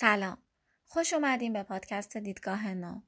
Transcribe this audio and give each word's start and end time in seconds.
سلام. 0.00 0.38
خوش 0.86 1.12
اومدیم 1.12 1.52
به 1.52 1.62
پادکست 1.62 2.16
دیدگاه 2.16 2.74
نو. 2.74 3.00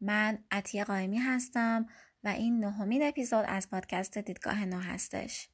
من 0.00 0.38
عطیه 0.50 0.84
قائمی 0.84 1.18
هستم 1.18 1.86
و 2.24 2.28
این 2.28 2.64
نهمین 2.64 3.08
اپیزود 3.08 3.44
از 3.48 3.70
پادکست 3.70 4.18
دیدگاه 4.18 4.64
نو 4.64 4.78
هستش. 4.78 5.48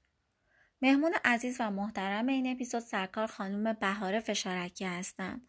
مهمون 0.82 1.12
عزیز 1.24 1.56
و 1.60 1.70
محترم 1.70 2.26
این 2.26 2.52
اپیزود 2.52 2.80
سرکار 2.80 3.26
خانم 3.26 3.72
بهاره 3.72 4.20
فشارکی 4.20 4.84
هستند 4.84 5.48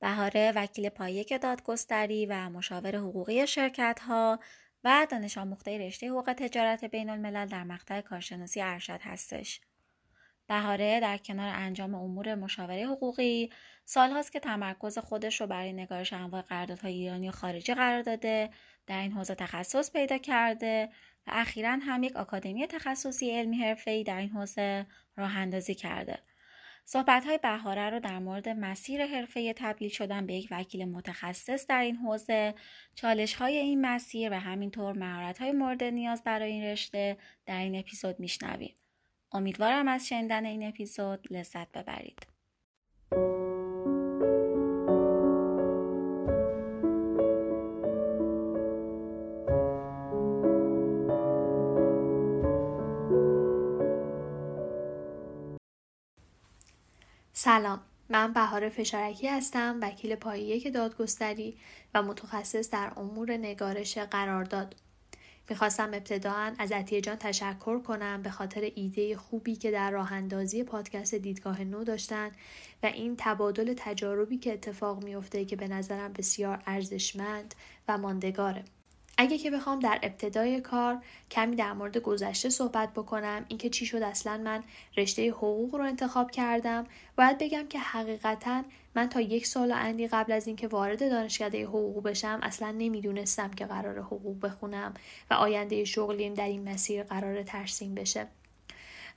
بهاره 0.00 0.52
وکیل 0.56 0.88
پایک 0.88 1.40
دادگستری 1.42 2.26
و 2.26 2.48
مشاور 2.50 2.96
حقوقی 2.96 3.46
شرکت 3.46 4.00
ها 4.02 4.40
و 4.84 5.06
دانش 5.10 5.38
آموخته 5.38 5.78
رشته 5.78 6.10
حقوق 6.10 6.32
تجارت 6.32 6.84
بین 6.84 7.10
الملل 7.10 7.46
در 7.46 7.64
مقطع 7.64 8.00
کارشناسی 8.00 8.62
ارشد 8.62 9.00
هستش. 9.02 9.60
بهاره 10.48 11.00
در 11.00 11.18
کنار 11.18 11.48
انجام 11.54 11.94
امور 11.94 12.34
مشاوره 12.34 12.86
حقوقی 12.86 13.50
سالهاست 13.84 14.32
که 14.32 14.40
تمرکز 14.40 14.98
خودش 14.98 15.40
رو 15.40 15.46
برای 15.46 15.72
نگارش 15.72 16.12
انواع 16.12 16.42
قراردادهای 16.42 16.92
ایرانی 16.92 17.28
و 17.28 17.32
خارجی 17.32 17.74
قرار 17.74 18.02
داده 18.02 18.50
در 18.86 19.00
این 19.00 19.12
حوزه 19.12 19.34
تخصص 19.34 19.92
پیدا 19.92 20.18
کرده 20.18 20.88
و 21.26 21.30
اخیرا 21.34 21.78
هم 21.82 22.02
یک 22.02 22.16
آکادمی 22.16 22.66
تخصصی 22.66 23.30
علمی 23.30 23.56
حرفه‌ای 23.56 24.04
در 24.04 24.18
این 24.18 24.30
حوزه 24.30 24.86
راه 25.16 25.36
اندازی 25.36 25.74
کرده 25.74 26.18
صحبت 26.90 27.24
های 27.24 27.38
بهاره 27.38 27.90
رو 27.90 28.00
در 28.00 28.18
مورد 28.18 28.48
مسیر 28.48 29.06
حرفه 29.06 29.52
تبدیل 29.52 29.88
شدن 29.88 30.26
به 30.26 30.34
یک 30.34 30.48
وکیل 30.50 30.84
متخصص 30.84 31.66
در 31.66 31.80
این 31.80 31.96
حوزه، 31.96 32.54
چالش 32.94 33.34
های 33.34 33.56
این 33.56 33.80
مسیر 33.80 34.32
و 34.32 34.40
همینطور 34.40 34.92
مهارت 34.92 35.38
های 35.38 35.52
مورد 35.52 35.84
نیاز 35.84 36.22
برای 36.24 36.52
این 36.52 36.64
رشته 36.64 37.16
در 37.46 37.58
این 37.58 37.78
اپیزود 37.78 38.20
میشنویم. 38.20 38.76
امیدوارم 39.32 39.88
از 39.88 40.08
شنیدن 40.08 40.44
این 40.44 40.68
اپیزود 40.68 41.32
لذت 41.32 41.72
ببرید. 41.72 42.26
سلام 57.32 57.80
من 58.08 58.32
بهار 58.32 58.68
فشارکی 58.68 59.28
هستم 59.28 59.78
وکیل 59.82 60.14
پایه 60.14 60.70
دادگستری 60.70 61.58
و 61.94 62.02
متخصص 62.02 62.70
در 62.70 62.92
امور 62.96 63.32
نگارش 63.32 63.98
قرارداد 63.98 64.74
می‌خواستم 65.50 65.94
ابتداعا 65.94 66.54
از 66.58 66.72
عطیه 66.72 67.00
جان 67.00 67.16
تشکر 67.16 67.78
کنم 67.78 68.22
به 68.22 68.30
خاطر 68.30 68.70
ایده 68.74 69.16
خوبی 69.16 69.56
که 69.56 69.70
در 69.70 69.90
راه 69.90 70.12
اندازی 70.12 70.62
پادکست 70.62 71.14
دیدگاه 71.14 71.64
نو 71.64 71.84
داشتن 71.84 72.30
و 72.82 72.86
این 72.86 73.14
تبادل 73.18 73.74
تجاربی 73.76 74.38
که 74.38 74.52
اتفاق 74.52 75.04
میفته 75.04 75.44
که 75.44 75.56
به 75.56 75.68
نظرم 75.68 76.12
بسیار 76.12 76.62
ارزشمند 76.66 77.54
و 77.88 77.98
ماندگاره. 77.98 78.64
اگه 79.20 79.38
که 79.38 79.50
بخوام 79.50 79.78
در 79.78 79.98
ابتدای 80.02 80.60
کار 80.60 81.02
کمی 81.30 81.56
در 81.56 81.72
مورد 81.72 81.98
گذشته 81.98 82.48
صحبت 82.48 82.92
بکنم 82.92 83.44
اینکه 83.48 83.70
چی 83.70 83.86
شد 83.86 84.02
اصلا 84.02 84.38
من 84.38 84.64
رشته 84.96 85.30
حقوق 85.30 85.74
رو 85.74 85.84
انتخاب 85.84 86.30
کردم 86.30 86.86
باید 87.16 87.38
بگم 87.38 87.66
که 87.68 87.78
حقیقتا 87.78 88.62
من 88.98 89.08
تا 89.08 89.20
یک 89.20 89.46
سال 89.46 89.72
اندی 89.72 90.08
قبل 90.08 90.32
از 90.32 90.46
اینکه 90.46 90.68
وارد 90.68 91.10
دانشکده 91.10 91.64
حقوق 91.64 92.02
بشم 92.02 92.38
اصلا 92.42 92.70
نمی‌دونستم 92.70 93.50
که 93.50 93.66
قرار 93.66 93.98
حقوق 93.98 94.40
بخونم 94.40 94.94
و 95.30 95.34
آینده 95.34 95.84
شغلیم 95.84 96.34
در 96.34 96.46
این 96.46 96.68
مسیر 96.68 97.02
قرار 97.02 97.42
ترسیم 97.42 97.94
بشه. 97.94 98.26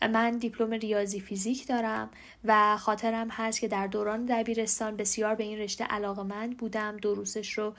من 0.02 0.37
دیپلم 0.37 0.71
ریاضی 0.71 1.19
فیزیک 1.19 1.67
دارم 1.67 2.09
و 2.43 2.77
خاطرم 2.77 3.29
هست 3.29 3.59
که 3.59 3.67
در 3.67 3.87
دوران 3.87 4.25
دبیرستان 4.25 4.97
بسیار 4.97 5.35
به 5.35 5.43
این 5.43 5.59
رشته 5.59 5.83
علاقمند 5.83 6.57
بودم. 6.57 6.97
دروسش 6.97 7.57
رو 7.57 7.73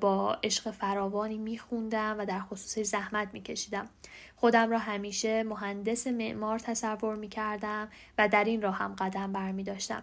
با 0.00 0.38
عشق 0.42 0.70
فراوانی 0.70 1.38
میخوندم 1.38 2.16
و 2.18 2.26
در 2.26 2.40
خصوص 2.40 2.78
زحمت 2.78 3.28
میکشیدم. 3.32 3.88
خودم 4.36 4.70
را 4.70 4.78
همیشه 4.78 5.42
مهندس 5.42 6.06
معمار 6.06 6.58
تصور 6.58 7.16
می‌کردم 7.16 7.88
و 8.18 8.28
در 8.28 8.44
این 8.44 8.62
راه 8.62 8.74
هم 8.74 8.94
قدم 8.94 9.32
برمی 9.32 9.64
داشتم. 9.64 10.02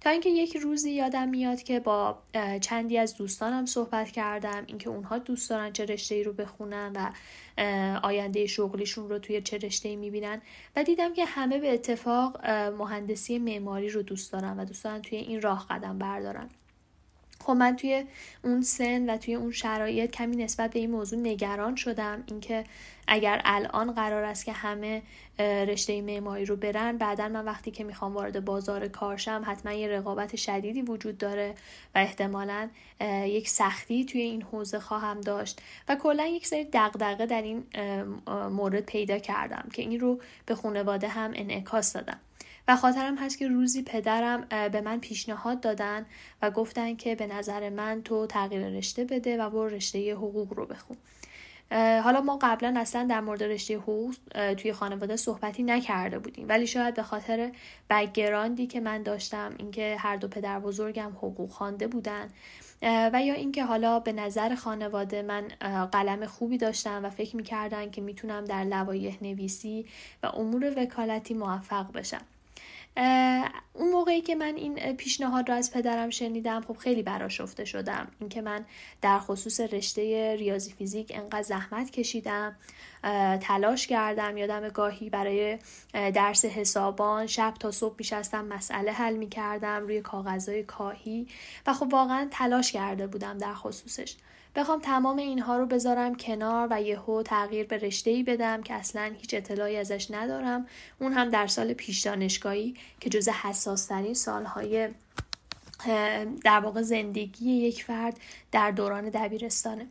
تا 0.00 0.10
اینکه 0.10 0.30
یک 0.30 0.56
روزی 0.56 0.90
یادم 0.92 1.28
میاد 1.28 1.62
که 1.62 1.80
با 1.80 2.18
چندی 2.60 2.98
از 2.98 3.16
دوستانم 3.16 3.66
صحبت 3.66 4.10
کردم 4.10 4.64
اینکه 4.66 4.90
اونها 4.90 5.18
دوست 5.18 5.50
دارن 5.50 5.72
چه 5.72 5.84
رشته 5.84 6.14
ای 6.14 6.24
رو 6.24 6.32
بخونن 6.32 6.92
و 6.94 7.12
آینده 8.02 8.46
شغلیشون 8.46 9.08
رو 9.08 9.18
توی 9.18 9.42
چه 9.42 9.58
رشته 9.58 9.88
ای 9.88 9.96
می‌بینن. 9.96 10.42
و 10.76 10.84
دیدم 10.84 11.14
که 11.14 11.24
همه 11.24 11.58
به 11.58 11.74
اتفاق 11.74 12.46
مهندسی 12.50 13.38
معماری 13.38 13.88
رو 13.88 14.02
دوست 14.02 14.32
دارن 14.32 14.60
و 14.60 14.64
دوست 14.64 14.84
دارن 14.84 15.02
توی 15.02 15.18
این 15.18 15.42
راه 15.42 15.66
قدم 15.70 15.98
بردارن. 15.98 16.48
خب 17.48 17.54
من 17.54 17.76
توی 17.76 18.04
اون 18.44 18.62
سن 18.62 19.10
و 19.10 19.16
توی 19.16 19.34
اون 19.34 19.50
شرایط 19.50 20.10
کمی 20.10 20.36
نسبت 20.36 20.70
به 20.70 20.78
این 20.78 20.90
موضوع 20.90 21.18
نگران 21.18 21.76
شدم. 21.76 22.24
اینکه 22.26 22.64
اگر 23.06 23.40
الان 23.44 23.92
قرار 23.92 24.24
است 24.24 24.44
که 24.44 24.52
همه 24.52 25.02
رشته 25.38 26.02
معماری 26.02 26.44
رو 26.44 26.56
برن 26.56 26.96
بعدا 26.96 27.28
من 27.28 27.44
وقتی 27.44 27.70
که 27.70 27.84
می‌خوام 27.84 28.14
وارد 28.14 28.44
بازار 28.44 28.88
کارشم 28.88 29.42
حتما 29.46 29.72
یه 29.72 29.88
رقابت 29.88 30.36
شدیدی 30.36 30.82
وجود 30.82 31.18
داره 31.18 31.54
و 31.94 31.98
احتمالا 31.98 32.68
یک 33.24 33.48
سختی 33.48 34.04
توی 34.04 34.20
این 34.20 34.42
حوزه 34.42 34.78
خواهم 34.78 35.20
داشت. 35.20 35.62
و 35.88 35.96
کلا 35.96 36.26
یک 36.26 36.46
سری 36.46 36.68
دغدغه 36.72 37.26
در 37.26 37.42
این 37.42 37.64
مورد 38.50 38.86
پیدا 38.86 39.18
کردم 39.18 39.68
که 39.72 39.82
این 39.82 40.00
رو 40.00 40.20
به 40.46 40.54
خانواده 40.54 41.08
هم 41.08 41.32
انعکاس 41.34 41.92
دادم. 41.92 42.20
و 42.68 42.76
خاطرم 42.76 43.16
هست 43.16 43.38
که 43.38 43.48
روزی 43.48 43.82
پدرم 43.82 44.46
به 44.72 44.80
من 44.80 45.00
پیشنهاد 45.00 45.60
دادن 45.60 46.06
و 46.42 46.50
گفتن 46.50 46.96
که 46.96 47.14
به 47.14 47.26
نظر 47.26 47.68
من 47.68 48.02
تو 48.02 48.26
تغییر 48.26 48.68
رشته 48.68 49.04
بده 49.04 49.36
و 49.36 49.50
برو 49.50 49.68
رشته 49.68 50.14
حقوق 50.14 50.52
رو 50.52 50.66
بخون. 50.66 50.96
حالا 52.00 52.20
ما 52.20 52.38
قبلا 52.42 52.74
اصلا 52.76 53.06
در 53.10 53.20
مورد 53.20 53.42
رشته 53.42 53.76
حقوق 53.76 54.14
توی 54.54 54.72
خانواده 54.72 55.16
صحبتی 55.16 55.62
نکرده 55.62 56.18
بودیم. 56.18 56.48
ولی 56.48 56.66
شاید 56.66 56.94
به 56.94 57.02
خاطر 57.02 57.52
بگراندی 57.90 58.66
که 58.66 58.80
من 58.80 59.02
داشتم 59.02 59.54
اینکه 59.58 59.96
هر 59.98 60.16
دو 60.16 60.28
پدر 60.28 60.60
بزرگم 60.60 61.12
حقوق 61.16 61.50
خوانده 61.50 61.86
بودن 61.86 62.28
و 62.82 63.22
یا 63.22 63.34
اینکه 63.34 63.64
حالا 63.64 64.00
به 64.00 64.12
نظر 64.12 64.54
خانواده 64.54 65.22
من 65.22 65.48
قلم 65.92 66.26
خوبی 66.26 66.58
داشتم 66.58 67.04
و 67.04 67.10
فکر 67.10 67.36
می‌کردن 67.36 67.90
که 67.90 68.00
می‌تونم 68.00 68.44
در 68.44 68.64
لوایح 68.64 69.18
نویسی 69.22 69.86
و 70.22 70.26
امور 70.26 70.72
وکالتی 70.76 71.34
موفق 71.34 71.92
بشم. 71.92 72.22
اون 73.72 73.90
موقعی 73.92 74.20
که 74.20 74.34
من 74.34 74.54
این 74.56 74.96
پیشنهاد 74.96 75.48
را 75.48 75.54
از 75.54 75.72
پدرم 75.72 76.10
شنیدم 76.10 76.60
خب 76.60 76.76
خیلی 76.76 77.02
براشفته 77.02 77.64
شدم. 77.64 78.08
اینکه 78.20 78.40
من 78.40 78.64
در 79.02 79.18
خصوص 79.18 79.60
رشته 79.60 80.36
ریاضی 80.36 80.72
فیزیک 80.72 81.12
انقدر 81.14 81.42
زحمت 81.42 81.90
کشیدم 81.90 82.56
تلاش 83.40 83.86
کردم 83.86 84.36
یادم 84.36 84.68
گاهی 84.68 85.10
برای 85.10 85.58
درس 85.92 86.44
حسابان 86.44 87.26
شب 87.26 87.54
تا 87.60 87.70
صبح 87.70 87.94
میشستم 87.98 88.44
مسئله 88.44 88.92
حل 88.92 89.16
می‌کردم 89.16 89.82
روی 89.82 90.00
کاغذهای 90.00 90.62
کاهی 90.62 91.26
و 91.66 91.72
خب 91.72 91.92
واقعا 91.92 92.28
تلاش 92.30 92.72
کرده 92.72 93.06
بودم 93.06 93.38
در 93.38 93.54
خصوصش. 93.54 94.16
بخوام 94.58 94.80
تمام 94.80 95.16
اینها 95.16 95.56
رو 95.56 95.66
بذارم 95.66 96.14
کنار 96.14 96.68
و 96.70 96.82
یهو 96.82 97.22
تغییر 97.22 97.66
به 97.66 97.78
رشته 97.78 98.10
ای 98.10 98.22
بدم 98.22 98.62
که 98.62 98.74
اصلا 98.74 99.12
هیچ 99.20 99.34
اطلاعی 99.34 99.76
ازش 99.76 100.10
ندارم. 100.10 100.66
اون 101.00 101.12
هم 101.12 101.28
در 101.28 101.46
سال 101.46 101.72
پیش 101.72 102.00
دانشگاهی 102.00 102.74
که 103.00 103.10
جز 103.10 103.28
حساسترین 103.28 104.14
سالهای 104.14 104.88
در 106.44 106.60
واقع 106.60 106.82
زندگی 106.82 107.50
یک 107.50 107.84
فرد 107.84 108.20
در 108.52 108.70
دوران 108.70 109.08
دبیرستانه. 109.08 109.86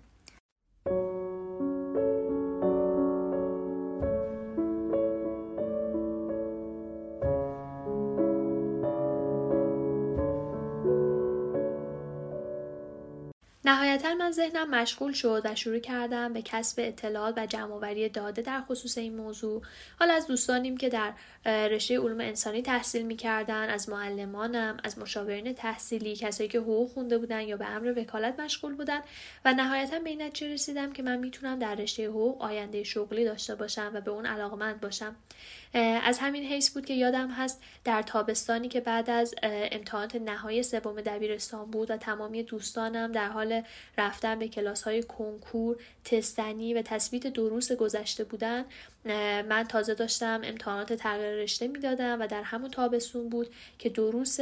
نهایتا 13.97 14.25
من 14.25 14.31
ذهنم 14.31 14.69
مشغول 14.69 15.13
شد 15.13 15.41
و 15.45 15.55
شروع 15.55 15.79
کردم 15.79 16.33
به 16.33 16.41
کسب 16.41 16.75
اطلاعات 16.79 17.33
و 17.37 17.45
جمعآوری 17.45 18.09
داده 18.09 18.41
در 18.41 18.61
خصوص 18.61 18.97
این 18.97 19.15
موضوع. 19.15 19.61
حالا 19.99 20.13
از 20.13 20.27
دوستانیم 20.27 20.77
که 20.77 20.89
در 20.89 21.13
رشته 21.45 21.99
علوم 21.99 22.19
انسانی 22.19 22.61
تحصیل 22.61 23.05
می‌کردن 23.05 23.69
از 23.69 23.89
معلمانم 23.89 24.77
از 24.83 24.99
مشاورین 24.99 25.53
تحصیلی 25.53 26.15
کسایی 26.15 26.49
که 26.49 26.59
حقوق 26.59 26.89
خونده 26.89 27.17
بودن 27.17 27.41
یا 27.41 27.57
به 27.57 27.65
امر 27.65 27.99
وکالت 27.99 28.39
مشغول 28.39 28.75
بودن 28.75 28.99
و 29.45 29.53
نهایتا 29.53 29.99
به 29.99 30.09
این 30.09 30.21
نتیجه 30.21 30.53
رسیدم 30.53 30.93
که 30.93 31.03
من 31.03 31.15
می‌تونم 31.19 31.59
در 31.59 31.75
رشته 31.75 32.07
حقوق 32.07 32.41
آینده 32.41 32.83
شغلی 32.83 33.25
داشته 33.25 33.55
باشم 33.55 33.91
و 33.93 34.01
به 34.01 34.11
اون 34.11 34.25
علاقمند 34.25 34.81
باشم. 34.81 35.15
از 36.03 36.19
همین 36.19 36.43
حیث 36.43 36.69
بود 36.69 36.85
که 36.85 36.93
یادم 36.93 37.29
هست 37.29 37.61
در 37.83 38.01
تابستانی 38.01 38.67
که 38.67 38.81
بعد 38.81 39.09
از 39.09 39.35
امتحانات 39.43 40.15
نهایی 40.15 40.63
سوم 40.63 41.01
دبیرستان 41.01 41.71
بود 41.71 41.91
و 41.91 41.97
تمامی 41.97 42.43
دوستانم 42.43 43.11
در 43.11 43.29
حال 43.29 43.61
رفتن 43.97 44.39
به 44.39 44.47
کلاس 44.47 44.83
های 44.83 45.03
کنکور، 45.03 45.77
تستنی 46.05 46.73
و 46.73 46.81
تثبیت 46.81 47.27
دروس 47.27 47.71
گذشته 47.71 48.23
بودن 48.23 48.65
من 49.49 49.65
تازه 49.69 49.93
داشتم 49.93 50.41
امتحانات 50.43 50.93
تغییر 50.93 51.31
رشته 51.31 51.67
می‌دادم 51.67 52.21
و 52.21 52.27
در 52.27 52.43
همون 52.43 52.71
تابستون 52.71 53.29
بود 53.29 53.53
که 53.79 53.89
دروس 53.89 54.37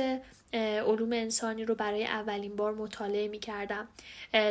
علوم 0.56 1.14
انسانی 1.14 1.66
رو 1.66 1.76
برای 1.76 2.06
اولین 2.06 2.56
بار 2.56 2.74
مطالعه 2.74 3.28
می 3.28 3.40
کردم. 3.40 3.88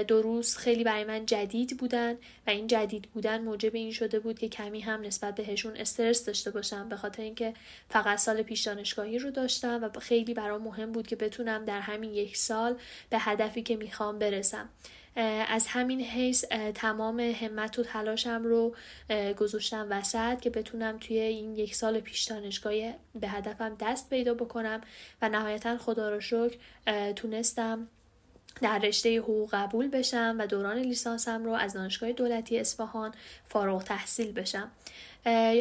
دروس 0.09 0.56
خیلی 0.56 0.85
برای 0.85 1.05
من 1.05 1.27
جدید 1.27 1.77
بودن 1.77 2.12
و 2.47 2.51
این 2.51 2.67
جدید 2.67 3.09
بودن 3.15 3.43
موجب 3.43 3.75
این 3.75 3.93
شده 3.93 4.19
بود 4.19 4.39
که 4.39 4.49
کمی 4.49 4.81
هم 4.81 5.01
نسبت 5.01 5.35
بهشون 5.35 5.77
استرس 5.77 6.25
داشته 6.25 6.51
باشم 6.51 6.89
به 6.89 6.97
خاطر 6.97 7.23
اینکه 7.23 7.55
فقط 7.89 8.19
سال 8.19 8.43
پیش 8.43 8.62
دانشگاهی 8.62 9.19
رو 9.19 9.31
داشتم 9.31 9.91
و 9.95 10.01
خیلی 10.01 10.35
برام 10.35 10.62
مهم 10.62 10.93
بود 10.93 11.06
که 11.06 11.17
بتونم 11.17 11.65
در 11.65 11.81
همین 11.81 12.15
یک 12.15 12.37
سال 12.37 12.77
به 13.11 13.19
هدفی 13.19 13.62
که 13.62 13.77
می‌خوام 13.77 14.19
برسم. 14.19 14.69
از 15.49 15.66
همین 15.66 16.00
حیث 16.00 16.44
تمام 16.75 17.20
همت 17.20 17.78
و 17.78 17.82
تلاشم 17.82 18.43
رو 18.44 18.76
گذاشتم 19.37 19.87
وسط 19.90 20.40
که 20.40 20.50
بتونم 20.50 20.99
توی 20.99 21.19
این 21.19 21.56
یک 21.56 21.75
سال 21.75 22.00
پیش 22.00 22.25
دانشگاهی 22.25 22.94
به 23.14 23.28
هدفم 23.28 23.76
دست 23.81 24.11
پیدا 24.11 24.34
بکنم 24.34 24.81
و 25.22 25.28
نهایتا 25.28 25.78
خدا 25.78 26.11
رو 26.11 26.20
شکر 26.20 26.56
تونستم 27.12 27.88
در 28.62 28.78
رشته 28.78 29.19
حقوق 29.19 29.55
قبول 29.55 29.88
بشم 29.88 30.37
و 30.38 30.46
دوران 30.46 30.78
لیسانسم 30.78 31.44
رو 31.44 31.52
از 31.52 31.72
دانشگاه 31.72 32.12
دولتی 32.12 32.58
اصفهان 32.58 33.14
فارغ 33.44 33.84
تحصیل 33.84 34.32
بشم. 34.32 34.70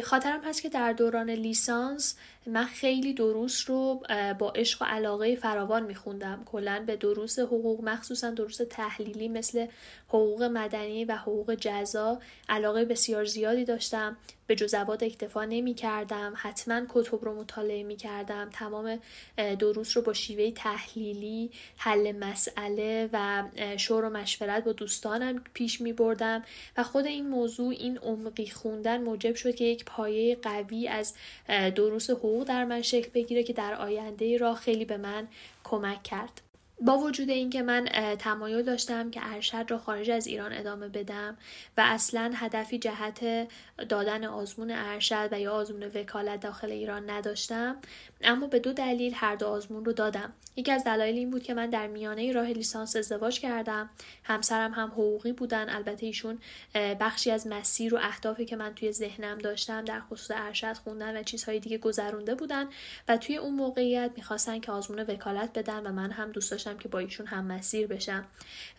خاطرم 0.04 0.44
هست 0.44 0.62
که 0.62 0.68
در 0.68 0.92
دوران 0.92 1.30
لیسانس 1.30 2.16
من 2.46 2.64
خیلی 2.64 3.14
دروس 3.14 3.70
رو 3.70 4.02
با 4.38 4.50
عشق 4.50 4.82
و 4.82 4.84
علاقه 4.84 5.36
فراوان 5.36 5.82
میخوندم. 5.82 6.42
کلا 6.44 6.84
به 6.86 6.96
دروس 6.96 7.38
حقوق 7.38 7.84
مخصوصا 7.84 8.30
دروس 8.30 8.60
تحلیلی 8.70 9.28
مثل 9.28 9.66
حقوق 10.14 10.42
مدنی 10.42 11.04
و 11.04 11.16
حقوق 11.16 11.54
جزا 11.54 12.20
علاقه 12.48 12.84
بسیار 12.84 13.24
زیادی 13.24 13.64
داشتم. 13.64 14.16
به 14.46 14.54
جزوات 14.54 15.02
اکتفا 15.02 15.44
نمی 15.44 15.74
کردم 15.74 16.34
حتما 16.36 16.82
کتب 16.88 17.24
رو 17.24 17.40
مطالعه 17.40 17.82
می 17.82 17.96
کردم 17.96 18.50
تمام 18.52 18.98
دروس 19.36 19.96
رو 19.96 20.02
با 20.02 20.12
شیوه 20.12 20.50
تحلیلی 20.50 21.50
حل 21.76 22.12
مسئله 22.12 23.08
و 23.12 23.44
شور 23.76 24.04
و 24.04 24.10
مشورت 24.10 24.64
با 24.64 24.72
دوستانم 24.72 25.44
پیش 25.54 25.80
می 25.80 25.92
بردم 25.92 26.42
و 26.76 26.82
خود 26.82 27.06
این 27.06 27.28
موضوع 27.28 27.68
این 27.68 27.98
عمقی 27.98 28.46
خوندن 28.46 29.02
موجب 29.02 29.34
شد 29.34 29.54
که 29.54 29.64
یک 29.64 29.84
پایه 29.84 30.36
قوی 30.36 30.88
از 30.88 31.14
دروس 31.48 32.10
حقوق 32.10 32.44
در 32.44 32.64
من 32.64 32.82
شکل 32.82 33.10
بگیره 33.14 33.42
که 33.42 33.52
در 33.52 33.74
آینده 33.74 34.36
راه 34.36 34.56
خیلی 34.56 34.84
به 34.84 34.96
من 34.96 35.28
کمک 35.64 36.02
کرد. 36.02 36.40
با 36.80 36.98
وجود 36.98 37.30
اینکه 37.30 37.62
من 37.62 37.84
تمایل 38.18 38.62
داشتم 38.62 39.10
که 39.10 39.20
ارشد 39.22 39.66
را 39.68 39.78
خارج 39.78 40.10
از 40.10 40.26
ایران 40.26 40.52
ادامه 40.52 40.88
بدم 40.88 41.36
و 41.76 41.82
اصلا 41.86 42.32
هدفی 42.34 42.78
جهت 42.78 43.48
دادن 43.88 44.24
آزمون 44.24 44.70
ارشد 44.70 45.28
و 45.32 45.40
یا 45.40 45.52
آزمون 45.52 45.82
وکالت 45.82 46.40
داخل 46.40 46.70
ایران 46.70 47.10
نداشتم 47.10 47.76
اما 48.22 48.46
به 48.46 48.58
دو 48.58 48.72
دلیل 48.72 49.12
هر 49.14 49.36
دو 49.36 49.46
آزمون 49.46 49.84
رو 49.84 49.92
دادم. 49.92 50.32
یکی 50.56 50.72
از 50.72 50.84
دلایل 50.84 51.16
این 51.16 51.30
بود 51.30 51.42
که 51.42 51.54
من 51.54 51.70
در 51.70 51.86
میانه 51.86 52.32
راه 52.32 52.46
لیسانس 52.46 52.96
ازدواج 52.96 53.40
کردم. 53.40 53.90
همسرم 54.24 54.72
هم 54.72 54.88
حقوقی 54.88 55.32
بودن. 55.32 55.68
البته 55.68 56.06
ایشون 56.06 56.38
بخشی 56.74 57.30
از 57.30 57.46
مسیر 57.46 57.94
و 57.94 57.98
اهدافی 58.02 58.44
که 58.44 58.56
من 58.56 58.74
توی 58.74 58.92
ذهنم 58.92 59.38
داشتم 59.38 59.84
در 59.84 60.00
خصوص 60.00 60.30
ارشد 60.36 60.76
خوندن 60.76 61.16
و 61.16 61.22
چیزهای 61.22 61.60
دیگه 61.60 61.78
گذرونده 61.78 62.34
بودن 62.34 62.66
و 63.08 63.16
توی 63.16 63.36
اون 63.36 63.54
موقعیت 63.54 64.10
می‌خواستن 64.16 64.60
که 64.60 64.72
آزمون 64.72 65.00
وکالت 65.00 65.58
بدن 65.58 65.86
و 65.86 65.92
من 65.92 66.10
هم 66.10 66.32
دوست 66.32 66.50
داشتم 66.50 66.73
که 66.78 66.88
با 66.88 66.98
ایشون 66.98 67.26
هم 67.26 67.44
مسیر 67.44 67.86
بشم. 67.86 68.24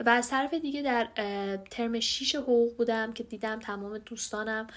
و 0.05 0.09
از 0.09 0.29
طرف 0.29 0.53
دیگه 0.53 0.81
در 0.81 1.07
ترم 1.69 1.99
6 1.99 2.35
حقوق 2.35 2.77
بودم 2.77 3.13
که 3.13 3.23
دیدم 3.23 3.59
تمام 3.59 3.97
دوستانم 3.97 4.67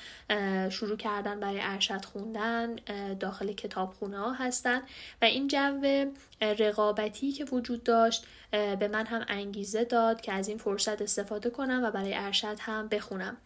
شروع 0.70 0.96
کردن 0.96 1.40
برای 1.40 1.60
ارشد 1.62 2.04
خوندن 2.04 2.76
داخل 3.20 3.52
کتابخونه 3.52 4.18
ها 4.18 4.32
هستن. 4.32 4.82
و 5.22 5.24
این 5.24 5.48
جو 5.48 6.06
رقابتی 6.40 7.32
که 7.32 7.44
وجود 7.44 7.82
داشت 7.82 8.26
به 8.50 8.88
من 8.88 9.06
هم 9.06 9.24
انگیزه 9.28 9.84
داد 9.84 10.20
که 10.20 10.32
از 10.32 10.48
این 10.48 10.58
فرصت 10.58 11.02
استفاده 11.02 11.50
کنم 11.50 11.80
و 11.84 11.90
برای 11.90 12.14
ارشد 12.14 12.56
هم 12.60 12.88
بخونم. 12.88 13.36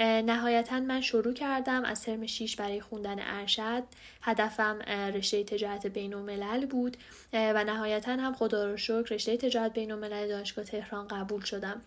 نهایتا 0.00 0.80
من 0.80 1.00
شروع 1.00 1.32
کردم 1.32 1.84
از 1.84 2.02
ترم 2.02 2.26
6 2.26 2.56
برای 2.56 2.80
خوندن 2.80 3.16
ارشد. 3.18 3.82
هدفم 4.22 4.78
رشته 5.14 5.44
تجارت 5.44 5.86
بین 5.86 6.14
الملل 6.14 6.66
بود 6.66 6.96
و 7.32 7.64
نهایتا 7.64 8.12
هم 8.12 8.34
خدا 8.34 8.70
رو 8.70 8.76
شکر 8.76 9.14
رشته 9.14 9.36
تجارت 9.36 9.72
بین 9.72 9.92
الملل 9.92 10.28
دانشگاه 10.28 10.64
تهران 10.64 11.08
قبول 11.08 11.40
شدم. 11.40 11.82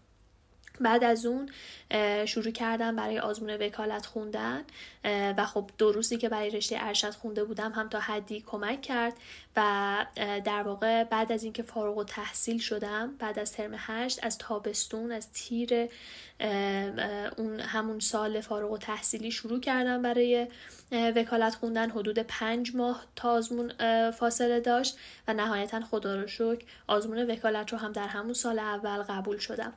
بعد 0.82 1.04
از 1.04 1.26
اون 1.26 1.50
شروع 2.26 2.52
کردم 2.52 2.96
برای 2.96 3.20
آزمون 3.20 3.50
وکالت 3.50 4.06
خوندن 4.06 4.64
و 5.38 5.46
خب 5.46 5.70
دو 5.78 5.92
روزی 5.92 6.18
که 6.18 6.30
برای 6.30 6.50
رشته 6.50 6.78
ارشد 6.80 7.10
خونده 7.10 7.44
بودم 7.44 7.72
هم 7.72 7.90
تا 7.90 8.00
حدی 8.00 8.44
کمک 8.48 8.82
کرد 8.82 9.14
و 9.58 10.06
در 10.46 10.64
واقع 10.64 11.04
بعد 11.04 11.32
از 11.32 11.44
اینکه 11.44 11.64
فارغ 11.64 11.98
و 11.98 12.04
تحصیل 12.04 12.60
شدم 12.60 13.16
بعد 13.20 13.40
از 13.40 13.52
ترم 13.52 13.72
هشت 13.78 14.20
از 14.24 14.38
تابستون 14.38 15.12
از 15.12 15.32
تیر 15.32 15.88
اون 17.38 17.60
همون 17.60 18.00
سال 18.00 18.42
فارغ 18.42 18.72
و 18.72 18.78
تحصیلی 18.78 19.32
شروع 19.32 19.60
کردم 19.60 20.02
برای 20.02 20.48
وکالت 20.92 21.56
خوندن. 21.56 21.90
حدود 21.90 22.20
پنج 22.20 22.76
ماه 22.76 23.06
تا 23.16 23.30
آزمون 23.32 23.72
فاصله 24.12 24.60
داشت 24.60 24.98
و 25.28 25.34
نهایتا 25.34 25.82
خدا 25.82 26.16
رو 26.16 26.28
شکر 26.28 26.66
آزمون 26.88 27.32
وکالت 27.32 27.72
رو 27.72 27.78
هم 27.78 27.92
در 27.92 28.08
همون 28.08 28.34
سال 28.34 28.60
اول 28.60 29.04
قبول 29.04 29.38
شدم. 29.38 29.74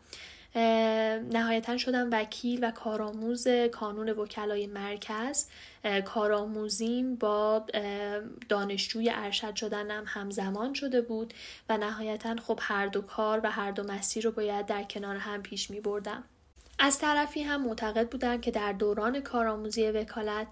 نهایتا 0.55 1.77
شدم 1.77 2.09
وکیل 2.13 2.65
و 2.65 2.71
کارآموز 2.71 3.49
کانون 3.73 4.09
وکلای 4.09 4.67
مرکز. 4.67 5.47
کارآموزیم 6.05 7.17
با 7.17 7.67
دانشجوی 8.49 9.11
ارشد 9.15 9.57
شدنم 9.57 10.05
همزمان 10.07 10.75
شده 10.75 11.01
بود 11.01 11.35
و 11.69 11.77
نهایتا 11.77 12.37
خب 12.37 12.59
هر 12.63 12.87
دو 12.87 13.03
کار 13.03 13.41
و 13.45 13.51
هر 13.51 13.71
دو 13.71 13.83
مسیر 13.83 14.25
رو 14.25 14.33
باید 14.33 14.67
در 14.67 14.83
کنار 14.83 15.17
هم 15.17 15.43
پیش 15.43 15.71
می 15.71 15.81
بردم 15.81 16.25
از 16.85 16.99
طرفی 16.99 17.43
هم 17.43 17.63
معتقد 17.63 18.09
بودم 18.09 18.41
که 18.41 18.51
در 18.51 18.73
دوران 18.73 19.21
کارآموزی 19.21 19.91
وکالت 19.91 20.47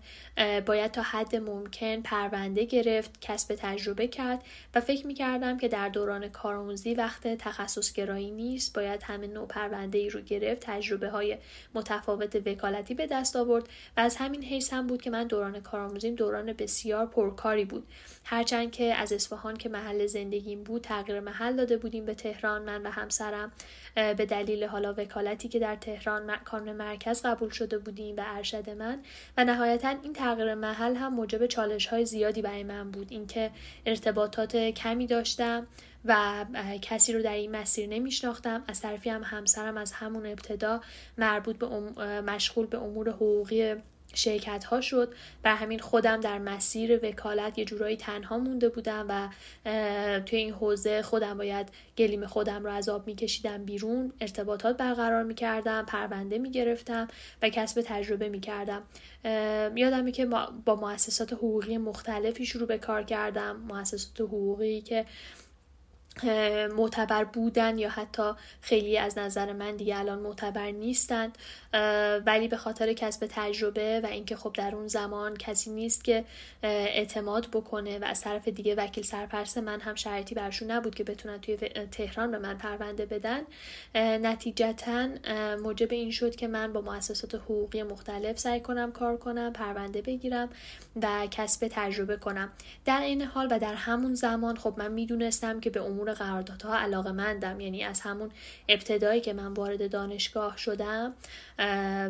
باید 0.67 0.91
تا 0.91 1.03
حد 1.03 1.37
ممکن 1.37 2.01
پرونده 2.01 2.65
گرفت 2.65 3.21
کسب 3.21 3.55
تجربه 3.55 4.09
کرد 4.09 4.43
و 4.75 4.81
فکر 4.81 5.07
می 5.07 5.15
کردم 5.15 5.59
که 5.59 5.69
در 5.69 5.89
دوران 5.89 6.29
کارآموزی 6.29 6.95
وقت 6.95 7.29
تخصص 7.29 7.93
گرایی 7.93 8.31
نیست. 8.31 8.75
باید 8.75 9.03
همه 9.03 9.27
نوع 9.27 9.47
پرونده 9.47 9.99
ای 9.99 10.11
رو 10.11 10.21
گرفت 10.21 10.61
تجربه 10.61 11.11
های 11.11 11.39
متفاوت 11.75 12.37
وکالتی 12.47 12.95
به 12.95 13.07
دست 13.07 13.37
آورد 13.37 13.65
و 13.97 14.01
از 14.01 14.17
همین 14.17 14.43
حیث 14.43 14.73
هم 14.73 14.87
بود 14.87 15.03
که 15.03 15.11
من 15.11 15.27
دوران 15.27 15.61
کارآموزیم 15.61 16.15
دوران 16.15 16.53
بسیار 16.53 17.07
پرکاری 17.07 17.65
بود. 17.65 17.87
هرچند 18.25 18.71
که 18.71 18.95
از 18.95 19.13
اصفهان 19.13 19.57
که 19.57 19.69
محل 19.69 20.07
زندگیم 20.07 20.63
بود 20.63 20.83
تغییر 20.83 21.21
محل 21.21 21.57
داده 21.57 21.77
بودیم 21.77 22.05
به 22.05 22.15
تهران 22.15 22.63
من 22.63 22.83
و 22.83 22.91
همسرم. 22.91 23.53
به 24.17 24.27
دلیل 24.27 24.65
حالا 24.65 24.93
وکالتی 24.93 25.49
که 25.49 25.59
در 25.59 25.77
تهران 25.77 26.37
کانون 26.37 26.77
مرکز 26.77 27.23
قبول 27.23 27.51
شده 27.51 27.79
بودیم 27.79 28.17
و 28.17 28.23
ارشد 28.27 28.71
من 28.71 29.03
و 29.37 29.45
نهایتا 29.45 29.89
این 30.03 30.13
تغییر 30.13 30.55
محل 30.55 30.97
هم 30.97 31.15
موجب 31.15 31.47
چالش 31.47 31.87
های 31.87 32.05
زیادی 32.05 32.43
برای 32.43 32.65
من 32.65 32.91
بود. 32.91 33.07
اینکه 33.11 33.51
ارتباطات 33.87 34.57
کمی 34.57 35.07
داشتم 35.07 35.67
و 36.05 36.45
کسی 36.83 37.13
رو 37.13 37.23
در 37.23 37.35
این 37.35 37.51
مسیر 37.51 37.89
نمیشناختم. 37.89 38.65
از 38.69 38.81
طرفی 38.81 39.11
هم 39.11 39.23
همسرم 39.25 39.77
از 39.77 39.93
همون 39.93 40.27
ابتدا 40.27 40.81
مربوط 41.19 41.57
به 41.57 41.67
مشغول 42.21 42.67
به 42.67 42.79
امور 42.79 43.11
حقوقی 43.11 43.75
شرکت 44.15 44.65
ها 44.65 44.81
شد 44.81 45.15
بر 45.43 45.55
همین 45.55 45.79
خودم 45.79 46.21
در 46.21 46.39
مسیر 46.39 47.07
وکالت 47.07 47.59
یه 47.59 47.65
جورایی 47.65 47.97
تنها 47.97 48.39
مونده 48.39 48.69
بودم 48.69 49.07
و 49.09 49.29
توی 50.21 50.39
این 50.39 50.53
حوزه 50.53 51.03
خودم 51.03 51.39
باید 51.39 51.69
گلیم 51.99 52.27
خودم 52.27 52.65
رو 52.65 52.71
از 52.73 52.89
آب 52.89 53.07
میکشیدم 53.07 53.65
بیرون 53.65 54.13
ارتباطات 54.21 54.77
برقرار 54.77 55.23
می‌کردم 55.23 55.85
پرونده 55.87 56.39
می‌گرفتم 56.39 57.09
و 57.43 57.49
کسب 57.49 57.83
تجربه 57.87 58.29
می‌کردم. 58.29 58.83
یادمه 59.77 60.13
که 60.13 60.27
با 60.67 60.77
مؤسسات 60.77 61.33
حقوقی 61.33 61.79
مختلفی 61.79 62.47
شروع 62.47 62.67
به 62.67 62.79
کار 62.79 63.03
کردم. 63.03 63.57
مؤسسات 63.57 64.21
حقوقی 64.21 64.81
که 64.81 65.07
معتبر 66.77 67.25
بودن 67.25 67.79
یا 67.79 67.89
حتی 67.89 68.33
خیلی 68.61 68.99
از 68.99 69.19
نظر 69.19 69.53
من 69.53 69.77
دیگه 69.77 69.99
الان 69.99 70.19
معتبر 70.19 70.71
نیستند. 70.71 71.39
ولی 72.27 72.49
به 72.49 72.57
خاطر 72.57 72.93
کسب 72.93 73.27
تجربه 73.31 74.01
و 74.01 74.07
اینکه 74.07 74.37
خب 74.37 74.53
در 74.53 74.75
اون 74.75 74.89
زمان 74.89 75.37
کسی 75.37 75.71
نیست 75.71 76.05
که 76.05 76.25
اعتماد 76.63 77.49
بکنه 77.53 77.99
و 77.99 78.05
از 78.05 78.21
طرف 78.21 78.49
دیگه 78.49 78.75
وکیل 78.75 79.05
سرپرست 79.05 79.59
من 79.59 79.81
هم 79.81 79.95
شرطی 79.95 80.35
برشون 80.35 80.71
نبود 80.71 80.95
که 80.95 81.05
بتونن 81.05 81.41
توی 81.41 81.57
تهران 81.91 82.31
به 82.31 82.39
من 82.39 82.59
پرونده 82.59 83.07
بدن 83.07 83.41
نتیجتا 83.95 85.09
موجب 85.63 85.93
این 85.93 86.11
شد 86.11 86.37
که 86.37 86.49
من 86.49 86.73
با 86.73 86.81
مؤسسات 86.81 87.35
حقوقی 87.35 87.83
مختلف 87.83 88.39
سعی 88.39 88.61
کنم 88.61 88.93
کار 88.93 89.17
کنم 89.17 89.53
پرونده 89.53 90.03
بگیرم 90.03 90.49
و 91.03 91.27
کسب 91.31 91.69
تجربه 91.71 92.17
کنم. 92.17 92.53
در 92.85 93.01
این 93.01 93.23
حال 93.23 93.49
و 93.51 93.59
در 93.59 93.75
همون 93.75 94.15
زمان 94.15 94.57
خب 94.57 94.75
من 94.77 94.93
می‌دونستم 94.93 95.61
که 95.61 95.71
به 95.71 95.83
امور 95.83 96.10
امور 96.11 96.25
قراردادها 96.25 96.79
علاقه 96.79 97.13
مندم. 97.13 97.61
یعنی 97.61 97.85
از 97.85 98.01
همون 98.01 98.31
ابتدایی 98.69 99.21
که 99.21 99.33
من 99.33 99.53
وارد 99.53 99.91
دانشگاه 99.91 100.57
شدم 100.57 101.15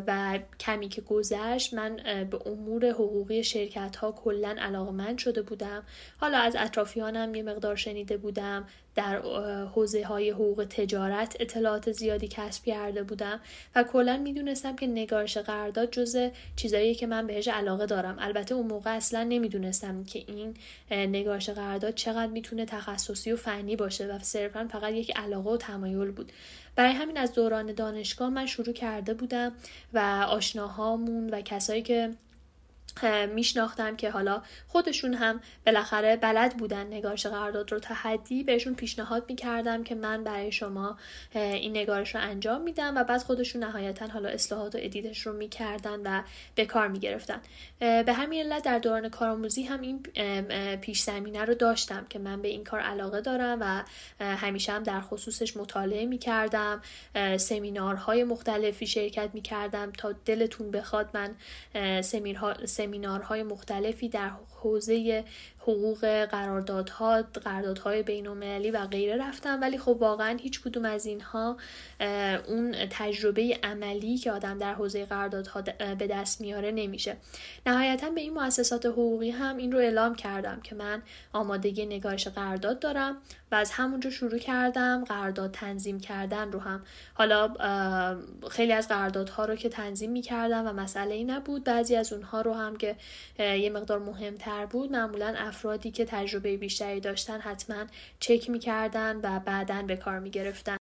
و 0.07 0.39
کمی 0.59 0.89
که 0.89 1.01
گذشت 1.01 1.73
من 1.73 1.95
به 2.31 2.39
امور 2.45 2.89
حقوقی 2.89 3.43
شرکت 3.43 3.95
ها 3.95 4.11
کلا 4.11 4.55
علاقه 4.59 4.91
شده 5.17 5.41
بودم. 5.41 5.83
حالا 6.19 6.37
از 6.37 6.55
اطرافیانم 6.59 7.35
یه 7.35 7.43
مقدار 7.43 7.75
شنیده 7.75 8.17
بودم. 8.17 8.67
در 8.95 9.21
حوزه 9.65 10.03
های 10.03 10.29
حقوق 10.29 10.65
تجارت 10.69 11.37
اطلاعات 11.39 11.91
زیادی 11.91 12.27
کسب 12.27 12.63
کرده 12.63 13.03
بودم 13.03 13.39
و 13.75 13.83
کلا 13.83 14.17
می‌دونستم 14.17 14.75
که 14.75 14.87
نگارش 14.87 15.37
قرارداد 15.37 15.91
جز 15.91 16.17
چیزایی 16.55 16.95
که 16.95 17.07
من 17.07 17.27
بهش 17.27 17.47
علاقه 17.47 17.85
دارم. 17.85 18.15
البته 18.19 18.55
اون 18.55 18.67
موقع 18.67 18.95
اصلا 18.95 19.23
نمی‌دونستم 19.23 20.03
که 20.03 20.23
این 20.27 20.57
نگارش 20.91 21.49
قرارداد 21.49 21.93
چقدر 21.93 22.31
می‌تونه 22.31 22.65
تخصصی 22.65 23.31
و 23.31 23.35
فنی 23.35 23.75
باشه 23.75 24.07
و 24.07 24.19
صرفا 24.19 24.67
فقط 24.71 24.93
یک 24.93 25.17
علاقه 25.17 25.49
و 25.49 25.57
تمایل 25.57 26.11
بود. 26.11 26.31
برای 26.75 26.91
همین 26.91 27.17
از 27.17 27.33
دوران 27.33 27.73
دانشگاه 27.73 28.29
من 28.29 28.45
شروع 28.45 28.73
کرده 28.73 29.13
بودم 29.13 29.51
و 29.93 30.25
آشناهامون 30.29 31.29
و 31.29 31.41
کسایی 31.41 31.81
که 31.81 32.09
میشناختم 33.33 33.95
که 33.95 34.11
حالا 34.11 34.41
خودشون 34.67 35.13
هم 35.13 35.41
بالاخره 35.65 36.15
بلد 36.15 36.57
بودن 36.57 36.87
نگارش 36.87 37.25
قرارداد 37.25 37.71
رو 37.71 37.79
تحدی 37.79 38.43
بهشون 38.43 38.75
پیشنهاد 38.75 39.25
می‌کردم 39.29 39.83
که 39.83 39.95
من 39.95 40.23
برای 40.23 40.51
شما 40.51 40.97
این 41.33 41.77
نگارش 41.77 42.15
رو 42.15 42.21
انجام 42.21 42.61
میدم 42.61 42.97
و 42.97 43.03
بعد 43.03 43.21
خودشون 43.23 43.63
نهایتا 43.63 44.07
حالا 44.07 44.29
اصلاحات 44.29 44.75
و 44.75 44.77
ادیتش 44.81 45.27
رو 45.27 45.33
می‌کردن 45.33 45.99
و 45.99 46.23
به 46.55 46.65
کار 46.65 46.87
می‌گرفتن. 46.87 47.41
به 47.79 48.13
همین 48.13 48.39
علت 48.39 48.63
در 48.63 48.79
دوران 48.79 49.09
کارآموزی 49.09 49.63
هم 49.63 49.81
این 49.81 50.03
پیش 50.75 51.01
زمینه 51.01 51.45
رو 51.45 51.53
داشتم 51.53 52.05
که 52.09 52.19
من 52.19 52.41
به 52.41 52.47
این 52.47 52.63
کار 52.63 52.79
علاقه 52.79 53.21
دارم 53.21 53.57
و 53.61 53.83
همیشه 54.19 54.71
هم 54.71 54.83
در 54.83 55.01
خصوصش 55.01 55.57
مطالعه 55.57 56.05
می‌کردم 56.05 56.81
سمینارهای 57.37 58.23
مختلفی 58.23 58.87
شرکت 58.87 59.29
می‌کردم 59.33 59.91
تا 59.91 60.11
دلتون 60.11 60.71
بخواد 60.71 61.09
من 61.13 61.35
سمینارهای 62.81 63.43
مختلفی 63.43 64.09
در 64.09 64.31
حوزه 64.61 65.25
حقوق 65.63 66.25
قراردادها 66.25 67.21
قراردادهای 67.21 68.03
بین 68.03 68.27
و 68.71 68.85
غیره 68.85 69.27
رفتم 69.27 69.61
ولی 69.61 69.77
خب 69.77 69.97
واقعا 69.99 70.37
هیچ 70.41 70.61
کدوم 70.61 70.85
از 70.85 71.05
اینها 71.05 71.57
اون 72.47 72.75
تجربه 72.89 73.59
عملی 73.63 74.17
که 74.17 74.31
آدم 74.31 74.57
در 74.57 74.73
حوزه 74.73 75.05
قراردادها 75.05 75.61
به 75.99 76.07
دست 76.07 76.41
میاره 76.41 76.71
نمیشه. 76.71 77.17
نهایتا 77.65 78.09
به 78.09 78.21
این 78.21 78.33
مؤسسات 78.33 78.85
حقوقی 78.85 79.29
هم 79.29 79.57
این 79.57 79.71
رو 79.71 79.79
اعلام 79.79 80.15
کردم 80.15 80.59
که 80.63 80.75
من 80.75 81.01
آمادگی 81.33 81.85
نگارش 81.85 82.27
قرارداد 82.27 82.79
دارم 82.79 83.17
و 83.51 83.55
از 83.55 83.71
همونجا 83.71 84.09
شروع 84.09 84.37
کردم 84.37 85.03
قرارداد 85.03 85.51
تنظیم 85.51 85.99
کردن 85.99 86.51
رو 86.51 86.59
هم. 86.59 86.83
حالا 87.13 87.53
خیلی 88.49 88.73
از 88.73 88.87
قراردادها 88.87 89.45
رو 89.45 89.55
که 89.55 89.69
تنظیم 89.69 90.11
می‌کردم 90.11 90.67
و 90.67 90.73
مسئله 90.73 91.15
ای 91.15 91.23
نبود. 91.23 91.63
بعضی 91.63 91.95
از 91.95 92.13
اونها 92.13 92.41
رو 92.41 92.53
هم 92.53 92.75
که 92.75 92.95
یه 93.39 93.69
مقدار 93.69 93.99
مهمتر 93.99 94.65
بود 94.65 94.91
معمولا 94.91 95.33
افرادی 95.51 95.91
که 95.91 96.05
تجربه 96.05 96.57
بیشتری 96.57 96.99
داشتن 96.99 97.39
حتما 97.39 97.85
چک 98.19 98.49
می‌کردن 98.49 99.19
و 99.23 99.39
بعدا 99.39 99.81
به 99.81 99.95
کار 99.95 100.19
می‌گرفتن. 100.19 100.77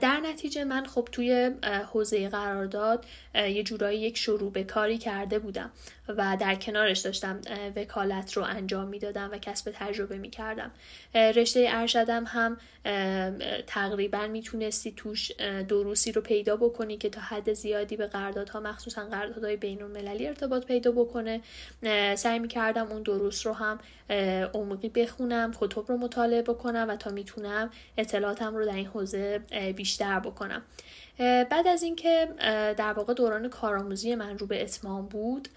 در 0.00 0.20
نتیجه 0.20 0.64
من 0.64 0.86
خب 0.86 1.08
توی 1.12 1.50
حوزه 1.92 2.28
قرارداد 2.28 3.04
یه 3.34 3.62
جورایی 3.62 4.00
یک 4.00 4.16
شروع 4.18 4.52
به 4.52 4.64
کاری 4.64 4.98
کرده 4.98 5.38
بودم. 5.38 5.70
و 6.08 6.36
در 6.40 6.54
کنارش 6.54 6.98
داشتم 6.98 7.40
وکالت 7.76 8.32
رو 8.32 8.42
انجام 8.42 8.88
می‌دادم 8.88 9.30
و 9.32 9.38
کسب 9.38 9.72
تجربه 9.74 10.18
می‌کردم. 10.18 10.70
رشته 11.14 11.66
ارشدم 11.68 12.24
هم 12.26 12.56
تقریبا 13.66 14.26
می‌تونستی 14.26 14.92
توش 14.92 15.32
دروسی 15.68 16.12
رو 16.12 16.22
پیدا 16.22 16.56
بکنی 16.56 16.96
که 16.96 17.08
تا 17.08 17.20
حد 17.20 17.52
زیادی 17.52 17.96
به 17.96 18.06
قراردادها 18.06 18.60
مخصوصا 18.60 19.04
قراردادهای 19.04 19.56
بین 19.56 19.82
المللی 19.82 20.26
ارتباط 20.26 20.66
پیدا 20.66 20.92
بکنه. 20.92 21.40
سعی 22.14 22.38
می‌کردم 22.38 22.86
اون 22.86 23.02
دروس 23.02 23.46
رو 23.46 23.52
هم 23.52 23.78
عمقی 24.54 24.88
بخونم 24.88 25.52
کتب 25.60 25.88
رو 25.88 25.96
مطالعه 25.96 26.42
بکنم 26.42 26.86
و 26.88 26.96
تا 26.96 27.10
می‌تونم 27.10 27.70
اطلاعاتم 27.96 28.56
رو 28.56 28.66
در 28.66 28.74
این 28.74 28.86
حوزه 28.86 29.38
بیشتر 29.76 30.20
بکنم. 30.20 30.62
بعد 31.18 31.66
از 31.66 31.82
اینکه 31.82 32.28
در 32.76 32.92
واقع 32.92 33.14
دوران 33.14 33.48
کارآموزی 33.48 34.14
من 34.14 34.38
رو 34.38 34.46
به 34.46 34.62
اتمام 34.62 35.06
بود 35.06 35.48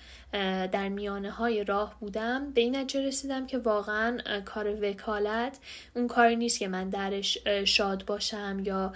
در 0.71 0.89
میانه 0.89 1.31
های 1.31 1.63
راه 1.63 1.99
بودم 1.99 2.51
به 2.51 2.61
این 2.61 2.75
نتیجه 2.75 3.07
رسیدم 3.07 3.47
که 3.47 3.57
واقعا 3.57 4.17
کار 4.45 4.67
وکالت 4.81 5.57
اون 5.95 6.07
کاری 6.07 6.35
نیست 6.35 6.59
که 6.59 6.67
من 6.67 6.89
درش 6.89 7.37
شاد 7.65 8.05
باشم 8.05 8.61
یا 8.63 8.93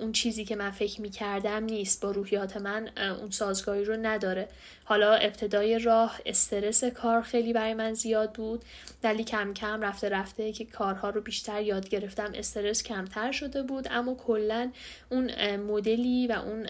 اون 0.00 0.12
چیزی 0.12 0.44
که 0.44 0.56
من 0.56 0.70
فکر 0.70 1.00
می 1.00 1.10
کردم 1.10 1.64
نیست. 1.64 2.02
با 2.02 2.10
روحیات 2.10 2.56
من 2.56 2.88
اون 2.98 3.30
سازگاری 3.30 3.84
رو 3.84 3.96
نداره. 3.96 4.48
حالا 4.84 5.14
ابتدای 5.14 5.78
راه 5.78 6.20
استرس 6.26 6.84
کار 6.84 7.22
خیلی 7.22 7.52
برای 7.52 7.74
من 7.74 7.94
زیاد 7.94 8.32
بود. 8.32 8.64
ولی 9.04 9.24
کم 9.24 9.54
کم 9.54 9.82
رفته 9.82 10.08
رفته 10.08 10.52
که 10.52 10.64
کارها 10.64 11.10
رو 11.10 11.20
بیشتر 11.20 11.62
یاد 11.62 11.88
گرفتم. 11.88 12.32
استرس 12.34 12.82
کمتر 12.82 13.32
شده 13.32 13.62
بود. 13.62 13.88
اما 13.90 14.14
کلا 14.14 14.72
اون 15.10 15.56
مدلی 15.56 16.26
و 16.26 16.32
اون 16.32 16.66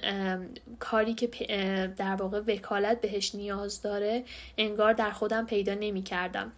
کاری 0.78 1.14
که 1.14 1.26
در 1.96 2.14
واقع 2.14 2.40
وکالت 2.40 3.00
بهش 3.00 3.34
نیاز 3.34 3.82
داره 3.82 4.24
انگار 4.58 4.92
در 4.92 5.10
خودم 5.10 5.46
پیدا 5.46 5.74
نمی 5.74 6.02
کردم 6.02 6.52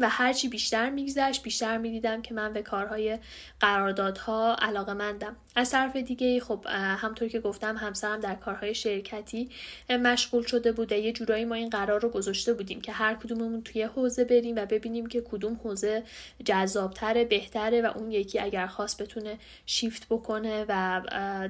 و 0.00 0.08
هرچی 0.08 0.48
بیشتر 0.48 0.90
میگذشت 0.90 1.42
بیشتر 1.42 1.78
می‌دیدم 1.78 2.22
که 2.22 2.34
من 2.34 2.52
به 2.52 2.62
کارهای 2.62 3.18
قراردادها 3.60 4.54
علاقه 4.54 4.92
مندم. 4.92 5.36
از 5.56 5.70
طرف 5.70 5.96
دیگه 5.96 6.40
خب 6.40 6.66
همطور 6.72 7.28
که 7.28 7.40
گفتم 7.40 7.76
همسرم 7.76 8.20
در 8.20 8.34
کارهای 8.34 8.74
شرکتی 8.74 9.50
مشغول 9.90 10.42
شده 10.46 10.72
بوده. 10.72 10.98
یه 10.98 11.12
جورایی 11.12 11.44
ما 11.44 11.54
این 11.54 11.70
قرار 11.70 12.00
رو 12.00 12.08
گذاشته 12.08 12.52
بودیم 12.52 12.80
که 12.80 12.92
هر 12.92 13.14
کدوممون 13.14 13.62
توی 13.62 13.82
حوزه 13.82 14.24
بریم 14.24 14.56
و 14.56 14.66
ببینیم 14.66 15.06
که 15.06 15.20
کدوم 15.20 15.60
حوزه 15.64 16.02
جذابتره 16.44 17.24
بهتره 17.24 17.82
و 17.82 17.92
اون 17.96 18.10
یکی 18.10 18.38
اگر 18.38 18.66
خواست 18.66 19.02
بتونه 19.02 19.38
شیفت 19.66 20.06
بکنه 20.10 20.64
و 20.68 21.02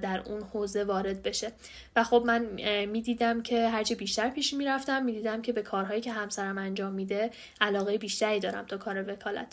در 0.02 0.22
اون 0.26 0.42
حوزه 0.42 0.84
وارد 0.84 1.22
بشه. 1.22 1.52
و 1.96 2.04
خب 2.04 2.22
من 2.26 2.46
می‌دیدم 2.86 3.42
که 3.42 3.68
هرچی 3.68 3.94
بیشتر 3.94 4.28
پیش 4.28 4.54
می‌رفتم 4.54 5.04
می‌دیدم 5.04 5.42
که 5.42 5.52
به 5.52 5.62
کارهایی 5.62 6.00
که 6.00 6.12
همسرم 6.12 6.58
انجام 6.58 6.92
میده 6.92 7.30
علاقه 7.60 7.98
بیشتری 7.98 8.37
دارم 8.40 8.64
تا 8.64 8.76
کار 8.76 9.12
وکالت. 9.12 9.46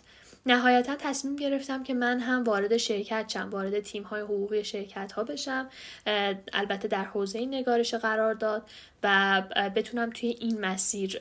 نهایتا 0.46 0.96
تصمیم 0.96 1.36
گرفتم 1.36 1.84
که 1.84 1.94
من 1.94 2.20
هم 2.20 2.44
وارد 2.44 2.78
شرکت 2.78 3.26
شم 3.30 3.50
وارد 3.50 3.80
تیم 3.80 4.04
های 4.04 4.22
حقوقی 4.22 4.64
شرکت 4.64 5.12
ها 5.12 5.24
بشم 5.24 5.70
البته 6.54 6.88
در 6.88 7.04
حوزه 7.04 7.46
نگارش 7.46 7.94
قرار 7.94 8.34
داد 8.34 8.64
و 9.04 9.42
بتونم 9.76 10.10
توی 10.10 10.30
این 10.30 10.62
مسیر 10.62 11.20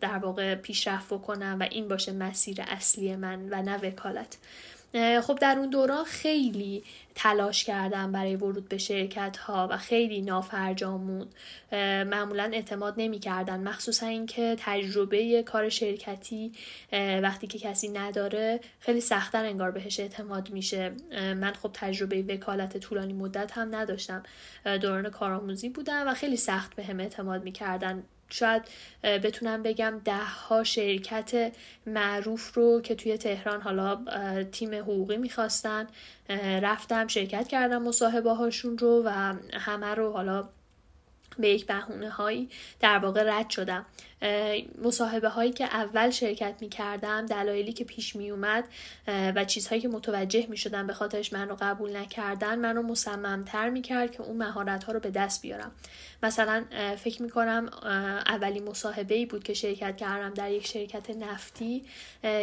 در 0.00 0.18
واقع 0.22 0.54
پیشرفت 0.54 1.06
بکنم 1.14 1.56
و 1.60 1.66
این 1.70 1.88
باشه 1.88 2.12
مسیر 2.12 2.56
اصلی 2.68 3.16
من 3.16 3.48
و 3.50 3.62
نه 3.62 3.76
وکالت. 3.76 4.36
خب 5.22 5.38
در 5.40 5.58
اون 5.58 5.70
دوران 5.70 6.04
خیلی 6.04 6.82
تلاش 7.14 7.64
کردم 7.64 8.12
برای 8.12 8.36
ورود 8.36 8.68
به 8.68 8.78
شرکت 8.78 9.36
ها 9.36 9.68
و 9.70 9.76
خیلی 9.76 10.22
نافرجامون 10.22 11.26
معمولا 12.06 12.50
اعتماد 12.52 12.94
نمی 12.96 13.18
کردن 13.18 13.60
مخصوصا 13.60 14.06
اینکه 14.06 14.56
تجربه 14.58 15.42
کار 15.42 15.68
شرکتی 15.68 16.52
وقتی 17.22 17.46
که 17.46 17.58
کسی 17.58 17.88
نداره 17.88 18.60
خیلی 18.80 19.00
سختتر 19.00 19.44
انگار 19.44 19.70
بهش 19.70 20.00
اعتماد 20.00 20.50
میشه. 20.50 20.92
من 21.12 21.52
خب 21.52 21.70
تجربه 21.74 22.22
وکالت 22.22 22.78
طولانی 22.78 23.12
مدت 23.12 23.52
هم 23.52 23.74
نداشتم. 23.74 24.22
دوران 24.80 25.10
کارآموزی 25.10 25.68
بودم 25.68 26.08
و 26.08 26.14
خیلی 26.14 26.36
سخت 26.36 26.76
به 26.76 26.84
هم 26.84 27.00
اعتماد 27.00 27.44
می‌کردن. 27.44 28.02
شاید 28.32 28.62
بتونم 29.02 29.62
بگم 29.62 30.00
ده 30.04 30.24
ها 30.24 30.64
شرکت 30.64 31.52
معروف 31.86 32.54
رو 32.54 32.80
که 32.80 32.94
توی 32.94 33.16
تهران 33.16 33.60
حالا 33.60 34.04
تیم 34.44 34.74
حقوقی 34.74 35.16
می‌خواستن 35.16 35.86
رفتم 36.62 37.06
شرکت 37.06 37.48
کردم 37.48 37.82
مصاحبه 37.82 38.32
هاشون 38.32 38.78
رو 38.78 39.02
و 39.06 39.34
همه 39.52 39.94
رو 39.94 40.12
حالا 40.12 40.48
به 41.38 41.48
یک 41.48 41.66
بهونه 41.66 42.10
هایی 42.10 42.48
در 42.80 42.98
واقع 42.98 43.22
رد 43.38 43.50
شدم. 43.50 43.86
مصاحبه 44.82 45.28
هایی 45.28 45.52
که 45.52 45.64
اول 45.64 46.10
شرکت 46.10 46.54
می 46.60 46.68
کردم 46.68 47.26
دلایلی 47.26 47.72
که 47.72 47.84
پیش 47.84 48.16
می 48.16 48.30
اومد 48.30 48.64
و 49.08 49.44
چیزهایی 49.44 49.82
که 49.82 49.88
متوجه 49.88 50.46
می 50.46 50.56
شدم 50.56 50.86
به 50.86 50.92
خاطرش 50.92 51.32
من 51.32 51.48
رو 51.48 51.56
قبول 51.60 51.96
نکردن 51.96 52.58
من 52.58 52.76
رو 52.76 52.82
مصممتر 52.82 53.70
می 53.70 53.82
کرد 53.82 54.10
که 54.10 54.22
اون 54.22 54.36
مهارت 54.36 54.84
ها 54.84 54.92
رو 54.92 55.00
به 55.00 55.10
دست 55.10 55.42
بیارم. 55.42 55.72
مثلا 56.22 56.64
فکر 56.96 57.22
می 57.22 57.30
کنم 57.30 57.70
اولین 58.26 58.68
مصاحبه 58.68 59.14
ای 59.14 59.26
بود 59.26 59.44
که 59.44 59.54
شرکت 59.54 59.96
کردم 59.96 60.34
در 60.34 60.50
یک 60.50 60.66
شرکت 60.66 61.10
نفتی 61.10 61.82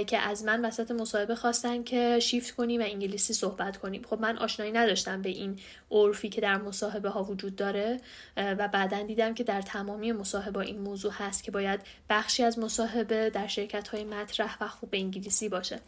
که 0.08 0.18
از 0.18 0.44
من 0.44 0.66
وسط 0.66 0.92
مصاحبه 0.92 1.36
خواستن 1.36 1.84
که 1.84 2.20
شیفت 2.20 2.56
کنیم 2.56 2.82
و 2.82 2.84
انگلیسی 2.84 3.34
صحبت 3.34 3.78
کنیم. 3.78 4.02
خب 4.10 4.20
من 4.22 4.38
آشنایی 4.38 4.72
نداشتم 4.72 5.22
به 5.22 5.30
این 5.30 5.60
عرفی 5.92 6.30
که 6.30 6.42
در 6.42 6.58
مصاحبه 6.58 7.10
ها 7.10 7.24
وجود 7.24 7.56
داره 7.56 8.00
و 8.38 8.68
بعدا 8.68 9.04
دیدم 9.04 9.34
که 9.34 9.44
در 9.44 9.62
تمامی 9.62 10.12
مصاحبه 10.12 10.60
این 10.60 10.80
موضوع 10.80 11.12
هست 11.12 11.44
که 11.44 11.52
باید 11.52 11.69
بخشی 12.10 12.44
از 12.44 12.60
مصاحبه 12.60 13.30
در 13.30 13.48
شرکت 13.48 13.88
های 13.88 14.04
مطرح 14.04 14.58
و 14.62 14.68
خوب 14.68 14.90
انگلیسی 14.94 15.50
باشه. 15.50 15.80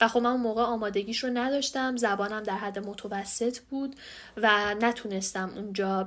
و 0.00 0.08
خب 0.08 0.20
من 0.20 0.36
موقع 0.36 0.62
آمادگیش 0.62 1.24
رو 1.24 1.30
نداشتم 1.30 1.96
زبانم 1.96 2.42
در 2.42 2.56
حد 2.56 2.78
متوسط 2.78 3.58
بود 3.58 3.96
و 4.36 4.74
نتونستم 4.74 5.52
اونجا 5.56 6.02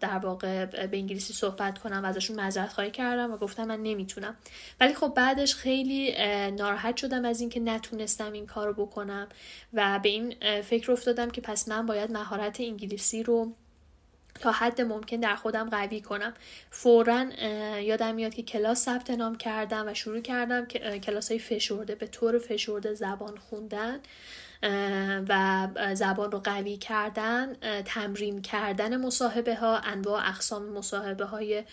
در 0.00 0.18
واقع 0.18 0.64
به 0.66 0.96
انگلیسی 0.96 1.32
صحبت 1.32 1.78
کنم 1.78 2.02
و 2.04 2.06
ازشون 2.06 2.36
معذرت 2.36 2.72
خواهی 2.72 2.90
کردم 2.90 3.32
و 3.32 3.36
گفتم 3.36 3.64
من 3.64 3.82
نمی‌تونم. 3.82 4.36
ولی 4.80 4.94
خب 4.94 5.12
بعدش 5.16 5.54
خیلی 5.54 6.14
ناراحت 6.50 6.96
شدم 6.96 7.24
از 7.24 7.40
اینکه 7.40 7.60
نتونستم 7.60 8.32
این 8.32 8.46
کار 8.46 8.66
رو 8.66 8.86
بکنم 8.86 9.28
و 9.72 10.00
به 10.02 10.08
این 10.08 10.34
فکر 10.62 10.92
افتادم 10.92 11.30
که 11.30 11.40
پس 11.40 11.68
من 11.68 11.86
باید 11.86 12.12
مهارت 12.12 12.60
انگلیسی 12.60 13.22
رو 13.22 13.52
تا 14.34 14.52
حد 14.52 14.80
ممکن 14.80 15.16
در 15.16 15.36
خودم 15.36 15.70
قوی 15.70 16.00
کنم. 16.00 16.34
فورا 16.70 17.24
یادم 17.80 18.14
میاد 18.14 18.34
که 18.34 18.42
کلاس 18.42 18.84
ثبت 18.84 19.10
نام 19.10 19.36
کردم 19.36 19.88
و 19.88 19.94
شروع 19.94 20.20
کردم 20.20 20.64
کلاس 20.98 21.30
های 21.30 21.38
فشرده 21.38 21.94
به 21.94 22.06
طور 22.06 22.38
فشرده 22.38 22.94
زبان 22.94 23.36
خوندن. 23.36 24.00
و 25.28 25.68
زبان 25.94 26.32
رو 26.32 26.38
قوی 26.38 26.76
کردن 26.76 27.54
تمرین 27.84 28.42
کردن 28.42 28.96
مصاحبه 28.96 29.54
ها 29.54 29.78
انواع 29.78 30.28
اقسام 30.28 30.62
مصاحبه 30.62 31.24
های 31.24 31.64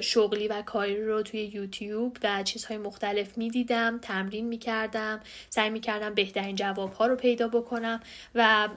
شغلی 0.00 0.48
و 0.48 0.62
کاری 0.62 1.04
رو 1.04 1.22
توی 1.22 1.40
یوتیوب 1.40 2.16
و 2.22 2.42
چیزهای 2.42 2.78
مختلف 2.78 3.38
می‌دیدم 3.38 3.98
تمرین 3.98 4.46
می‌کردم 4.46 5.20
سعی 5.50 5.70
می‌کردم 5.70 6.14
بهترین 6.14 6.56
جواب 6.56 6.92
ها 6.92 7.06
رو 7.06 7.16
پیدا 7.16 7.48
بکنم 7.48 8.00
و 8.34 8.68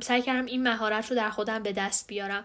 سعی 0.00 0.22
کردم 0.22 0.46
این 0.46 0.62
مهارت 0.62 1.10
رو 1.10 1.16
در 1.16 1.30
خودم 1.30 1.62
به 1.62 1.72
دست 1.72 2.06
بیارم. 2.06 2.44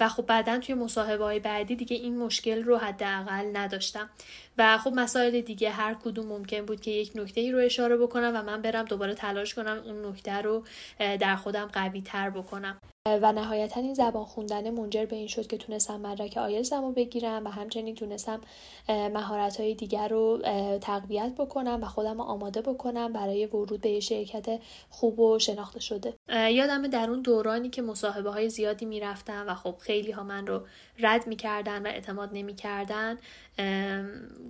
و 0.00 0.08
خب 0.08 0.26
بعدا 0.26 0.58
توی 0.58 0.74
مصاحبه 0.74 1.24
های 1.24 1.40
بعدی 1.40 1.76
دیگه 1.76 1.96
این 1.96 2.18
مشکل 2.18 2.62
رو 2.62 2.78
حداقل 2.78 3.56
نداشتم. 3.56 4.10
و 4.58 4.78
خب 4.78 4.92
مسائل 4.94 5.40
دیگه 5.40 5.70
هر 5.70 5.94
کدوم 5.94 6.26
ممکن 6.26 6.66
بود 6.66 6.80
که 6.80 6.90
یک 6.90 7.12
نکته 7.14 7.40
ای 7.40 7.52
رو 7.52 7.58
اشاره 7.58 7.96
بکنم 7.96 8.32
و 8.34 8.42
من 8.42 8.62
برم 8.62 8.84
دوباره 8.84 9.14
تلاش 9.14 9.54
کنم 9.54 9.82
اون 9.84 10.06
نکته 10.06 10.32
رو 10.32 10.64
در 10.98 11.36
خودم 11.36 11.66
قوی 11.72 12.00
تر 12.00 12.30
بکنم. 12.30 12.80
و 13.06 13.32
نهایتا 13.32 13.80
این 13.80 13.94
زبان 13.94 14.24
خوندن 14.24 14.70
منجر 14.70 15.06
به 15.06 15.16
این 15.16 15.26
شد 15.26 15.46
که 15.46 15.56
تونستم 15.56 16.00
مدرک 16.00 16.36
آیلتسم 16.36 16.82
رو 16.82 16.92
بگیرم 16.92 17.46
و 17.46 17.48
همچنین 17.48 17.94
تونستم 17.94 18.40
مهارت 18.88 19.60
های 19.60 19.74
دیگر 19.74 20.08
رو 20.08 20.38
تقویت 20.80 21.32
بکنم 21.38 21.78
و 21.82 21.86
خودم 21.86 22.18
رو 22.18 22.22
آماده 22.22 22.62
بکنم 22.62 23.12
برای 23.12 23.46
ورود 23.46 23.80
به 23.80 24.00
شرکت 24.00 24.60
خوب 24.90 25.20
و 25.20 25.38
شناخته 25.38 25.80
شده. 25.80 26.14
یادم 26.28 26.86
در 26.86 27.10
اون 27.10 27.22
دورانی 27.22 27.70
که 27.70 27.82
مصاحبه 27.82 28.30
های 28.30 28.48
زیادی 28.48 28.86
می‌رفتم 28.86 29.44
و 29.48 29.54
خب 29.54 29.74
خیلی 29.78 30.10
ها 30.10 30.22
من 30.22 30.46
رو 30.46 30.60
رد 30.98 31.26
می‌کردن 31.26 31.82
و 31.82 31.86
اعتماد 31.86 32.30
نمی‌کردن. 32.32 33.18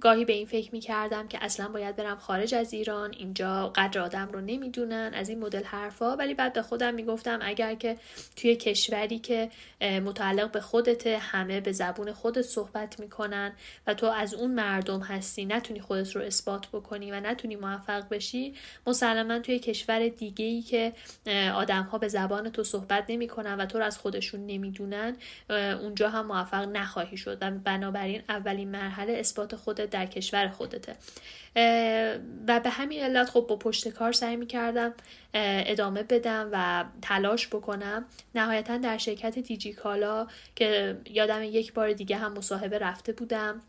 گاهی 0.01 0.25
به 0.25 0.33
این 0.33 0.47
فکر 0.47 0.73
می‌کردم 0.73 1.29
که 1.29 1.39
اصلا 1.45 1.69
باید 1.69 1.97
برم 1.97 2.19
خارج 2.19 2.55
از 2.55 2.73
ایران. 2.73 3.13
اینجا 3.13 3.73
قدر 3.75 4.01
آدم 4.01 4.29
رو 4.33 4.41
نمی‌دونن 4.41 5.11
از 5.15 5.29
این 5.29 5.39
مدل 5.39 5.65
حرفا. 5.65 6.17
ولی 6.17 6.35
بعد 6.35 6.53
به 6.53 6.63
خودم 6.63 6.95
می‌گفتم 6.95 7.39
اگر 7.43 7.75
که 7.75 7.97
توی 8.37 8.57
کشوری 8.57 9.19
که 9.19 9.51
متعلق 9.81 10.51
به 10.51 10.61
خودت 10.61 11.07
همه 11.07 11.61
به 11.61 11.73
زبون 11.73 12.13
خودت 12.13 12.43
صحبت 12.43 13.01
می‌کنن 13.01 13.53
و 13.87 13.95
تو 13.95 14.07
از 14.07 14.35
اون 14.35 14.51
مردم 14.51 15.01
هستی 15.01 15.45
نتونی 15.45 15.81
خودت 15.81 16.17
رو 16.17 16.23
اثبات 16.23 16.67
بکنی 16.69 17.13
و 17.13 17.21
نتونی 17.21 17.57
موفق 17.57 18.09
بشی 18.09 18.55
مسلما 18.87 19.39
توی 19.39 19.59
کشور 19.59 20.09
دیگه 20.09 20.45
ای 20.45 20.63
که 20.63 20.93
آدم 21.55 21.83
ها 21.83 21.99
به 21.99 22.09
زبان 22.09 22.51
تو 22.51 22.65
صحبت 22.65 23.05
نمی‌کنن 23.09 23.55
و 23.55 23.67
تو 23.67 23.79
رو 23.79 23.85
از 23.85 23.99
خودشون 23.99 24.47
نمی‌دونن 24.47 25.17
اونجا 25.83 26.09
هم 26.11 26.27
موفق 26.27 26.69
نخواهی 26.69 27.17
شد. 27.17 27.39
و 27.41 27.51
بنابراین 27.51 28.23
اولین 28.29 28.69
مرحله 28.69 28.98
اثبات 29.07 29.57
خودت 29.57 29.91
در 29.91 30.07
کشور 30.07 30.49
خودته. 30.49 30.97
و 32.49 32.61
به 32.61 32.71
همین 32.71 33.03
علت 33.03 33.31
خب 33.31 33.47
با 33.49 33.57
پشت 33.57 33.89
کار 33.89 34.13
سعی 34.13 34.37
می 34.37 34.47
کردم 34.47 34.95
ادامه 35.35 36.03
بدم 36.03 36.49
و 36.53 36.85
تلاش 37.03 37.49
بکنم. 37.49 38.05
نهایتا 38.35 38.77
در 38.77 38.99
شرکت 38.99 39.39
دیجی 39.39 39.73
کالا 39.73 40.27
که 40.57 40.99
یادم 41.11 41.43
یک 41.43 41.73
بار 41.73 41.93
دیگه 41.93 42.17
هم 42.17 42.33
مصاحبه 42.33 42.79
رفته 42.79 43.13
بودم. 43.13 43.63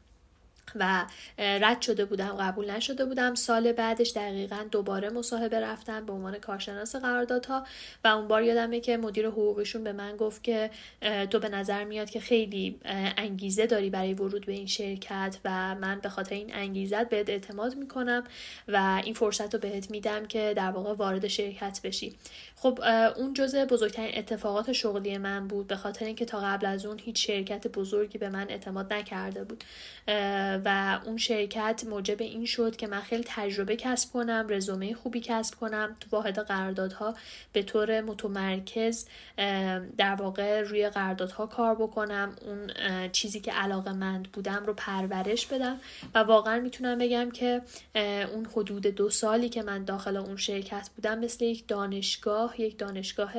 و 0.76 1.06
رد 1.38 1.82
شده 1.82 2.06
بودم 2.06 2.38
قبول 2.40 2.72
نشده 2.72 3.06
بودم. 3.06 3.36
سال 3.36 3.72
بعدش 3.72 4.12
دقیقا 4.12 4.66
دوباره 4.72 5.10
مصاحبه 5.10 5.60
رفتم 5.60 6.06
به 6.06 6.14
عنوان 6.14 6.38
کارشناس 6.38 6.96
قراردادها 6.96 7.66
و 8.04 8.08
اون 8.08 8.28
بار 8.28 8.44
یادمه 8.44 8.80
که 8.80 8.98
مدیر 8.98 9.28
حقوقشون 9.28 9.84
به 9.84 9.92
من 9.94 10.18
گفت 10.18 10.44
که 10.44 10.70
تو 11.30 11.40
به 11.40 11.50
نظر 11.50 11.84
میاد 11.84 12.10
که 12.10 12.20
خیلی 12.20 12.80
انگیزه 13.18 13.66
داری 13.66 13.90
برای 13.90 14.14
ورود 14.14 14.46
به 14.46 14.54
این 14.54 14.68
شرکت 14.68 15.38
و 15.46 15.76
من 15.76 16.00
به 16.00 16.10
خاطر 16.10 16.36
این 16.36 16.56
انگیزت 16.56 17.10
بهت 17.10 17.30
اعتماد 17.30 17.76
می‌کنم 17.76 18.24
و 18.68 19.02
این 19.04 19.14
فرصت 19.14 19.54
رو 19.54 19.60
بهت 19.60 19.92
میدم 19.92 20.26
که 20.26 20.54
در 20.56 20.72
واقع 20.72 20.94
وارد 20.94 21.28
شرکت 21.28 21.80
بشی. 21.84 22.16
خب 22.62 22.80
اون 23.16 23.34
جزء 23.34 23.66
بزرگترین 23.66 24.18
اتفاقات 24.18 24.72
شغلی 24.72 25.18
من 25.18 25.48
بود 25.48 25.68
به 25.68 25.76
خاطر 25.76 26.06
اینکه 26.06 26.26
تا 26.26 26.40
قبل 26.40 26.66
از 26.66 26.86
اون 26.86 27.00
هیچ 27.00 27.28
شرکت 27.28 27.68
بزرگی 27.68 28.18
به 28.18 28.30
من 28.30 28.50
اعتماد 28.50 28.94
نکرده 28.94 29.44
بود. 29.44 29.64
و 30.66 31.00
اون 31.06 31.18
شرکت 31.18 31.84
موجب 31.90 32.22
این 32.22 32.46
شد 32.46 32.76
که 32.76 32.88
من 32.88 33.02
خیلی 33.02 33.24
تجربه 33.28 33.76
کسب 33.76 34.14
کنم 34.14 34.46
رزومه 34.50 34.94
خوبی 34.94 35.20
کسب 35.20 35.56
کنم. 35.60 35.96
تو 36.00 36.08
واحد 36.12 36.40
قراردادها 36.40 37.16
به 37.54 37.64
طور 37.64 38.02
متمرکز 38.02 39.06
در 39.98 40.16
واقع 40.20 40.62
روی 40.62 40.90
قراردادها 40.90 41.46
کار 41.46 41.76
بکنم. 41.76 42.36
اون 42.42 42.72
چیزی 43.12 43.40
که 43.40 43.52
علاقه 43.52 43.94
مند 43.94 44.32
بودم 44.32 44.66
رو 44.66 44.74
پرورش 44.74 45.46
بدم. 45.46 45.80
و 46.16 46.20
واقعا 46.20 46.60
می‌تونم 46.60 46.98
بگم 46.98 47.32
که 47.32 47.62
اون 48.34 48.48
حدود 48.56 48.88
دو 48.88 49.10
سالی 49.10 49.50
که 49.50 49.62
من 49.62 49.84
داخل 49.84 50.18
اون 50.18 50.38
شرکت 50.38 50.90
بودم 50.96 51.20
مثل 51.20 51.46
یک 51.46 51.68
دانشگاه 51.68 52.49
یک 52.58 52.78
دانشگاه 52.78 53.34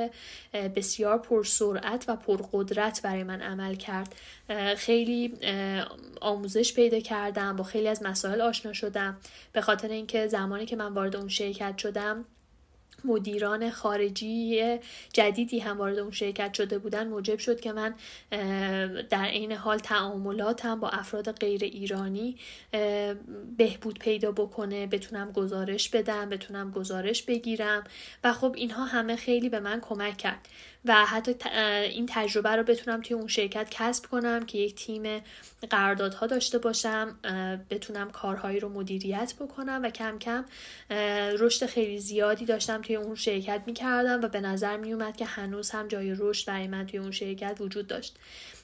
بسیار 0.76 1.18
پرسرعت 1.18 2.04
و 2.08 2.16
پرقدرت 2.16 3.02
برای 3.02 3.24
من 3.24 3.42
عمل 3.42 3.74
کرد. 3.74 4.14
خیلی 4.76 5.34
آموزش 6.20 6.74
پیدا 6.74 7.00
کردم 7.00 7.56
با 7.56 7.64
خیلی 7.64 7.88
از 7.88 8.02
مسائل 8.02 8.40
آشنا 8.40 8.72
شدم. 8.72 9.16
به 9.52 9.60
خاطر 9.60 9.88
اینکه 9.88 10.26
زمانی 10.26 10.66
که 10.66 10.76
من 10.76 10.94
وارد 10.94 11.16
اون 11.16 11.28
شرکت 11.28 11.78
شدم 11.78 12.24
مدیران 13.04 13.70
خارجی 13.70 14.78
جدیدی 15.12 15.58
هم 15.58 15.78
وارد 15.78 15.98
اون 15.98 16.10
شرکت 16.10 16.54
شده 16.54 16.78
بودن 16.78 17.08
موجب 17.08 17.38
شد 17.38 17.60
که 17.60 17.72
من 17.72 17.94
در 19.10 19.24
عین 19.24 19.52
حال 19.52 19.78
تعاملاتم 19.78 20.80
با 20.80 20.88
افراد 20.88 21.32
غیر 21.32 21.64
ایرانی 21.64 22.36
بهبود 23.56 23.98
پیدا 23.98 24.32
بکنه 24.32 24.86
بتونم 24.86 25.32
گزارش 25.32 25.88
بدم 25.88 26.28
بتونم 26.28 26.70
گزارش 26.70 27.22
بگیرم. 27.22 27.84
و 28.24 28.32
خب 28.32 28.54
اینها 28.56 28.84
همه 28.84 29.16
خیلی 29.16 29.48
به 29.48 29.60
من 29.60 29.80
کمک 29.80 30.16
کرد. 30.16 30.48
و 30.84 31.04
حتی 31.06 31.34
این 31.82 32.06
تجربه 32.08 32.56
رو 32.56 32.62
بتونم 32.62 33.00
توی 33.00 33.16
اون 33.16 33.26
شرکت 33.26 33.68
کسب 33.70 34.06
کنم 34.06 34.46
که 34.46 34.58
یک 34.58 34.74
تیم 34.74 35.22
قراردادها 35.70 36.26
داشته 36.26 36.58
باشم 36.58 37.18
بتونم 37.70 38.10
کارهایی 38.10 38.60
رو 38.60 38.68
مدیریت 38.68 39.34
بکنم 39.40 39.80
و 39.84 39.90
کم 39.90 40.18
کم 40.18 40.44
رشد 41.38 41.66
خیلی 41.66 41.98
زیادی 41.98 42.44
داشتم 42.44 42.82
توی 42.82 42.96
اون 42.96 43.14
شرکت 43.14 43.62
می‌کردم 43.66 44.20
و 44.22 44.28
به 44.28 44.40
نظر 44.40 44.76
میومد 44.76 45.16
که 45.16 45.24
هنوز 45.24 45.70
هم 45.70 45.88
جای 45.88 46.14
رشد 46.18 46.46
برای 46.46 46.66
من 46.66 46.86
توی 46.86 46.98
اون 46.98 47.10
شرکت 47.10 47.56
وجود 47.60 47.86
داشت. 47.86 48.16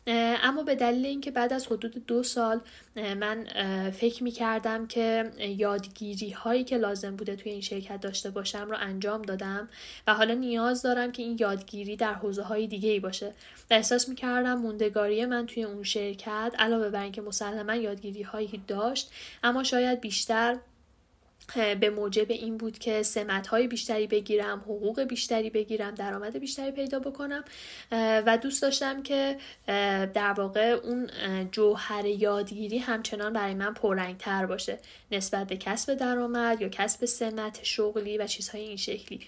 اما 0.07 0.63
به 0.63 0.75
دلیل 0.75 1.07
اینکه 1.07 1.31
بعد 1.31 1.53
از 1.53 1.67
حدود 1.67 2.07
دو 2.07 2.23
سال 2.23 2.61
من 2.97 3.47
فکر 3.91 4.23
می 4.23 4.31
کردم 4.31 4.87
که 4.87 5.31
یادگیری 5.39 6.31
هایی 6.31 6.65
که 6.65 6.77
لازم 6.77 7.17
بوده 7.17 7.37
توی 7.37 7.53
این 7.53 7.61
شرکت 7.61 8.01
داشته 8.01 8.31
باشم 8.31 8.71
رو 8.71 8.77
انجام 8.81 9.23
دادم 9.23 9.69
و 10.07 10.15
حالا 10.15 10.35
نیاز 10.35 10.83
دارم 10.83 11.13
که 11.13 11.23
این 11.23 11.37
یادگیری 11.41 11.97
در 11.97 12.15
حوزه 12.15 12.43
های 12.43 12.67
دیگه 12.67 12.91
ای 12.91 13.01
باشه. 13.01 13.33
و 13.71 13.75
احساس 13.75 14.09
می 14.09 14.15
کردم 14.15 14.55
موندگاری 14.55 15.27
من 15.27 15.47
توی 15.47 15.63
اون 15.63 15.83
شرکت 15.83 16.55
علاوه 16.59 16.91
بر 16.91 17.03
اینکه 17.03 17.23
مسلما 17.23 17.75
یادگیری 17.75 18.23
هایی 18.23 18.63
داشت 18.69 19.11
اما 19.43 19.65
شاید 19.65 20.01
بیشتر 20.01 20.57
به 21.55 21.91
موجب 21.91 22.31
این 22.31 22.57
بود 22.57 22.79
که 22.79 23.03
سمت 23.03 23.47
های 23.47 23.67
بیشتری 23.67 24.07
بگیرم 24.07 24.59
حقوق 24.59 25.03
بیشتری 25.03 25.51
بگیرم 25.51 25.95
درآمد 25.95 26.39
بیشتری 26.39 26.71
پیدا 26.71 26.99
بکنم 26.99 27.45
و 27.93 28.39
دوست 28.43 28.63
داشتم 28.63 29.03
که 29.03 29.37
در 30.15 30.33
واقع 30.33 30.71
اون 30.71 31.11
جوهر 31.53 32.05
یادگیری 32.05 32.79
همچنان 32.79 33.33
برای 33.33 33.55
من 33.55 33.75
پررنگتر 33.75 34.47
باشه 34.47 34.79
نسبت 35.11 35.47
به 35.47 35.57
کسب 35.57 35.95
درآمد 35.95 36.61
یا 36.61 36.69
کسب 36.69 37.05
سمت 37.05 37.61
شغلی 37.63 38.19
و 38.19 38.27
چیزهای 38.27 38.63
این 38.63 38.77
شکلی. 38.77 39.21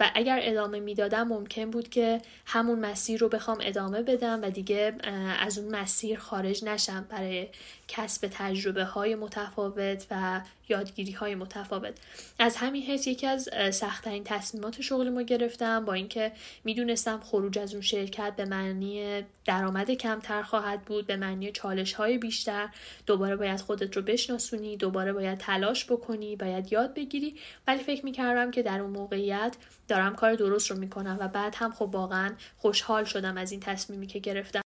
و 0.00 0.10
اگر 0.14 0.40
ادامه 0.42 0.80
می‌دادم 0.80 1.28
ممکن 1.28 1.70
بود 1.70 1.88
که 1.88 2.20
همون 2.46 2.78
مسیر 2.78 3.20
رو 3.20 3.28
بخوام 3.28 3.58
ادامه 3.60 4.02
بدم 4.02 4.42
و 4.42 4.50
دیگه 4.50 4.94
از 5.38 5.58
اون 5.58 5.76
مسیر 5.76 6.18
خارج 6.18 6.64
نشم 6.64 7.06
برای 7.08 7.48
کسب 7.88 8.28
تجربه 8.32 8.84
های 8.84 9.14
متفاوت 9.14 10.06
و 10.10 10.40
یادگیری 10.70 11.12
های 11.12 11.34
متفاوت. 11.34 11.98
از 12.38 12.56
همین 12.56 12.82
حیث 12.82 13.06
یکی 13.06 13.26
از 13.26 13.48
سختترین 13.72 14.24
تصمیمات 14.24 14.80
شغل 14.80 15.08
ما 15.08 15.22
گرفتم 15.22 15.84
با 15.84 15.92
اینکه 15.92 16.32
می‌دونستم 16.64 17.20
خروج 17.20 17.58
از 17.58 17.72
اون 17.72 17.82
شرکت 17.82 18.36
به 18.36 18.44
معنی 18.44 19.22
درآمد 19.44 19.90
کمتر 19.90 20.42
خواهد 20.42 20.82
بود 20.82 21.06
به 21.06 21.16
معنی 21.16 21.52
چالش 21.52 21.92
های 21.92 22.18
بیشتر. 22.18 22.68
دوباره 23.06 23.36
باید 23.36 23.60
خودت 23.60 23.96
رو 23.96 24.02
بشناسونی 24.02 24.76
دوباره 24.76 25.12
باید 25.12 25.38
تلاش 25.38 25.84
بکنی 25.84 26.36
باید 26.36 26.72
یاد 26.72 26.94
بگیری. 26.94 27.36
ولی 27.66 27.82
فکر 27.82 28.04
می‌کردم 28.04 28.50
که 28.50 28.62
در 28.62 28.80
اون 28.80 28.90
موقعیت 28.90 29.56
دارم 29.88 30.14
کار 30.14 30.34
درست 30.34 30.70
رو 30.70 30.78
می‌کنم 30.78 31.16
و 31.20 31.28
بعد 31.28 31.54
هم 31.56 31.72
خب 31.72 31.90
واقعا 31.92 32.34
خوشحال 32.56 33.04
شدم 33.04 33.36
از 33.36 33.52
این 33.52 33.60
تصمیمی 33.60 34.06
که 34.06 34.18
گرفتم. 34.18 34.69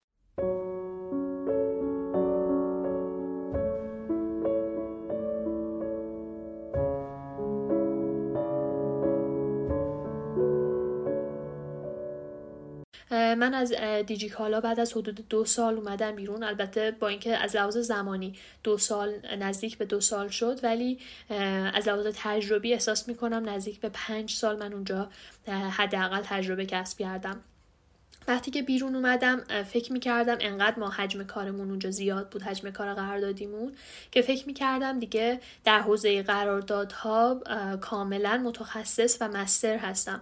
من 13.50 13.56
از 13.56 13.74
دیجیکالا 14.06 14.62
بعد 14.62 14.80
از 14.80 14.94
حدود 14.94 15.28
دو 15.30 15.46
سال 15.46 15.78
اومدم 15.78 16.16
بیرون. 16.16 16.44
البته 16.44 16.92
با 16.92 17.08
اینکه 17.08 17.38
از 17.38 17.56
لحاظ 17.56 17.78
زمانی 17.78 18.36
دو 18.64 18.78
سال 18.78 19.14
نزدیک 19.40 19.78
به 19.78 19.86
دو 19.86 20.02
سال 20.02 20.28
شد 20.28 20.60
ولی 20.64 21.00
از 21.74 21.88
لحاظ 21.88 22.08
تجربی 22.16 22.74
احساس 22.74 23.08
می‌کنم 23.08 23.50
نزدیک 23.50 23.80
به 23.80 23.90
پنج 23.94 24.32
سال 24.32 24.60
من 24.60 24.74
اونجا 24.74 25.10
حداقل 25.48 26.22
تجربه 26.22 26.66
کسب 26.66 27.00
کردم. 27.00 27.40
وقتی 28.28 28.52
که 28.52 28.62
بیرون 28.62 28.96
اومدم 28.96 29.64
فکر 29.64 29.94
می‌کردم 29.94 30.38
انقدر 30.40 30.80
ما 30.80 30.90
حجم 30.90 31.24
کارمون 31.24 31.70
اونجا 31.70 31.92
زیاد 31.92 32.30
بود 32.30 32.42
حجم 32.42 32.70
کار 32.70 32.94
قراردادیمون 32.94 33.76
که 34.12 34.22
فکر 34.22 34.48
می‌کردم 34.48 35.00
دیگه 35.00 35.40
در 35.66 35.80
حوزه 35.80 36.24
قراردادها 36.24 37.42
کاملا 37.82 38.38
متخصص 38.38 39.18
و 39.22 39.28
مستر 39.28 39.78
هستم. 39.78 40.22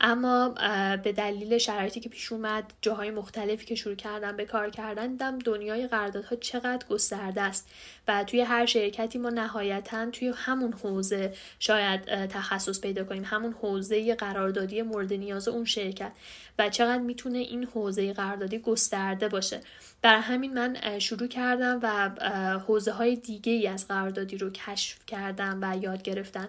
اما 0.00 0.48
به 0.96 1.12
دلیل 1.12 1.58
شرایطی 1.58 2.00
که 2.00 2.08
پیش 2.08 2.32
اومد 2.32 2.72
جاهای 2.82 3.10
مختلفی 3.10 3.66
که 3.66 3.74
شروع 3.74 3.94
کردم 3.94 4.36
به 4.36 4.44
کار 4.44 4.70
کردن 4.70 5.06
دیدم 5.06 5.38
دنیای 5.38 5.86
قراردادها 5.86 6.36
چقدر 6.36 6.86
گسترده 6.90 7.42
است. 7.42 7.70
و 8.08 8.24
توی 8.24 8.40
هر 8.40 8.66
شرکتی 8.66 9.18
ما 9.18 9.30
نهایتا 9.30 10.10
توی 10.10 10.32
همون 10.36 10.72
حوزه 10.72 11.34
شاید 11.58 12.26
تخصص 12.26 12.80
پیدا 12.80 13.04
کنیم. 13.04 13.24
همون 13.26 13.52
حوزه 13.52 14.14
قراردادی 14.14 14.82
مورد 14.82 15.12
نیاز 15.12 15.48
اون 15.48 15.64
شرکت. 15.64 16.12
و 16.58 16.68
چقدر 16.68 17.02
می‌تونه 17.02 17.38
این 17.38 17.64
حوزه 17.64 18.12
قراردادی 18.12 18.58
گسترده 18.58 19.28
باشه. 19.28 19.60
برای 20.02 20.20
همین 20.20 20.54
من 20.54 20.98
شروع 20.98 21.28
کردم 21.28 21.80
و 21.82 22.10
حوزه 22.58 22.92
های 22.92 23.16
دیگه 23.16 23.52
ای 23.52 23.66
از 23.66 23.88
قراردادی 23.88 24.38
رو 24.38 24.50
کشف 24.50 25.06
کردم 25.06 25.58
و 25.62 25.76
یاد 25.82 26.02
گرفتن. 26.02 26.48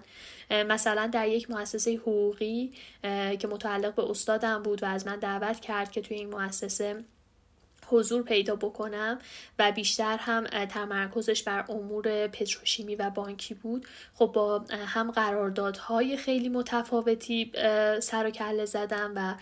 مثلا 0.50 1.06
در 1.06 1.28
یک 1.28 1.50
مؤسسه 1.50 1.96
حقوقی 1.96 2.72
که 3.38 3.48
متعلق 3.50 3.94
به 3.94 4.10
استادم 4.10 4.62
بود 4.62 4.82
و 4.82 4.86
از 4.86 5.06
من 5.06 5.18
دعوت 5.18 5.60
کرد 5.60 5.90
که 5.90 6.00
توی 6.00 6.16
این 6.16 6.30
مؤسسه 6.30 7.04
حضور 7.90 8.22
پیدا 8.22 8.56
بکنم 8.56 9.18
و 9.58 9.72
بیشتر 9.72 10.16
هم 10.20 10.44
تمرکزش 10.66 11.42
بر 11.42 11.64
امور 11.68 12.26
پتروشیمی 12.26 12.94
و 12.94 13.10
بانکی 13.10 13.54
بود. 13.54 13.86
خب 14.14 14.30
با 14.34 14.64
هم 14.86 15.10
قراردادهای 15.10 16.16
خیلی 16.16 16.48
متفاوتی 16.48 17.52
سر 18.00 18.26
و 18.26 18.30
کله 18.30 18.64
زدم 18.64 19.12
و 19.16 19.34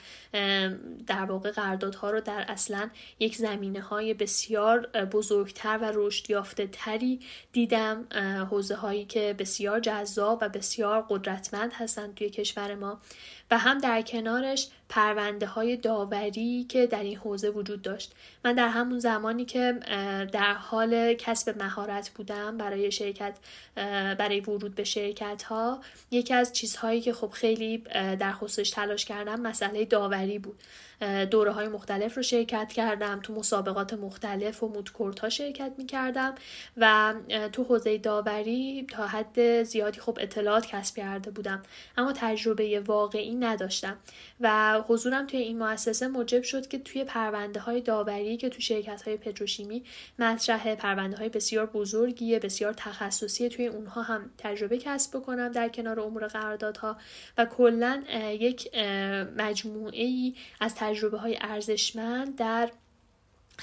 در 1.07 1.25
واقع 1.25 1.51
قراردادها 1.51 2.11
رو 2.11 2.21
در 2.21 2.45
اصلا 2.49 2.91
یک 3.19 3.37
زمینه 3.37 3.81
های 3.81 4.15
بسیار 4.15 4.81
بزرگتر 4.87 5.79
و 5.79 5.93
رشد 5.95 6.31
یافته 6.31 6.67
تری 6.67 7.21
دیدم. 7.53 8.07
حوزه 8.51 8.75
هایی 8.75 9.05
که 9.05 9.35
بسیار 9.39 9.81
جذاب 9.81 10.39
و 10.43 10.49
بسیار 10.49 11.07
قدرتمند 11.09 11.73
هستند 11.73 12.15
توی 12.15 12.31
کشور 12.31 12.75
ما. 12.75 13.01
و 13.51 13.59
هم 13.59 13.79
در 13.79 14.03
کنارش 14.03 14.69
پرونده 14.89 15.47
های 15.47 15.77
داوری 15.77 16.67
که 16.69 16.87
در 16.87 17.03
این 17.03 17.17
حوزه 17.17 17.51
وجود 17.51 17.83
داشت. 17.83 18.13
من 18.45 18.55
در 18.55 18.69
همون 18.69 18.99
زمانی 18.99 19.45
که 19.45 19.73
در 20.33 20.55
حال 20.55 21.15
کسب 21.15 21.63
مهارت 21.63 22.11
بودم 22.11 22.57
برای 22.57 22.91
شرکت 22.91 23.39
برای 24.19 24.41
ورود 24.41 24.75
به 24.75 24.85
شرکت 24.85 25.43
ها 25.43 25.81
یکی 26.11 26.35
از 26.35 26.53
چیزهایی 26.53 27.01
که 27.01 27.13
خب 27.13 27.31
خیلی 27.31 27.79
در 27.95 28.33
خصوصش 28.33 28.71
تلاش 28.71 29.05
کردم 29.05 29.41
مسئله 29.41 29.85
داوری 29.85 30.39
بود. 30.39 30.63
دوره 31.31 31.51
های 31.51 31.69
مختلف 31.69 32.17
رو 32.17 32.23
شرکت 32.23 32.73
کردم 32.73 33.21
تو 33.23 33.35
مسابقات 33.35 33.95
مختلف 33.95 34.63
و 34.63 34.69
مودکورت 34.69 35.19
ها 35.19 35.29
شرکت 35.29 35.73
می 35.79 35.87
کردم 35.87 36.35
و 36.77 37.15
تو 37.53 37.65
حوزه 37.65 37.99
داوری 37.99 38.87
تا 38.91 39.07
حد 39.07 39.63
زیادی 39.63 40.01
خب 40.01 40.19
اطلاعات 40.21 40.67
کسب 40.67 40.97
کرده 40.97 41.31
بودم 41.31 41.63
اما 41.97 42.13
تجربه 42.13 42.81
واقعی 42.81 43.35
نداشتم 43.35 43.97
و 44.41 44.81
حضورم 44.89 45.27
توی 45.27 45.41
این 45.41 45.59
مؤسسه 45.59 46.09
موجب 46.09 46.43
شد 46.43 46.69
که 46.69 46.79
توی 46.79 47.05
پرونده 47.05 47.61
های 47.61 47.81
داوری 47.81 48.37
که 48.37 48.49
تو 48.49 48.61
شرکت 48.61 49.03
های 49.03 49.17
پتروشیمی 49.17 49.83
مطرح 50.19 50.75
پرونده 50.75 51.17
های 51.17 51.29
بسیار 51.29 51.67
بزرگیه 51.67 52.39
بسیار 52.39 52.73
تخصصی 52.73 53.49
توی 53.49 53.67
اونها 53.67 54.03
هم 54.03 54.31
تجربه 54.39 54.79
کسب 54.79 55.17
بکنم 55.17 55.53
در 55.53 55.69
کنار 55.69 56.01
امور 56.01 56.27
قراردادها 56.27 56.97
و 57.39 57.45
کلا 57.45 58.03
یک 58.41 58.77
مجموعه 59.37 60.05
ای 60.05 60.35
از 60.61 60.75
تجربه 60.87 61.19
های 61.19 61.39
ارزشمند 61.41 62.37
در 62.37 62.71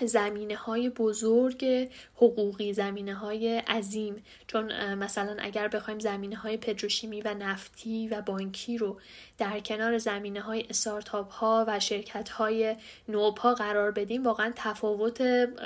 زمینه 0.01 0.55
های 0.55 0.89
بزرگ 0.89 1.89
حقوقی 2.15 2.73
زمینه 2.73 3.13
های 3.13 3.57
عظیم. 3.57 4.23
چون 4.47 4.93
مثلا 4.93 5.35
اگر 5.39 5.67
بخوایم 5.67 5.99
زمینه 5.99 6.35
های 6.35 6.57
پتروشیمی 6.57 7.21
و 7.21 7.33
نفتی 7.33 8.07
و 8.07 8.21
بانکی 8.21 8.77
رو 8.77 8.99
در 9.37 9.59
کنار 9.59 9.97
زمینه 9.97 10.41
های 10.41 10.65
استارتاپ 10.69 11.31
ها 11.31 11.65
و 11.67 11.79
شرکت 11.79 12.29
های 12.29 12.75
نوپا 13.07 13.53
قرار 13.53 13.91
بدیم 13.91 14.23
واقعا 14.23 14.51
تفاوت 14.55 15.21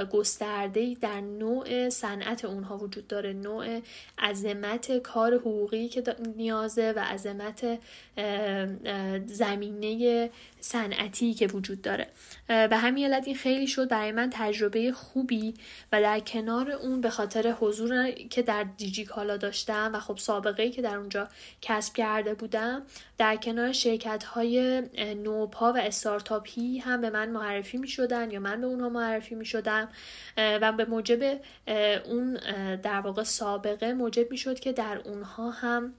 گسترده 0.09 0.93
در 1.01 1.21
نوع 1.21 1.89
صنعت 1.89 2.45
اونها 2.45 2.77
وجود 2.77 3.07
داره. 3.07 3.33
نوع 3.33 3.81
عظمت 4.19 4.97
کار 4.97 5.35
حقوقی 5.35 5.87
که 5.87 6.03
نیازه 6.35 6.93
و 6.95 6.99
عظمت 6.99 7.79
زمینه 9.25 10.29
صنعتی 10.59 11.33
که 11.33 11.47
وجود 11.47 11.81
داره. 11.81 12.07
به 12.47 12.77
همین 12.77 13.05
علت 13.05 13.27
این 13.27 13.35
خیلی 13.35 13.67
شد 13.67 13.89
برای 13.89 14.11
من 14.17 14.29
تجربه 14.33 14.91
خوبی 14.91 15.53
و 15.91 16.01
در 16.01 16.19
کنار 16.19 16.71
اون 16.71 17.01
به 17.01 17.09
خاطر 17.09 17.55
حضور 17.59 18.11
که 18.11 18.41
در 18.41 18.63
دیجی 18.63 19.05
کالا 19.05 19.37
داشتم 19.37 19.91
و 19.93 19.99
خب 19.99 20.17
سابقه 20.17 20.69
که 20.69 20.81
در 20.81 20.97
اونجا 20.97 21.27
کسب 21.61 21.93
کرده 21.93 22.33
بودم 22.33 22.81
در 23.17 23.35
کنار 23.35 23.71
شرکت 23.71 24.23
های 24.23 24.83
نوپا 25.23 25.73
و 25.73 25.77
استارتاپی 25.77 26.77
هم 26.77 27.01
به 27.01 27.09
من 27.09 27.29
معرفی 27.29 27.77
می 27.77 27.87
شدن 27.87 28.31
یا 28.31 28.39
من 28.39 28.61
به 28.61 28.67
اونها 28.67 28.89
معرفی 28.89 29.35
می 29.35 29.45
شدم 29.45 29.89
و 30.37 30.71
به 30.71 30.85
موجب 30.85 31.39
اون 32.05 32.33
در 32.75 32.99
واقع 32.99 33.23
سابقه 33.23 33.93
موجب 33.93 34.31
می 34.31 34.37
شد 34.37 34.59
که 34.59 34.73
در 34.73 35.01
اونها 35.05 35.49
هم 35.49 35.93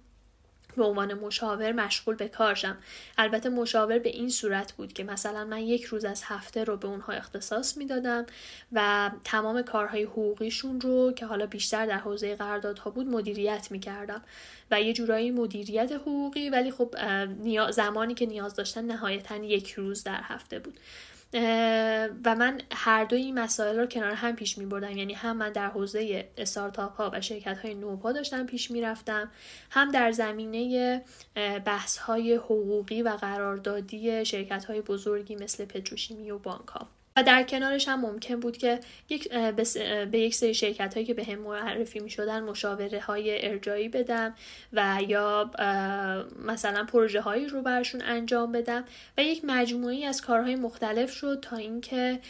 به 0.76 0.85
عنوان 0.85 1.14
مشاور 1.14 1.72
مشغول 1.72 2.14
به 2.14 2.28
کارشم. 2.28 2.76
البته 3.18 3.48
مشاور 3.48 3.98
به 3.98 4.09
این 4.09 4.28
صورت 4.28 4.72
بود 4.72 4.92
که 4.92 5.04
مثلا 5.04 5.44
من 5.44 5.59
یک 5.59 5.85
روز 5.85 6.04
از 6.04 6.22
هفته 6.24 6.64
رو 6.64 6.76
به 6.76 6.88
اونها 6.88 7.12
اختصاص 7.12 7.76
می‌دادم 7.76 8.26
و 8.72 9.11
تمام 9.24 9.62
کارهای 9.62 10.02
حقوقیشون 10.02 10.81
رو 10.81 11.12
که 11.12 11.26
حالا 11.26 11.46
بیشتر 11.46 11.87
در 11.87 11.98
حوزه 11.98 12.35
قراردادها 12.35 12.90
بود 12.90 13.07
مدیریت 13.07 13.68
می‌کردم 13.70 14.22
و 14.70 14.83
یه 14.83 14.92
جورایی 14.92 15.31
مدیریت 15.31 15.92
حقوقی 15.92 16.50
ولی 16.50 16.70
خب 16.70 16.94
زمانی 17.70 18.14
که 18.14 18.26
نیاز 18.26 18.54
داشتن 18.54 18.85
نهایتا 18.85 19.37
یک 19.37 19.72
روز 19.72 20.04
در 20.04 20.20
هفته 20.22 20.59
بود. 20.59 20.78
و 22.25 22.35
من 22.38 22.61
هر 22.73 23.05
دوی 23.05 23.21
این 23.21 23.38
مسائل 23.38 23.79
رو 23.79 23.87
کنار 23.87 24.12
هم 24.12 24.37
پیش 24.37 24.59
می 24.59 24.67
بردم. 24.67 24.97
یعنی 24.97 25.14
هم 25.14 25.37
من 25.37 25.53
در 25.53 25.67
حوزه 25.67 26.31
استارتاپ 26.38 26.97
ها 26.97 27.11
و 27.14 27.21
شرکت 27.21 27.59
های 27.59 27.75
نوپا 27.75 28.12
داشتم 28.12 28.47
پیش 28.47 28.71
می 28.71 28.81
رفتم. 28.81 29.31
هم 29.71 29.91
در 29.91 30.12
زمینه 30.12 31.05
بحث 31.64 31.99
های 31.99 32.35
حقوقی 32.35 33.03
و 33.03 33.09
قراردادی 33.09 34.25
شرکت 34.25 34.64
های 34.64 34.81
بزرگی 34.81 35.37
مثل 35.37 35.64
پتروشیمی 35.64 36.31
و 36.31 36.38
بانک 36.38 36.69
ها. 36.69 36.97
و 37.18 37.22
در 37.22 37.42
کنارش 37.42 37.88
هم 37.88 38.00
ممکن 38.00 38.40
بود 38.40 38.57
که 38.57 38.81
یک 39.09 39.33
به 40.11 40.18
یک 40.18 40.35
سری 40.35 40.54
شرکت 40.54 40.94
هایی 40.94 41.07
که 41.07 41.14
به 41.14 41.24
هم 41.24 41.38
معرفی 41.38 42.00
می 42.00 42.11
شدن 42.11 42.42
مشاوره 42.42 43.00
های 43.00 43.48
ارجایی 43.48 43.88
بدم 43.88 44.35
و 44.72 44.98
یا 45.09 45.50
مثلا 46.44 46.85
پروژه 46.85 47.20
هایی 47.20 47.46
رو 47.46 47.62
برشون 47.62 48.02
انجام 48.02 48.52
بدم 48.52 48.85
و 49.18 49.22
یک 49.22 49.40
مجموعی 49.44 50.04
از 50.04 50.22
کارهای 50.22 50.57
مختلف 50.57 51.12
شد 51.12 51.38
تا 51.42 51.57
اینکه 51.57 52.20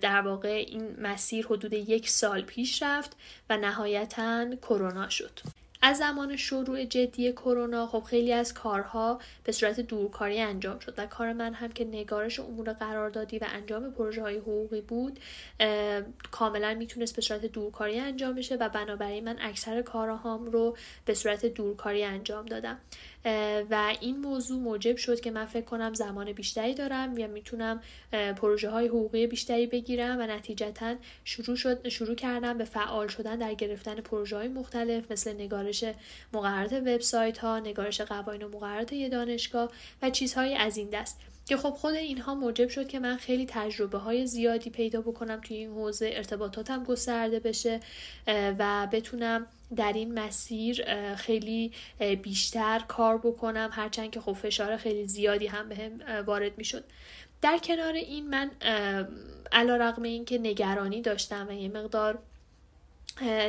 در 0.00 0.20
واقع 0.20 0.64
این 0.68 0.96
مسیر 0.98 1.46
حدود 1.46 1.72
یک 1.72 2.08
سال 2.08 2.42
پیش 2.42 2.82
رفت 2.82 3.16
و 3.50 3.56
نهایتا 3.56 4.54
کرونا 4.56 5.08
شد. 5.08 5.61
از 5.84 5.98
زمان 5.98 6.36
شروع 6.36 6.84
جدی 6.84 7.32
کرونا 7.32 7.86
خب 7.86 8.02
خیلی 8.02 8.32
از 8.32 8.54
کارها 8.54 9.18
به 9.44 9.52
صورت 9.52 9.80
دورکاری 9.80 10.40
انجام 10.40 10.78
شد 10.78 10.94
و 10.98 11.06
کار 11.06 11.32
من 11.32 11.54
هم 11.54 11.72
که 11.72 11.84
نگارش 11.84 12.40
امور 12.40 12.72
قراردادی 12.72 13.38
و 13.38 13.46
انجام 13.48 13.90
پروژه 13.92 14.22
های 14.22 14.36
حقوقی 14.36 14.80
بود 14.80 15.20
کاملا 16.30 16.74
می‌تونست 16.74 17.16
به 17.16 17.22
صورت 17.22 17.46
دورکاری 17.46 17.98
انجام 17.98 18.34
بشه 18.34 18.56
و 18.56 18.68
بنابراین 18.68 19.24
من 19.24 19.36
اکثر 19.40 19.82
کارهام 19.82 20.46
رو 20.46 20.76
به 21.04 21.14
صورت 21.14 21.46
دورکاری 21.46 22.04
انجام 22.04 22.46
دادم. 22.46 22.78
و 23.70 23.94
این 24.00 24.18
موضوع 24.18 24.60
موجب 24.60 24.96
شد 24.96 25.20
که 25.20 25.30
من 25.30 25.46
فکر 25.46 25.64
کنم 25.64 25.94
زمان 25.94 26.32
بیشتری 26.32 26.74
دارم 26.74 27.18
یا 27.18 27.26
می‌تونم 27.26 27.80
پروژه 28.36 28.70
های 28.70 28.88
حقوقی 28.88 29.26
بیشتری 29.26 29.66
بگیرم 29.66 30.18
و 30.18 30.22
نتیجتا 30.22 30.94
شروع, 31.24 31.56
شد، 31.56 31.88
شروع 31.88 32.14
کردم 32.14 32.58
به 32.58 32.64
فعال 32.64 33.08
شدن 33.08 33.36
در 33.36 33.54
گرفتن 33.54 33.94
پروژه 33.94 34.36
های 34.36 34.48
مختلف 34.48 35.12
مثل 35.12 35.34
نگارش 35.34 35.84
مقررات 36.32 36.72
وبسایت 36.72 37.38
ها 37.38 37.58
نگارش 37.58 38.00
قوانین 38.00 38.42
و 38.42 38.48
مقررات 38.48 38.92
یه 38.92 39.08
دانشگاه 39.08 39.70
و 40.02 40.10
چیزهای 40.10 40.54
از 40.54 40.76
این 40.76 40.88
دست. 40.90 41.31
که 41.46 41.56
خب 41.56 41.70
خود 41.70 41.94
اینها 41.94 42.34
موجب 42.34 42.68
شد 42.68 42.88
که 42.88 42.98
من 42.98 43.16
خیلی 43.16 43.46
تجربه 43.48 43.98
های 43.98 44.26
زیادی 44.26 44.70
پیدا 44.70 45.00
بکنم 45.00 45.40
توی 45.40 45.56
این 45.56 45.70
حوزه 45.70 46.10
ارتباطاتم 46.12 46.84
گسترده 46.84 47.40
بشه 47.40 47.80
و 48.58 48.88
بتونم 48.92 49.46
در 49.76 49.92
این 49.92 50.14
مسیر 50.18 50.84
خیلی 51.14 51.72
بیشتر 52.22 52.84
کار 52.88 53.18
بکنم 53.18 53.70
هرچند 53.72 54.10
که 54.10 54.20
خب 54.20 54.32
فشار 54.32 54.76
خیلی 54.76 55.06
زیادی 55.06 55.46
هم 55.46 55.68
به 55.68 55.76
هم 55.76 56.22
وارد 56.26 56.58
می 56.58 56.64
شد 56.64 56.84
در 57.42 57.58
کنار 57.58 57.92
این 57.92 58.30
من 58.30 58.50
علا 59.52 59.76
رقم 59.76 60.02
این 60.02 60.24
که 60.24 60.38
نگرانی 60.38 61.02
داشتم 61.02 61.46
و 61.48 61.52
یه 61.52 61.68
مقدار 61.68 62.18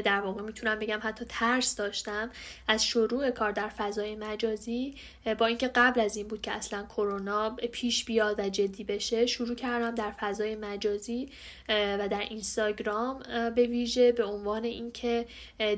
در 0.06 0.22
واقع 0.22 0.42
می‌تونم 0.42 0.80
بگم 0.80 1.00
حتی 1.04 1.26
ترس 1.30 1.76
داشتم 1.76 2.30
از 2.68 2.86
شروع 2.86 3.32
کار 3.32 3.52
در 3.52 3.70
فضای 3.70 4.16
مجازی 4.16 4.96
با 5.38 5.46
اینکه 5.46 5.68
قبل 5.68 6.00
از 6.02 6.18
این 6.18 6.28
بود 6.28 6.42
که 6.42 6.52
اصلا 6.52 6.84
کرونا 6.84 7.50
پیش 7.72 8.06
بیاد 8.06 8.40
و 8.40 8.50
جدی 8.50 8.84
بشه 8.84 9.26
شروع 9.26 9.56
کردم 9.56 9.96
در 9.96 10.12
فضای 10.12 10.56
مجازی 10.56 11.30
و 11.70 12.08
در 12.12 12.20
اینستاگرام 12.30 13.24
به 13.56 13.68
ویژه 13.68 14.12
به 14.12 14.24
عنوان 14.24 14.64
اینکه 14.64 15.26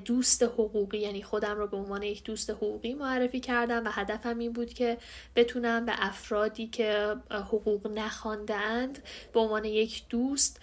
دوست 0.06 0.44
حقوقی 0.44 0.98
یعنی 0.98 1.24
خودم 1.24 1.58
رو 1.58 1.68
به 1.68 1.78
عنوان 1.78 2.04
یک 2.04 2.24
دوست 2.24 2.50
حقوقی 2.50 2.94
معرفی 2.94 3.40
کردم 3.40 3.86
و 3.86 3.90
هدفم 3.92 4.40
این 4.40 4.54
بود 4.54 4.74
که 4.74 4.98
بتونم 5.36 5.86
به 5.86 5.94
افرادی 5.98 6.68
که 6.68 7.16
حقوق 7.32 7.88
نخواندند 7.88 9.00
به 9.34 9.40
عنوان 9.40 9.66
یک 9.66 10.04
دوست 10.10 10.60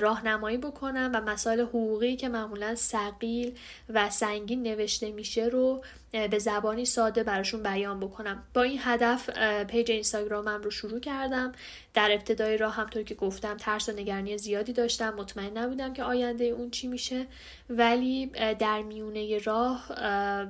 راهنمایی 0.00 0.56
بکنم 0.56 1.10
و 1.14 1.20
مسائل 1.20 1.60
حقوقی 1.60 2.16
که 2.16 2.28
معمولا 2.28 2.59
سقیل 2.74 3.58
و 3.88 4.10
سنگین 4.10 4.62
نوشته 4.62 5.10
میشه 5.10 5.44
رو 5.44 5.82
به 6.12 6.38
زبانی 6.38 6.84
ساده 6.84 7.22
براشون 7.22 7.62
بیان 7.62 8.00
بکنم. 8.00 8.42
با 8.54 8.62
این 8.62 8.78
هدف 8.82 9.30
پیج 9.64 9.90
اینستاگرامم 9.90 10.62
رو 10.62 10.70
شروع 10.70 11.00
کردم. 11.00 11.52
در 11.94 12.12
ابتدای 12.12 12.56
راه 12.56 12.74
همطور 12.74 13.02
که 13.02 13.14
گفتم 13.14 13.56
ترس 13.56 13.88
و 13.88 13.92
نگرانی 13.92 14.38
زیادی 14.38 14.72
داشتم. 14.72 15.14
مطمئن 15.14 15.58
نبودم 15.58 15.92
که 15.92 16.02
آینده 16.02 16.44
اون 16.44 16.70
چی 16.70 16.88
میشه. 16.88 17.26
ولی 17.70 18.26
در 18.58 18.82
میونه 18.82 19.38
راه 19.38 19.86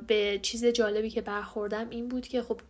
به 0.06 0.38
چیز 0.42 0.64
جالبی 0.64 1.10
که 1.10 1.20
برخوردم 1.20 1.90
این 1.90 2.08
بود 2.08 2.28
که 2.28 2.42
خب 2.42 2.60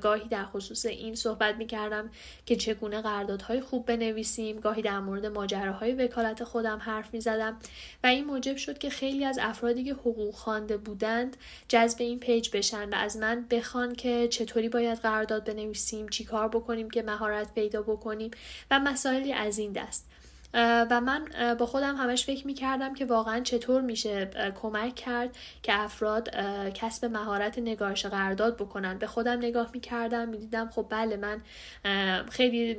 گاهی 0.00 0.28
در 0.28 0.44
خصوص 0.44 0.86
این 0.86 1.14
صحبت 1.14 1.56
می‌کردم 1.56 2.10
که 2.46 2.56
چگونه 2.56 3.00
قراردادهای 3.00 3.60
خوب 3.60 3.86
بنویسیم. 3.86 4.60
گاهی 4.60 4.82
در 4.82 5.00
مورد 5.00 5.26
ماجراهای 5.26 5.92
وکالت 5.92 6.44
خودم 6.44 6.78
حرف 6.78 7.14
می‌زدم. 7.14 7.58
و 8.04 8.06
این 8.06 8.24
موجب 8.24 8.56
شد 8.56 8.78
که 8.78 8.90
خیلی 8.90 9.24
از 9.24 9.38
افرادی 9.42 9.84
که 9.84 9.92
حقوق 9.92 10.34
خوانده 10.34 10.76
بودند 10.76 11.36
جذب 11.68 12.02
این 12.02 12.18
پیج 12.18 12.39
بشن 12.48 12.88
و 12.88 12.94
از 12.94 13.16
من 13.16 13.46
بخوان 13.50 13.94
که 13.94 14.28
چطوری 14.28 14.68
باید 14.68 14.98
قرارداد 14.98 15.44
بنویسیم 15.44 16.08
چیکار 16.08 16.48
بکنیم 16.48 16.90
که 16.90 17.02
مهارت 17.02 17.54
پیدا 17.54 17.82
بکنیم 17.82 18.30
و 18.70 18.80
مسائلی 18.80 19.32
از 19.32 19.58
این 19.58 19.72
دست. 19.72 20.06
و 20.54 21.00
من 21.00 21.24
با 21.58 21.66
خودم 21.66 21.96
همش 21.96 22.24
فکر 22.24 22.46
می 22.46 22.54
کردم 22.54 22.94
که 22.94 23.04
واقعا 23.04 23.40
چطور 23.40 23.80
میشه 23.80 24.30
کمک 24.62 24.94
کرد 24.94 25.36
که 25.62 25.80
افراد 25.80 26.30
کسب 26.74 27.04
مهارت 27.04 27.58
نگارش 27.58 28.06
قرارداد 28.06 28.56
بکنن. 28.56 28.98
به 28.98 29.06
خودم 29.06 29.38
نگاه 29.38 29.70
می 29.74 29.80
کردم 29.80 30.28
می 30.28 30.38
دیدم 30.38 30.70
خب 30.70 30.86
بله 30.90 31.16
من 31.16 31.42
خیلی 32.30 32.78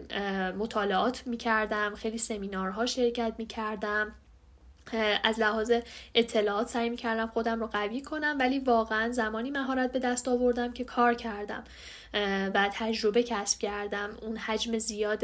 مطالعات 0.58 1.28
می 1.28 1.38
کردم 1.38 1.95
خیلی 1.95 2.17
سمینارها 2.17 2.86
شرکت 2.86 3.34
می 3.38 3.45
کردم 3.45 4.15
از 5.24 5.39
لحاظ 5.39 5.72
اطلاعات 6.15 6.67
سعی 6.67 6.89
می 6.89 6.98
کردم 6.98 7.28
خودم 7.28 7.60
رو 7.60 7.67
قوی 7.67 8.02
کنم 8.02 8.36
ولی 8.39 8.60
واقعا 8.60 9.12
زمانی 9.12 9.52
مهارت 9.52 9.91
به 9.91 10.00
دست 10.00 10.28
آوردم 10.28 10.72
که 10.72 10.84
کار 10.84 11.13
کردم 11.13 11.63
و 12.54 12.70
تجربه 12.74 13.24
کسب 13.24 13.60
کردم. 13.60 14.10
اون 14.22 14.38
حجم 14.38 14.78
زیاد 14.78 15.24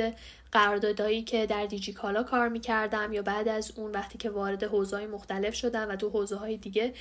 قراردادایی 0.52 1.24
که 1.24 1.46
در 1.46 1.66
دیجی 1.66 1.94
کالا 1.94 2.24
کار 2.24 2.50
می‌کردم 2.50 3.14
یا 3.14 3.22
بعد 3.22 3.48
از 3.48 3.72
اون 3.76 3.92
وقتی 3.92 4.18
که 4.18 4.30
وارد 4.30 4.64
حوزه 4.64 5.08
مختلف 5.08 5.56
شدم 5.56 5.90
و 5.90 5.96
تو 5.96 6.10
حوزه 6.10 6.36
های 6.36 6.58
دیگه 6.58 6.94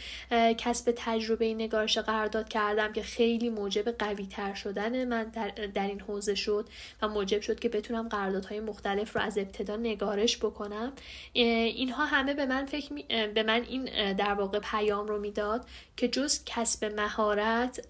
کسب 0.58 0.92
تجربه 0.96 1.54
نگارش 1.54 1.98
قرارداد 1.98 2.48
کردم 2.48 2.92
که 2.92 3.02
خیلی 3.02 3.50
موجب 3.50 3.90
قوی 3.90 4.26
تر 4.26 4.54
شدن 4.54 5.04
من 5.04 5.24
در, 5.24 5.48
در 5.74 5.86
این 5.86 6.00
حوزه 6.00 6.34
شد 6.34 6.68
و 7.02 7.08
موجب 7.08 7.40
شد 7.40 7.58
که 7.58 7.68
بتونم 7.68 8.08
قراردادهای 8.08 8.60
مختلف 8.60 9.16
رو 9.16 9.22
از 9.22 9.38
ابتدا 9.38 9.76
نگارش 9.76 10.36
بکنم. 10.36 10.92
اینها 11.32 12.04
همه 12.04 12.34
به 12.34 12.46
من 12.46 12.64
فکر 12.64 12.94
به 13.26 13.42
من 13.42 13.62
این 13.62 14.12
در 14.12 14.34
واقع 14.34 14.58
پیام 14.58 15.06
رو 15.06 15.20
می‌داد 15.20 15.66
که 15.96 16.08
جز 16.08 16.44
کسب 16.46 16.84
مهارت 16.84 17.88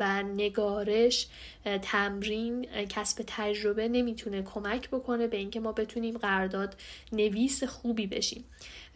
و 0.00 0.22
نگارش 0.22 1.28
تمرین 1.82 2.66
کسب 2.88 3.24
تجربه 3.26 3.88
نمی‌تونه 3.88 4.42
کمک 4.42 4.83
بکنه 4.88 5.26
به 5.26 5.36
اینکه 5.36 5.60
ما 5.60 5.72
بتونیم 5.72 6.18
قرارداد 6.18 6.76
نویس 7.12 7.64
خوبی 7.64 8.06
بشیم. 8.06 8.44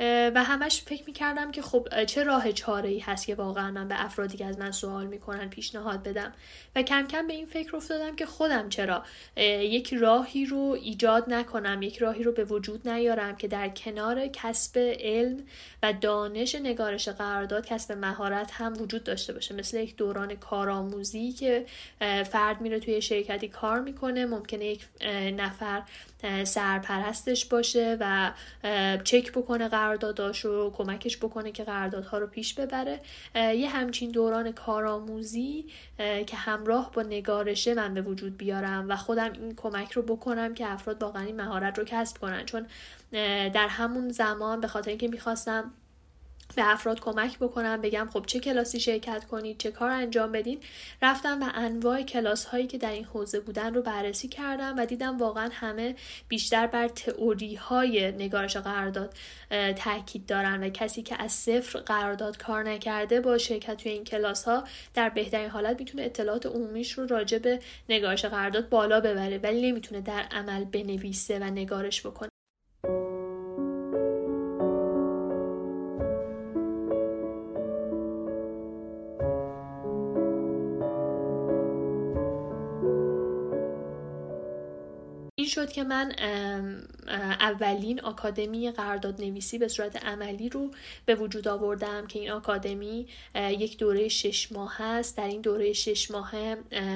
و 0.00 0.44
همش 0.44 0.82
فکر 0.82 1.02
می‌کردم 1.06 1.50
که 1.50 1.62
خب 1.62 2.04
چه 2.04 2.22
راه 2.22 2.52
چاره 2.52 2.88
ای 2.88 2.98
هست 2.98 3.26
که 3.26 3.34
واقعا 3.34 3.70
من 3.70 3.88
به 3.88 4.04
افرادی 4.04 4.36
که 4.36 4.46
از 4.46 4.58
من 4.58 4.70
سوال 4.70 5.06
می‌کنن 5.06 5.48
پیشنهاد 5.48 6.02
بدم. 6.02 6.32
و 6.76 6.82
کم 6.82 7.06
کم 7.06 7.26
به 7.26 7.32
این 7.32 7.46
فکر 7.46 7.76
افتادم 7.76 8.16
که 8.16 8.26
خودم 8.26 8.68
چرا 8.68 9.04
یک 9.60 9.94
راهی 9.94 10.46
رو 10.46 10.78
ایجاد 10.82 11.32
نکنم 11.32 11.82
یک 11.82 11.98
راهی 11.98 12.22
رو 12.22 12.32
به 12.32 12.44
وجود 12.44 12.88
نیارم 12.88 13.36
که 13.36 13.48
در 13.48 13.68
کنار 13.68 14.26
کسب 14.26 14.78
علم 15.00 15.36
و 15.82 15.92
دانش 15.92 16.54
نگارش 16.54 17.08
قرارداد 17.08 17.66
کسب 17.66 17.92
مهارت 17.92 18.50
هم 18.52 18.82
وجود 18.82 19.04
داشته 19.04 19.32
باشه. 19.32 19.54
مثل 19.54 19.76
یک 19.76 19.96
دوران 19.96 20.34
کارآموزی 20.34 21.32
که 21.32 21.66
فرد 22.30 22.60
میره 22.60 22.80
توی 22.80 23.02
شرکتی 23.02 23.48
کار 23.48 23.80
می‌کنه 23.80 24.26
ممکنه 24.26 24.64
یک 24.64 24.86
نفر 25.36 25.82
سرپرستش 26.44 27.46
باشه 27.46 27.96
و 28.00 28.32
چک 29.04 29.32
بکنه 29.32 29.68
قرارداداش 29.68 30.44
رو 30.44 30.72
کمکش 30.76 31.16
بکنه 31.16 31.52
که 31.52 31.64
قراردادها 31.64 32.18
رو 32.18 32.26
پیش 32.26 32.54
ببره. 32.54 33.00
یه 33.34 33.68
همچین 33.68 34.10
دوران 34.10 34.52
کارآموزی 34.52 35.66
که 36.26 36.36
همراه 36.36 36.90
با 36.92 37.02
نگارشه 37.02 37.74
من 37.74 37.94
به 37.94 38.02
وجود 38.02 38.36
بیارم 38.36 38.88
و 38.88 38.96
خودم 38.96 39.32
این 39.32 39.54
کمک 39.56 39.92
رو 39.92 40.02
بکنم 40.02 40.54
که 40.54 40.72
افراد 40.72 41.02
واقعا 41.02 41.22
این 41.22 41.36
مهارت 41.36 41.78
رو 41.78 41.84
کسب 41.84 42.18
کنن. 42.18 42.44
چون 42.44 42.66
در 43.52 43.68
همون 43.68 44.08
زمان 44.08 44.60
به 44.60 44.66
خاطر 44.66 44.88
اینکه 44.88 45.08
می‌خواستم 45.08 45.72
به 46.56 46.72
افراد 46.72 47.00
کمک 47.00 47.38
بکنم 47.38 47.80
بگم 47.80 48.08
خب 48.12 48.24
چه 48.26 48.40
کلاسی 48.40 48.80
شرکت 48.80 49.24
کنید 49.24 49.58
چه 49.58 49.70
کار 49.70 49.90
انجام 49.90 50.32
بدین. 50.32 50.60
رفتم 51.02 51.42
و 51.42 51.50
انواع 51.54 52.02
کلاس 52.02 52.44
هایی 52.44 52.66
که 52.66 52.78
در 52.78 52.92
این 52.92 53.04
حوزه 53.04 53.40
بودن 53.40 53.74
رو 53.74 53.82
بررسی 53.82 54.28
کردم 54.28 54.74
و 54.78 54.86
دیدم 54.86 55.18
واقعا 55.18 55.48
همه 55.52 55.94
بیشتر 56.28 56.66
بر 56.66 56.88
تئوری 56.88 57.54
های 57.54 58.12
نگارش 58.12 58.56
قرارداد 58.56 59.14
تاکید 59.76 60.26
دارن 60.26 60.64
و 60.64 60.68
کسی 60.68 61.02
که 61.02 61.22
از 61.22 61.32
صفر 61.32 61.78
قرارداد 61.78 62.38
کار 62.38 62.62
نکرده 62.62 63.20
با 63.20 63.38
شرکت 63.38 63.76
توی 63.76 63.92
این 63.92 64.04
کلاس 64.04 64.44
ها 64.44 64.64
در 64.94 65.08
بهترین 65.08 65.50
حالت 65.50 65.80
می‌تونه 65.80 66.02
اطلاعات 66.04 66.46
عمومیش 66.46 66.92
رو 66.92 67.06
راجع 67.06 67.38
به 67.38 67.60
نگارش 67.88 68.24
قرارداد 68.24 68.68
بالا 68.68 69.00
ببره 69.00 69.38
ولی 69.38 69.70
نمی‌تونه 69.70 70.00
در 70.00 70.22
عمل 70.30 70.64
بنویسه 70.64 71.38
و 71.38 71.44
نگارش 71.44 72.06
بکنه. 72.06 72.30
که 85.72 85.84
من 85.84 86.12
اولین 87.40 88.00
آکادمی 88.00 88.70
قرارداد 88.70 89.20
نویسی 89.20 89.58
به 89.58 89.68
صورت 89.68 90.04
عملی 90.04 90.48
رو 90.48 90.70
به 91.06 91.14
وجود 91.14 91.48
آوردم 91.48 92.06
که 92.06 92.18
این 92.18 92.30
آکادمی 92.30 93.06
یک 93.34 93.78
دوره 93.78 94.08
شش 94.08 94.52
ماه 94.52 94.74
هست. 94.76 95.16
در 95.16 95.28
این 95.28 95.40
دوره 95.40 95.72
شش 95.72 96.10
ماه 96.10 96.32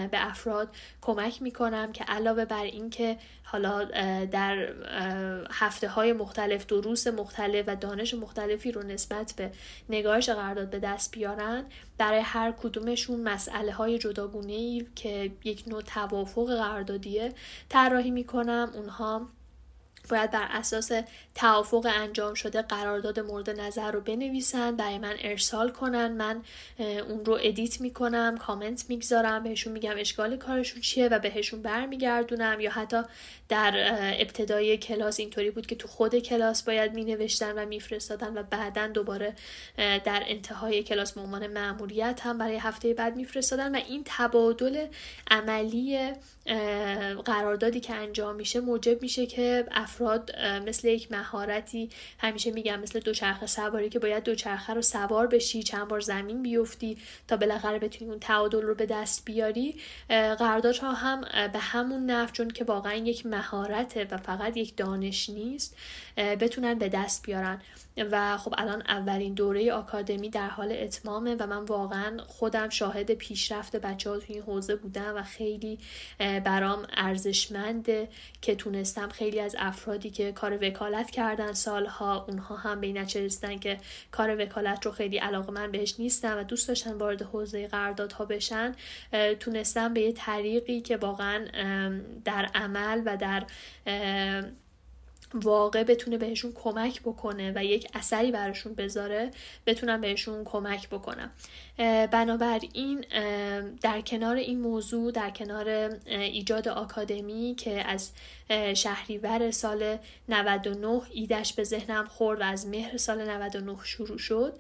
به 0.08 0.26
افراد 0.26 0.68
کمک 1.00 1.42
می‌کنم 1.42 1.92
که 1.92 2.04
علاوه 2.04 2.44
بر 2.44 2.64
اینکه 2.64 3.16
حالا 3.44 3.84
در 4.24 4.72
هفته 5.50 5.88
های 5.88 6.12
مختلف 6.12 6.66
دروس 6.66 7.06
مختلف 7.06 7.64
و 7.68 7.76
دانش 7.76 8.14
مختلفی 8.14 8.72
رو 8.72 8.82
نسبت 8.82 9.34
به 9.36 9.50
نگارش 9.88 10.28
قرارداد 10.28 10.70
به 10.70 10.78
دست 10.78 11.12
بیارن 11.12 11.64
برای 11.98 12.20
هر 12.20 12.52
کدومشون 12.52 13.20
مسئله 13.20 13.72
های 13.72 14.00
ای 14.48 14.86
که 14.94 15.32
یک 15.44 15.64
نوع 15.66 15.82
توافق 15.82 16.46
قراردادیه 16.46 17.32
طراحی 17.68 18.10
می‌کنم. 18.10 18.70
اونها 18.74 19.28
باید 20.10 20.30
بر 20.30 20.46
اساس 20.50 20.92
توافق 21.34 21.88
انجام 21.94 22.34
شده 22.34 22.62
قرارداد 22.62 23.20
مورد 23.20 23.50
نظر 23.50 23.90
رو 23.90 24.00
بنویسن 24.00 24.76
برای 24.76 24.98
من 24.98 25.14
ارسال 25.18 25.70
کنن. 25.70 26.12
من 26.12 26.42
اون 27.08 27.24
رو 27.24 27.38
edit 27.42 27.80
می‌کنم 27.80 28.36
کامنت 28.36 28.84
می‌گذارم 28.88 29.42
بهشون 29.42 29.72
میگم 29.72 29.94
اشکال 29.96 30.36
کارشون 30.36 30.80
چیه 30.80 31.08
و 31.08 31.18
بهشون 31.18 31.62
برمیگردونم. 31.62 32.60
یا 32.60 32.70
حتی 32.70 33.02
در 33.48 33.72
ابتدای 34.20 34.78
کلاس 34.78 35.20
اینطوری 35.20 35.50
بود 35.50 35.66
که 35.66 35.74
تو 35.74 35.88
خود 35.88 36.18
کلاس 36.18 36.62
باید 36.62 36.94
می 36.94 37.04
نوشتن 37.04 37.52
و 37.52 37.66
میفرستادن 37.66 38.38
و 38.38 38.42
بعدا 38.42 38.86
دوباره 38.86 39.34
در 39.76 40.22
انتهای 40.26 40.82
کلاس 40.82 41.12
به 41.12 41.20
عنوان 41.20 41.46
معمولیت 41.46 42.20
هم 42.22 42.38
برای 42.38 42.56
هفته 42.56 42.94
بعد 42.94 43.16
میفرستادن. 43.16 43.76
و 43.76 43.80
این 43.88 44.02
تبادل 44.04 44.86
عملی 45.30 46.12
قراردادی 47.24 47.80
که 47.80 47.94
انجام 47.94 48.34
میشه 48.34 48.60
موجب 48.60 49.02
میشه 49.02 49.26
که 49.26 49.64
افراد 49.92 50.36
مثل 50.66 50.88
یک 50.88 51.12
مهارتی 51.12 51.90
همیشه 52.18 52.50
میگم 52.50 52.80
مثل 52.80 53.00
دوچرخه 53.00 53.46
سواری 53.46 53.88
که 53.88 53.98
باید 53.98 54.24
دوچرخه 54.24 54.74
رو 54.74 54.82
سوار 54.82 55.26
بشی 55.26 55.62
چند 55.62 55.88
بار 55.88 56.00
زمین 56.00 56.42
بیفتی 56.42 56.98
تا 57.28 57.36
بالاخره 57.36 57.78
بتونی 57.78 58.10
اون 58.10 58.20
تعادل 58.20 58.62
رو 58.62 58.74
به 58.74 58.86
دست 58.86 59.24
بیاری. 59.24 59.76
قراردادها 60.08 60.92
هم 60.92 61.20
به 61.52 61.58
همون 61.58 62.06
نفع 62.06 62.32
چون 62.32 62.50
که 62.50 62.64
واقعا 62.64 62.94
یک 62.94 63.26
مهارته 63.26 64.08
و 64.10 64.16
فقط 64.16 64.56
یک 64.56 64.76
دانش 64.76 65.30
نیست 65.30 65.76
بتونن 66.16 66.78
به 66.78 66.88
دست 66.88 67.26
بیارن. 67.26 67.60
و 67.96 68.38
خب 68.38 68.54
الان 68.58 68.82
اولین 68.88 69.34
دوره 69.34 69.72
آکادمی 69.72 70.30
در 70.30 70.48
حال 70.48 70.72
اتمامه 70.72 71.34
و 71.34 71.46
من 71.46 71.64
واقعا 71.64 72.18
خودم 72.26 72.68
شاهد 72.68 73.10
پیشرفت 73.10 73.76
بچه 73.76 74.10
ها 74.10 74.18
توی 74.18 74.34
این 74.34 74.44
حوزه 74.44 74.76
بودم 74.76 75.16
و 75.16 75.22
خیلی 75.22 75.78
برام 76.18 76.86
ارزشمنده 76.96 78.08
که 78.40 78.54
تونستم 78.54 79.08
خیلی 79.08 79.40
از 79.40 79.56
افرادی 79.58 80.10
که 80.10 80.32
کار 80.32 80.58
وکالت 80.62 81.10
کردن 81.10 81.52
سالها 81.52 82.24
اونها 82.28 82.56
هم 82.56 82.80
به 82.80 82.86
این 82.86 83.58
که 83.58 83.78
کار 84.10 84.42
وکالت 84.42 84.86
رو 84.86 84.92
خیلی 84.92 85.18
علاقه 85.18 85.52
من 85.52 85.70
بهش 85.70 85.94
نیستم 85.98 86.38
و 86.38 86.42
دوست 86.42 86.68
داشتن 86.68 86.92
وارد 86.92 87.22
حوزه 87.22 87.66
قراردادها 87.66 88.24
بشن 88.24 88.74
تونستم 89.40 89.94
به 89.94 90.00
یه 90.00 90.12
طریقی 90.12 90.80
که 90.80 90.96
واقعا 90.96 91.46
در 92.24 92.50
عمل 92.54 93.02
و 93.06 93.16
در 93.16 93.44
واقع 95.34 95.84
بتونه 95.84 96.18
بهشون 96.18 96.52
کمک 96.54 97.00
بکنه 97.00 97.52
و 97.56 97.64
یک 97.64 97.88
اثری 97.94 98.32
براشون 98.32 98.74
بذاره 98.74 99.30
بتونم 99.66 100.00
بهشون 100.00 100.44
کمک 100.44 100.88
بکنم. 100.88 101.30
بنابراین 102.12 103.04
در 103.82 104.00
کنار 104.00 104.36
این 104.36 104.60
موضوع 104.60 105.12
در 105.12 105.30
کنار 105.30 105.68
ایجاد 106.06 106.68
آکادمی 106.68 107.54
که 107.58 107.88
از 107.88 108.10
شهریور 108.74 109.50
سال 109.50 109.98
99 110.28 111.02
ایدش 111.10 111.52
به 111.52 111.64
ذهنم 111.64 112.06
خورد 112.06 112.40
و 112.40 112.44
از 112.44 112.66
مهر 112.66 112.96
سال 112.96 113.30
99 113.30 113.76
شروع 113.84 114.18
شد. 114.18 114.58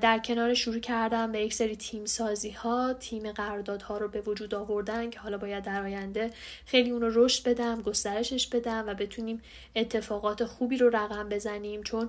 در 0.00 0.20
کنار 0.24 0.54
شروع 0.54 0.80
کردم 0.80 1.32
به 1.32 1.40
یک 1.40 1.54
سری 1.54 1.76
تیم 1.76 2.04
سازی 2.04 2.50
ها 2.50 2.92
تیم 2.92 3.32
قراردادها 3.32 3.98
رو 3.98 4.08
به 4.08 4.20
وجود 4.20 4.54
آوردن 4.54 5.10
که 5.10 5.20
حالا 5.20 5.38
باید 5.38 5.64
در 5.64 5.82
آینده 5.82 6.30
خیلی 6.66 6.90
اون 6.90 7.00
رو 7.00 7.24
رشد 7.24 7.48
بدم 7.48 7.82
گسترشش 7.82 8.46
بدم 8.46 8.84
و 8.86 8.94
بتونیم 8.94 9.42
اتفاقات 9.76 10.44
خوبی 10.44 10.76
رو 10.76 10.88
رقم 10.88 11.28
بزنیم. 11.28 11.82
چون 11.82 12.08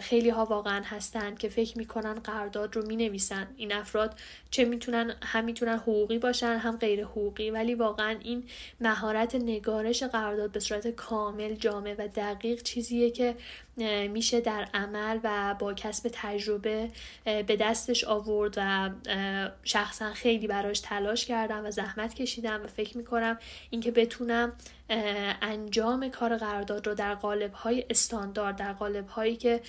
خیلی 0.00 0.28
ها 0.28 0.44
واقعا 0.44 0.82
هستن 0.84 1.34
که 1.34 1.48
فکر 1.48 1.78
می‌کنن 1.78 2.14
قرارداد 2.14 2.76
رو 2.76 2.86
می 2.86 2.96
نویسن 2.96 3.46
این 3.56 3.72
افراد 3.72 4.18
چه 4.50 4.64
می‌تونن؟ 4.64 5.14
هم 5.22 5.44
می‌تونن 5.44 5.76
حقوقی 5.76 6.18
باشن 6.18 6.56
هم 6.56 6.76
غیر 6.76 7.04
حقوقی. 7.04 7.50
ولی 7.50 7.74
واقعا 7.74 8.16
این 8.20 8.44
مهارت 8.80 9.34
نگارش 9.34 10.02
قرارداد 10.02 10.52
به 10.52 10.60
صورت 10.60 10.88
کامل 10.88 11.54
جامع 11.54 11.94
و 11.98 12.08
دقیق 12.08 12.62
چیزیه 12.62 13.10
که 13.10 13.36
میشه 14.08 14.40
در 14.40 14.68
عمل 14.74 15.18
و 15.24 15.54
با 15.58 15.74
کسب 15.74 16.10
تجربه 16.12 16.90
به 17.24 17.56
دستش 17.56 18.04
آورد 18.04 18.54
و 18.56 18.90
شخصا 19.64 20.12
خیلی 20.12 20.46
براش 20.46 20.80
تلاش 20.80 21.26
کردم 21.26 21.66
و 21.66 21.70
زحمت 21.70 22.14
کشیدم 22.14 22.62
و 22.64 22.66
فکر 22.66 22.96
می‌کنم 22.96 23.38
اینکه 23.70 23.90
بتونم 23.90 24.52
انجام 25.42 26.08
کار 26.08 26.36
قرارداد 26.36 26.86
رو 26.86 26.94
در 26.94 27.14
قالب 27.14 27.52
های 27.52 27.84
استاندارد 27.90 28.56
در 28.56 28.72
قالب 28.72 29.08
هایی 29.08 29.36
که 29.36 29.60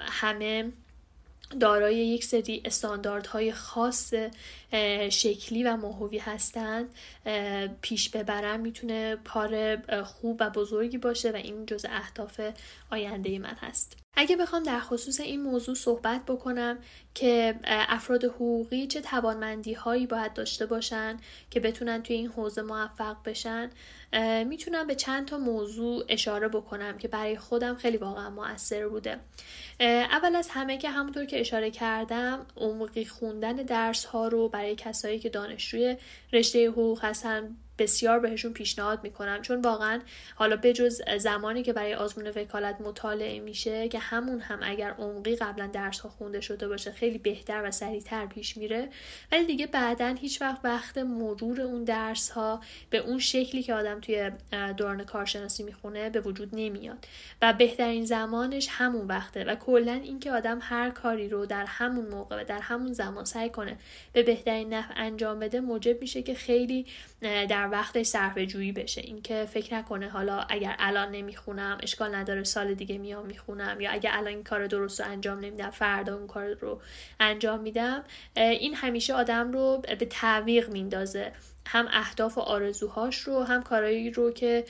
همه 0.00 0.72
دارای 1.60 1.96
یک 1.96 2.24
سری 2.24 2.62
استانداردهای 2.64 3.52
خاص 3.52 4.14
شکلی 5.10 5.62
و 5.62 5.76
ماهوی 5.76 6.18
هستند 6.18 6.94
پیش 7.82 8.08
ببرن 8.10 8.60
می‌تونه 8.60 9.16
کار 9.24 9.76
خوب 10.02 10.36
و 10.40 10.50
بزرگی 10.50 10.98
باشه 10.98 11.30
و 11.30 11.36
این 11.36 11.66
جز 11.66 11.86
اهداف 11.88 12.40
آینده 12.90 13.38
من 13.38 13.56
هست. 13.60 13.96
اگه 14.16 14.36
بخوام 14.36 14.62
در 14.62 14.80
خصوص 14.80 15.20
این 15.20 15.42
موضوع 15.42 15.74
صحبت 15.74 16.24
بکنم 16.26 16.78
که 17.14 17.54
افراد 17.64 18.24
حقوقی 18.24 18.86
چه 18.86 19.00
توانمندی 19.00 19.72
هایی 19.72 20.06
باید 20.06 20.32
داشته 20.32 20.66
باشن 20.66 21.16
که 21.50 21.60
بتونن 21.60 22.02
توی 22.02 22.16
این 22.16 22.26
حوزه 22.26 22.62
موفق 22.62 23.16
بشن 23.24 23.70
می‌تونم 24.46 24.86
به 24.86 24.94
چند 24.94 25.28
تا 25.28 25.38
موضوع 25.38 26.04
اشاره 26.08 26.48
بکنم 26.48 26.98
که 26.98 27.08
برای 27.08 27.36
خودم 27.36 27.74
خیلی 27.74 27.96
واقعا 27.96 28.30
موثر 28.30 28.88
بوده. 28.88 29.20
اول 29.80 30.36
از 30.36 30.48
همه 30.50 30.78
که 30.78 30.90
همونطور 30.90 31.24
که 31.24 31.40
اشاره 31.40 31.70
کردم 31.70 32.46
عمقی 32.56 33.04
خوندن 33.04 33.56
درس 33.56 34.04
ها 34.04 34.28
رو 34.28 34.48
برای 34.60 34.74
کسایی 34.74 35.18
که 35.18 35.28
دانشجوی 35.28 35.96
رشته 36.32 36.68
حقوق 36.68 37.04
هستن 37.04 37.56
بسیار 37.80 38.18
بهشون 38.18 38.52
پیشنهاد 38.52 39.02
می‌کنم. 39.02 39.42
چون 39.42 39.60
واقعا 39.60 40.00
حالا 40.34 40.56
بجز 40.56 41.02
زمانی 41.18 41.62
که 41.62 41.72
برای 41.72 41.94
آزمون 41.94 42.26
وکالت 42.28 42.80
مطالعه 42.80 43.40
میشه 43.40 43.88
که 43.88 43.98
همون 43.98 44.40
هم 44.40 44.58
اگر 44.62 44.90
عمقی 44.90 45.36
قبلا 45.36 45.66
درس 45.66 46.00
ها 46.00 46.08
خونده 46.08 46.40
شده 46.40 46.68
باشه 46.68 46.92
خیلی 46.92 47.18
بهتر 47.18 47.62
و 47.64 47.70
سریعتر 47.70 48.26
پیش 48.26 48.56
میره. 48.56 48.88
ولی 49.32 49.44
دیگه 49.44 49.66
بعدا 49.66 50.14
هیچ 50.20 50.42
وقت 50.42 50.60
وقت 50.64 50.98
مرور 50.98 51.60
اون 51.60 51.84
درس 51.84 52.30
ها 52.30 52.60
به 52.90 52.98
اون 52.98 53.18
شکلی 53.18 53.62
که 53.62 53.74
آدم 53.74 54.00
توی 54.00 54.30
دوران 54.76 55.04
کارشناسی 55.04 55.62
می‌خونه 55.62 56.10
به 56.10 56.20
وجود 56.20 56.48
نمیاد. 56.52 57.06
و 57.42 57.52
بهترین 57.52 58.04
زمانش 58.04 58.68
همون 58.70 59.06
وقته 59.06 59.44
و 59.44 59.54
کلا 59.54 59.92
اینکه 59.92 60.32
آدم 60.32 60.58
هر 60.62 60.90
کاری 60.90 61.28
رو 61.28 61.46
در 61.46 61.64
همون 61.64 62.06
موقع 62.06 62.40
و 62.40 62.44
در 62.44 62.60
همون 62.60 62.92
زمان 62.92 63.24
سعی 63.24 63.50
کنه 63.50 63.76
به 64.12 64.22
بهترین 64.22 64.74
نحو 64.74 64.92
انجام 64.96 65.38
بده 65.38 65.60
موجب 65.60 66.00
میشه 66.00 66.22
که 66.22 66.34
خیلی 66.34 66.86
در 67.22 67.68
وقتش 67.70 68.06
صرفه 68.06 68.46
جویی 68.46 68.72
بشه. 68.72 69.00
اینکه 69.00 69.44
فکر 69.44 69.74
نکنه 69.74 70.08
حالا 70.08 70.40
اگر 70.48 70.76
الان 70.78 71.10
نمی‌خونم 71.10 71.78
اشکال 71.82 72.14
نداره 72.14 72.44
سال 72.44 72.74
دیگه 72.74 72.98
میام 72.98 73.26
می‌خونم 73.26 73.80
یا 73.80 73.90
اگر 73.90 74.10
الان 74.12 74.26
این 74.26 74.44
کار 74.44 74.66
درست 74.66 75.00
رو 75.00 75.06
انجام 75.06 75.38
نمیدم 75.38 75.70
فردا 75.70 76.16
اون 76.16 76.26
کار 76.26 76.54
رو 76.54 76.80
انجام 77.20 77.60
میدم. 77.60 78.04
این 78.36 78.74
همیشه 78.74 79.14
آدم 79.14 79.52
رو 79.52 79.82
به 79.98 80.06
تعویق 80.06 80.70
میندازه. 80.70 81.32
هم 81.66 81.88
اهداف 81.92 82.38
و 82.38 82.40
آرزوهاش 82.40 83.18
رو 83.18 83.42
هم 83.42 83.62
کارایی 83.62 84.10
رو 84.10 84.30
که 84.30 84.64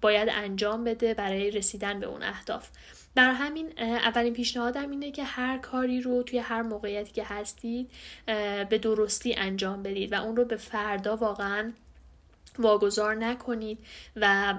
باید 0.00 0.28
انجام 0.32 0.84
بده 0.84 1.14
برای 1.14 1.50
رسیدن 1.50 2.00
به 2.00 2.06
اون 2.06 2.22
اهداف. 2.22 2.68
بر 3.14 3.32
همین 3.32 3.72
اولین 3.78 4.32
پیشنهادم 4.32 4.90
اینه 4.90 5.10
که 5.10 5.24
هر 5.24 5.58
کاری 5.58 6.00
رو 6.00 6.22
توی 6.22 6.38
هر 6.38 6.62
موقعیتی 6.62 7.12
که 7.12 7.24
هستید 7.24 7.90
به 8.68 8.78
درستی 8.82 9.34
انجام 9.34 9.82
بدید 9.82 10.12
و 10.12 10.22
اون 10.22 10.36
رو 10.36 10.44
به 10.44 10.56
فردا 10.56 11.16
واقعا 11.16 11.72
واگذار 12.58 13.14
نکنید 13.14 13.78
و 14.16 14.54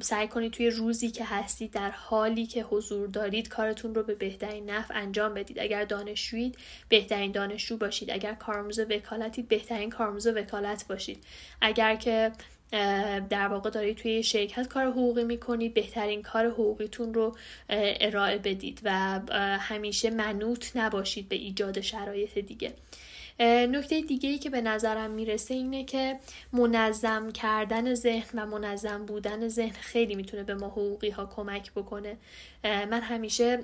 سعی 0.00 0.28
کنید 0.28 0.52
توی 0.52 0.70
روزی 0.70 1.10
که 1.10 1.24
هستید 1.24 1.70
در 1.70 1.90
حالی 1.90 2.46
که 2.46 2.62
حضور 2.62 3.08
دارید 3.08 3.48
کارتون 3.48 3.94
رو 3.94 4.02
به 4.02 4.14
بهترین 4.14 4.70
نفع 4.70 4.98
انجام 4.98 5.34
بدید. 5.34 5.58
اگر 5.58 5.84
دانشجویید 5.84 6.58
بهترین 6.88 7.32
دانشجو 7.32 7.76
باشید. 7.76 8.10
اگر 8.10 8.34
کارموز 8.34 8.78
وکالتید 8.78 9.48
بهترین 9.48 9.90
کارموز 9.90 10.26
وکالت 10.26 10.86
باشید. 10.88 11.24
اگر 11.60 11.96
که 11.96 12.32
در 13.30 13.48
واقع 13.48 13.70
دارید 13.70 13.96
توی 13.96 14.22
شرکت 14.22 14.68
کار 14.68 14.86
حقوقی 14.86 15.24
می‌کنید 15.24 15.74
بهترین 15.74 16.22
کار 16.22 16.46
حقوقیتون 16.46 17.14
رو 17.14 17.36
ارائه 17.68 18.38
بدید 18.38 18.80
و 18.84 19.20
همیشه 19.58 20.10
منوط 20.10 20.66
نباشید 20.74 21.28
به 21.28 21.36
ایجاد 21.36 21.80
شرایط 21.80 22.38
دیگه. 22.38 22.72
نکته 23.40 24.00
دیگه 24.00 24.28
ای 24.28 24.38
که 24.38 24.50
به 24.50 24.60
نظرم 24.60 25.10
می‌رسه 25.10 25.54
اینه 25.54 25.84
که 25.84 26.18
منظم 26.52 27.30
کردن 27.30 27.94
ذهن 27.94 28.38
و 28.38 28.46
منظم 28.46 29.06
بودن 29.06 29.48
ذهن 29.48 29.76
خیلی 29.80 30.14
می‌تونه 30.14 30.42
به 30.42 30.54
ما 30.54 30.66
حقوقی 30.66 31.10
ها 31.10 31.26
کمک 31.26 31.72
بکنه. 31.72 32.16
من 32.64 33.00
همیشه 33.00 33.58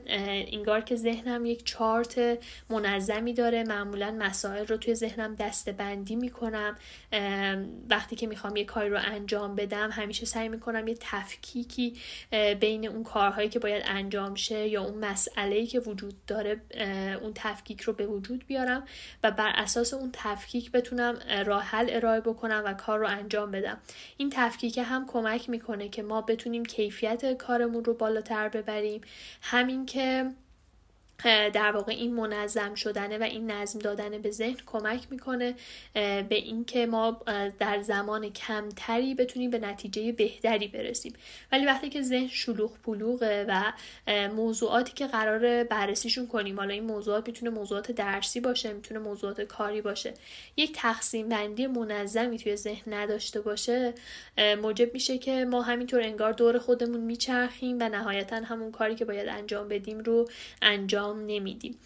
انگار 0.52 0.80
که 0.80 0.96
ذهنم 0.96 1.46
یک 1.46 1.64
چارت 1.64 2.38
منظمی 2.70 3.32
داره. 3.32 3.64
معمولا 3.64 4.16
مسائل 4.18 4.66
رو 4.66 4.76
توی 4.76 4.94
ذهنم 4.94 5.34
دسته 5.34 5.72
بندی 5.72 6.16
می‌کنم 6.16 6.76
وقتی 7.90 8.16
که 8.16 8.26
می‌خوام 8.26 8.56
یه 8.56 8.64
کاری 8.64 8.90
رو 8.90 8.98
انجام 9.04 9.54
بدم 9.54 9.90
همیشه 9.90 10.26
سعی 10.26 10.48
می‌کنم 10.48 10.88
یه 10.88 10.96
تفکیکی 11.00 11.96
بین 12.60 12.88
اون 12.88 13.04
کارهایی 13.04 13.48
که 13.48 13.58
باید 13.58 13.82
انجام 13.86 14.34
شه 14.34 14.68
یا 14.68 14.84
اون 14.84 15.04
مسئله 15.04 15.66
که 15.66 15.80
وجود 15.80 16.14
داره 16.26 16.60
اون 17.22 17.32
تفکیک 17.34 17.80
رو 17.80 17.92
به 17.92 18.06
وجود 18.06 18.46
بیارم 18.46 18.84
و 19.22 19.30
بر 19.30 19.52
اساس 19.54 19.94
اون 19.94 20.10
تفکیک 20.12 20.72
بتونم 20.72 21.18
راه 21.46 21.62
حل 21.62 21.86
ارائه 21.90 22.20
بکنم 22.20 22.62
و 22.66 22.74
کار 22.74 22.98
رو 22.98 23.08
انجام 23.08 23.50
بدم. 23.50 23.78
این 24.16 24.30
تفکیک 24.30 24.78
هم 24.78 25.06
کمک 25.06 25.50
می‌کنه 25.50 25.88
که 25.88 26.02
ما 26.02 26.20
بتونیم 26.20 26.64
کیفیت 26.64 27.32
کارمون 27.32 27.84
رو 27.84 27.94
بالاتر 27.94 28.48
ببریم. 28.48 28.87
همین 29.42 29.86
که 29.86 30.30
در 31.24 31.72
واقع 31.72 31.92
این 31.92 32.14
منظم 32.14 32.74
شدنه 32.74 33.18
و 33.18 33.22
این 33.22 33.50
نظم 33.50 33.78
دادن 33.78 34.18
به 34.18 34.30
ذهن 34.30 34.56
کمک 34.66 35.00
می‌کنه 35.10 35.54
به 35.94 36.26
اینکه 36.30 36.86
ما 36.86 37.20
در 37.58 37.82
زمان 37.82 38.30
کمتری 38.32 39.14
بتونیم 39.14 39.50
به 39.50 39.58
نتیجه 39.58 40.12
بهتری 40.12 40.68
برسیم. 40.68 41.12
ولی 41.52 41.66
وقتی 41.66 41.88
که 41.88 42.02
ذهن 42.02 42.28
شلوغ 42.28 42.78
پلوغه 42.78 43.46
و 43.48 43.72
موضوعاتی 44.28 44.92
که 44.92 45.06
قرار 45.06 45.64
بررسیشون 45.64 46.26
کنیم 46.26 46.56
حالا 46.58 46.74
این 46.74 46.84
موضوعات 46.84 47.28
می‌تونه 47.28 47.50
موضوعات 47.50 47.92
درسی 47.92 48.40
باشه 48.40 48.72
می‌تونه 48.72 49.00
موضوعات 49.00 49.40
کاری 49.40 49.82
باشه 49.82 50.14
یک 50.56 50.72
تقسیم 50.74 51.28
بندی 51.28 51.66
منظمی 51.66 52.38
توی 52.38 52.56
ذهن 52.56 52.94
نداشته 52.94 53.40
باشه 53.40 53.94
موجب 54.62 54.94
میشه 54.94 55.18
که 55.18 55.44
ما 55.44 55.62
همینطور 55.62 56.02
انگار 56.02 56.32
دور 56.32 56.58
خودمون 56.58 57.00
میچرخیم 57.00 57.76
و 57.80 57.88
نهایتا 57.88 58.36
همون 58.36 58.72
کاری 58.72 58.94
که 58.94 59.04
باید 59.04 59.28
انجام 59.28 59.68
بدیم 59.68 59.98
رو 59.98 60.28
انجام 60.62 61.07
نمیدیم. 61.16 61.78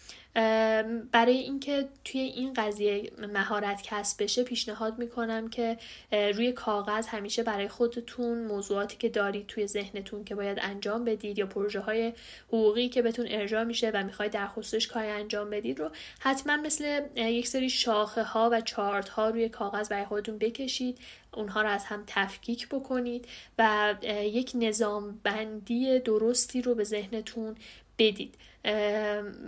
برای 1.11 1.37
اینکه 1.37 1.89
توی 2.05 2.21
این 2.21 2.53
قضیه 2.53 3.11
مهارت 3.33 3.81
کسب 3.83 4.23
بشه 4.23 4.43
پیشنهاد 4.43 4.99
می‌کنم 4.99 5.49
که 5.49 5.77
روی 6.11 6.51
کاغذ 6.51 7.07
همیشه 7.07 7.43
برای 7.43 7.67
خودتون 7.67 8.45
موضوعاتی 8.45 8.97
که 8.97 9.09
دارید 9.09 9.47
توی 9.47 9.67
ذهنتون 9.67 10.23
که 10.23 10.35
باید 10.35 10.57
انجام 10.61 11.05
بدید 11.05 11.39
یا 11.39 11.45
پروژه 11.45 11.79
های 11.79 12.13
حقوقی 12.47 12.89
که 12.89 13.01
بهتون 13.01 13.25
ارجاع 13.29 13.63
میشه 13.63 13.91
و 13.93 14.03
می‌خواید 14.03 14.31
در 14.31 14.47
خصوصش 14.47 14.87
کاری 14.87 15.07
انجام 15.07 15.49
بدید 15.49 15.79
رو 15.79 15.89
حتما 16.19 16.57
مثل 16.57 17.01
یک 17.15 17.47
سری 17.47 17.69
شاخه 17.69 18.23
ها 18.23 18.49
و 18.51 18.61
چارت 18.61 19.09
ها 19.09 19.29
روی 19.29 19.49
کاغذ 19.49 19.89
برای 19.89 20.05
خودتون 20.05 20.37
بکشید. 20.37 20.97
اونها 21.35 21.61
رو 21.61 21.69
از 21.69 21.85
هم 21.85 22.03
تفکیک 22.07 22.67
بکنید 22.67 23.27
و 23.57 23.95
یک 24.23 24.51
نظام 24.55 25.19
بندی 25.23 25.99
درستی 25.99 26.61
رو 26.61 26.75
به 26.75 26.83
ذهنتون 26.83 27.55
بدید. 27.97 28.35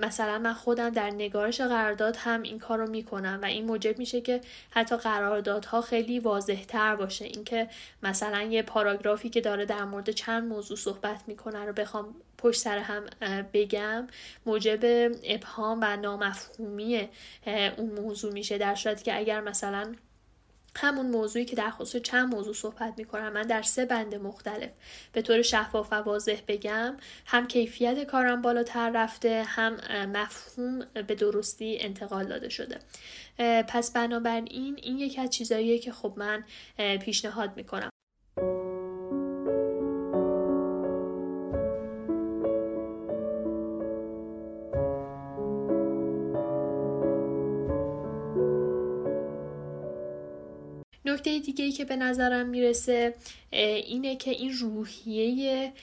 مثلا 0.01 0.39
من 0.39 0.53
خودم 0.53 0.89
در 0.89 1.09
نگارش 1.09 1.61
قرارداد 1.61 2.15
هم 2.19 2.41
این 2.41 2.59
کار 2.59 2.77
رو 2.77 2.89
می‌کنم 2.89 3.39
و 3.41 3.45
این 3.45 3.65
موجب 3.65 3.99
میشه 3.99 4.21
که 4.21 4.41
حتی 4.69 4.97
قراردادها 4.97 5.81
خیلی 5.81 6.19
واضح 6.19 6.63
تر 6.63 6.95
باشه. 6.95 7.25
اینکه 7.25 7.69
مثلا 8.03 8.41
یه 8.41 8.61
پاراگرافی 8.61 9.29
که 9.29 9.41
داره 9.41 9.65
در 9.65 9.83
مورد 9.83 10.09
چند 10.09 10.47
موضوع 10.47 10.77
صحبت 10.77 11.23
می‌کنه 11.27 11.65
رو 11.65 11.73
بخوام 11.73 12.15
پشت 12.37 12.61
سر 12.61 12.77
هم 12.77 13.03
بگم 13.53 14.07
موجب 14.45 15.11
ابهام 15.23 15.79
و 15.81 15.97
نامفهومی 15.97 17.09
اون 17.77 17.89
موضوع 17.89 18.33
میشه. 18.33 18.57
در 18.57 18.75
صورتی 18.75 19.03
که 19.03 19.17
اگر 19.17 19.41
مثلا 19.41 19.95
همون 20.77 21.05
موضوعی 21.05 21.45
که 21.45 21.55
در 21.55 21.69
خصوص 21.69 22.01
چند 22.01 22.33
موضوع 22.35 22.53
صحبت 22.53 22.93
می‌کنم. 22.97 23.33
من 23.33 23.41
در 23.41 23.61
سه 23.61 23.85
بند 23.85 24.15
مختلف. 24.15 24.71
به 25.13 25.21
طور 25.21 25.41
شفاف 25.41 25.87
و 25.91 25.95
واضح 25.95 26.37
بگم 26.47 26.97
هم 27.25 27.47
کیفیت 27.47 28.03
کارم 28.03 28.41
بالاتر 28.41 28.89
رفته 28.89 29.43
هم 29.47 29.73
مفهوم 30.05 30.79
به 30.79 31.15
درستی 31.15 31.77
انتقال 31.81 32.25
داده 32.25 32.49
شده. 32.49 32.79
پس 33.67 33.91
بنابراین 33.91 34.47
این 34.51 34.97
یکی 34.97 35.21
از 35.21 35.29
چیزاییه 35.29 35.79
که 35.79 35.91
خب 35.91 36.13
من 36.17 36.43
پیشنهاد 36.97 37.57
می‌کنم. 37.57 37.89
دیگه 51.55 51.65
ای 51.65 51.71
که 51.71 51.85
به 51.85 51.95
نظرم 51.95 52.45
می‌رسه 52.45 53.15
اینه 53.51 54.15
که 54.15 54.31
این 54.31 54.53
روحیه 54.53 55.73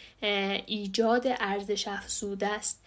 ایجاد 0.67 1.27
ارزش 1.41 1.89
افزوده 1.89 2.47
است. 2.47 2.83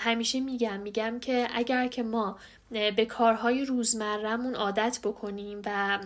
همیشه 0.00 0.40
میگم 0.40 0.80
میگم 0.80 1.18
که 1.20 1.48
اگر 1.54 1.88
که 1.88 2.02
ما 2.02 2.38
به 2.70 3.06
کارهای 3.08 3.64
روزمرهمون 3.64 4.54
عادت 4.54 4.98
بکنیم 5.04 5.62
و 5.64 5.98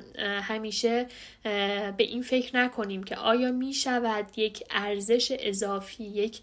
همیشه 0.43 1.07
به 1.43 1.95
این 1.99 2.23
فکر 2.23 2.57
نکنیم 2.57 3.03
که 3.03 3.17
آیا 3.17 3.53
می 3.53 3.73
شود 3.75 4.27
یک 4.37 4.65
ارزش 4.71 5.37
اضافی 5.41 6.05
یک 6.05 6.41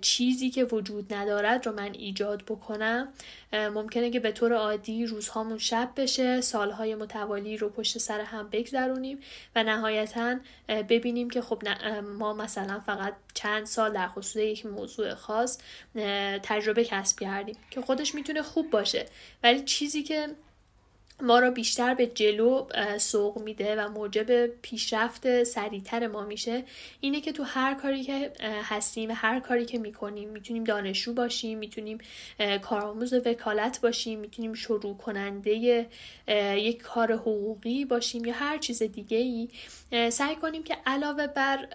چیزی 0.00 0.50
که 0.50 0.64
وجود 0.64 1.14
ندارد 1.14 1.66
رو 1.66 1.72
من 1.72 1.92
ایجاد 1.92 2.42
بکنم 2.42 3.08
ممکنه 3.52 4.10
که 4.10 4.20
به 4.20 4.32
طور 4.32 4.52
عادی 4.52 5.06
روزهامون 5.06 5.58
شب 5.58 5.90
بشه 5.96 6.40
سالهای 6.40 6.94
متوالی 6.94 7.56
رو 7.56 7.68
پشت 7.68 7.98
سر 7.98 8.20
هم 8.20 8.48
بگذرونیم 8.48 9.18
و 9.56 9.62
نهایتا 9.64 10.36
ببینیم 10.68 11.30
که 11.30 11.40
خب 11.40 11.62
ما 12.18 12.32
مثلا 12.32 12.80
فقط 12.80 13.14
چند 13.34 13.66
سال 13.66 13.92
در 13.92 14.08
خصوص 14.08 14.36
یک 14.36 14.66
موضوع 14.66 15.14
خاص 15.14 15.58
تجربه 16.42 16.84
کسب 16.84 17.20
کردیم 17.20 17.56
که 17.70 17.80
خودش 17.80 18.14
می‌تونه 18.14 18.42
خوب 18.42 18.70
باشه. 18.70 19.06
ولی 19.42 19.64
چیزی 19.64 20.02
که 20.02 20.28
ما 21.22 21.38
را 21.38 21.50
بیشتر 21.50 21.94
به 21.94 22.06
جلو 22.06 22.66
سوق 22.98 23.38
میده 23.42 23.76
و 23.76 23.88
موجب 23.88 24.46
پیشرفت 24.46 25.44
سریعتر 25.44 26.06
ما 26.06 26.24
میشه. 26.24 26.64
اینه 27.00 27.20
که 27.20 27.32
تو 27.32 27.42
هر 27.42 27.74
کاری 27.74 28.04
که 28.04 28.32
هستیم 28.40 29.10
و 29.10 29.12
هر 29.12 29.40
کاری 29.40 29.64
که 29.64 29.78
می‌کنیم 29.78 30.28
می‌تونیم 30.28 30.64
دانشجو 30.64 31.12
باشیم 31.12 31.58
می‌تونیم 31.58 31.98
کارآموز 32.62 33.12
وکالت 33.12 33.80
باشیم 33.80 34.18
می‌تونیم 34.18 34.54
شروع 34.54 34.96
کننده 34.96 35.86
یک 36.56 36.82
کار 36.82 37.12
حقوقی 37.12 37.84
باشیم 37.84 38.24
یا 38.24 38.34
هر 38.34 38.58
چیز 38.58 38.82
دیگه 38.82 39.18
ای 39.18 39.48
سعی 40.10 40.36
کنیم 40.36 40.62
که 40.62 40.76
علاوه 40.86 41.26
بر 41.26 41.68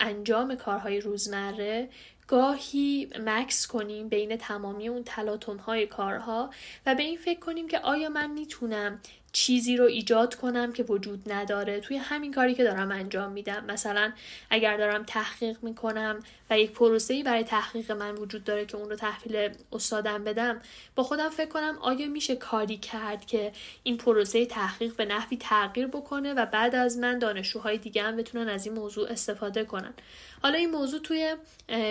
انجام 0.00 0.54
کارهای 0.54 1.00
روزمره 1.00 1.88
گاهی 2.28 3.10
مکس 3.20 3.66
کنیم 3.66 4.08
بین 4.08 4.36
تمامی 4.36 4.88
اون 4.88 5.04
تلاطم 5.04 5.56
های 5.56 5.86
کارها 5.86 6.50
و 6.86 6.94
به 6.94 7.02
این 7.02 7.18
فکر 7.18 7.40
کنیم 7.40 7.68
که 7.68 7.78
آیا 7.78 8.08
من 8.08 8.30
می‌تونم 8.30 9.00
چیزی 9.34 9.76
رو 9.76 9.84
ایجاد 9.84 10.34
کنم 10.34 10.72
که 10.72 10.82
وجود 10.82 11.32
نداره. 11.32 11.80
توی 11.80 11.96
همین 11.96 12.32
کاری 12.32 12.54
که 12.54 12.64
دارم 12.64 12.90
انجام 12.92 13.32
میدم. 13.32 13.64
مثلا 13.64 14.12
اگر 14.50 14.76
دارم 14.76 15.04
تحقیق 15.04 15.56
می‌کنم 15.62 16.20
و 16.50 16.58
یک 16.58 16.72
پروسه‌ای 16.72 17.22
برای 17.22 17.44
تحقیق 17.44 17.92
من 17.92 18.14
وجود 18.14 18.44
داره 18.44 18.66
که 18.66 18.76
اون 18.76 18.90
رو 18.90 18.96
تحویل 18.96 19.50
استادم 19.72 20.24
بدم 20.24 20.60
با 20.96 21.02
خودم 21.02 21.28
فکر 21.28 21.48
کنم 21.48 21.78
آیا 21.80 22.08
میشه 22.08 22.36
کاری 22.36 22.76
کرد 22.76 23.26
که 23.26 23.52
این 23.82 23.96
پروسه 23.96 24.46
تحقیق 24.46 24.96
به 24.96 25.04
نحوی 25.04 25.36
تغییر 25.36 25.86
بکنه 25.86 26.34
و 26.34 26.46
بعد 26.46 26.74
از 26.74 26.98
من 26.98 27.18
دانشجوهای 27.18 27.78
دیگه 27.78 28.02
هم 28.02 28.16
بتونن 28.16 28.48
از 28.48 28.66
این 28.66 28.74
موضوع 28.74 29.10
استفاده 29.10 29.64
کنن؟ 29.64 29.94
حالا 30.42 30.58
این 30.58 30.70
موضوع 30.70 31.00
توی 31.00 31.36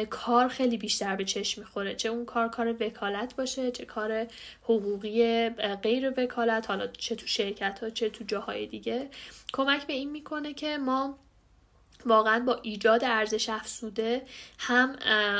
کار 0.09 0.47
خیلی 0.47 0.77
بیشتر 0.77 1.15
به 1.15 1.25
چشم 1.25 1.61
می‌خوره. 1.61 1.95
چه 1.95 2.09
اون 2.09 2.25
کار 2.25 2.49
کار 2.49 2.75
وکالت 2.79 3.35
باشه 3.35 3.71
چه 3.71 3.85
کار 3.85 4.27
حقوقی 4.63 5.49
غیر 5.83 6.13
وکالت 6.17 6.69
حالا 6.69 6.87
چه 6.87 7.15
تو 7.15 7.27
شرکت 7.33 7.79
ها 7.83 7.89
چه 7.89 8.09
تو 8.09 8.23
جاهای 8.23 8.67
دیگه 8.67 9.09
کمک 9.53 9.87
به 9.87 9.93
این 9.93 10.11
می‌کنه 10.11 10.53
که 10.53 10.77
ما 10.77 11.17
واقعا 12.05 12.39
با 12.39 12.59
ایجاد 12.61 13.03
ارزش 13.03 13.49
افزوده 13.49 14.21
هم 14.59 14.95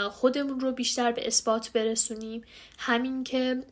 خودمون 0.10 0.60
رو 0.60 0.72
بیشتر 0.72 1.12
به 1.12 1.28
اثبات 1.28 1.72
برسونیم. 1.72 2.44
همین 2.78 3.24
که 3.24 3.64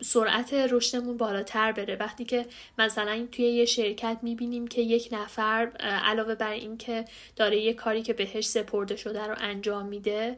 سرعت 0.00 0.54
رشدمون 0.54 1.16
بالاتر 1.16 1.72
بره. 1.72 1.96
وقتی 1.96 2.24
که 2.24 2.46
مثلا 2.78 3.26
توی 3.32 3.44
یه 3.44 3.64
شرکت 3.64 4.18
می‌بینیم 4.22 4.66
که 4.68 4.80
یک 4.80 5.08
نفر 5.12 5.72
علاوه 5.80 6.34
بر 6.34 6.52
اینکه 6.52 7.04
داره 7.36 7.60
یه 7.60 7.74
کاری 7.74 8.02
که 8.02 8.12
بهش 8.12 8.46
سپرده 8.46 8.96
شده 8.96 9.26
رو 9.26 9.34
انجام 9.38 9.86
میده 9.86 10.36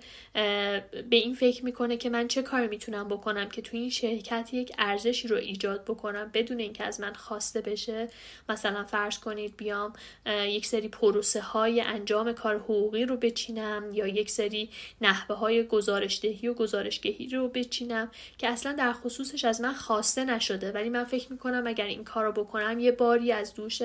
به 0.92 1.16
این 1.16 1.34
فکر 1.34 1.64
می‌کنه 1.64 1.96
که 1.96 2.10
من 2.10 2.28
چه 2.28 2.42
کاری 2.42 2.68
می‌تونم 2.68 3.08
بکنم 3.08 3.48
که 3.48 3.62
توی 3.62 3.80
این 3.80 3.90
شرکت 3.90 4.48
یک 4.52 4.72
ارزشی 4.78 5.28
رو 5.28 5.36
ایجاد 5.36 5.84
بکنم 5.84 6.30
بدون 6.34 6.60
اینکه 6.60 6.84
از 6.84 7.00
من 7.00 7.12
خواسته 7.14 7.60
بشه. 7.60 8.08
مثلا 8.48 8.84
فرض 8.84 9.18
کنید 9.18 9.56
بیام 9.56 9.92
یک 10.26 10.66
سری 10.66 10.88
پروسه 10.88 11.40
های 11.40 11.80
انجام 11.84 12.32
کار 12.32 12.56
حقوقی 12.58 13.04
رو 13.04 13.16
بچینم 13.16 13.90
یا 13.92 14.06
یک 14.06 14.30
سری 14.30 14.70
نحوه 15.00 15.36
های 15.36 15.66
گزارشدهی 15.66 16.48
و 16.48 16.54
گزارشگهی 16.54 17.28
رو 17.28 17.48
بچینم 17.48 18.10
که 18.38 18.48
اصلا 18.48 18.72
در 18.72 18.92
خصوصش 18.92 19.44
از 19.44 19.60
من 19.60 19.72
خواسته 19.72 20.24
نشده. 20.24 20.72
ولی 20.72 20.88
من 20.88 21.04
فکر 21.04 21.32
می‌کنم 21.32 21.66
اگر 21.66 21.86
این 21.86 22.04
کار 22.04 22.24
رو 22.24 22.32
بکنم 22.32 22.78
یه 22.78 22.92
باری 22.92 23.32
از 23.32 23.54
دوش 23.54 23.82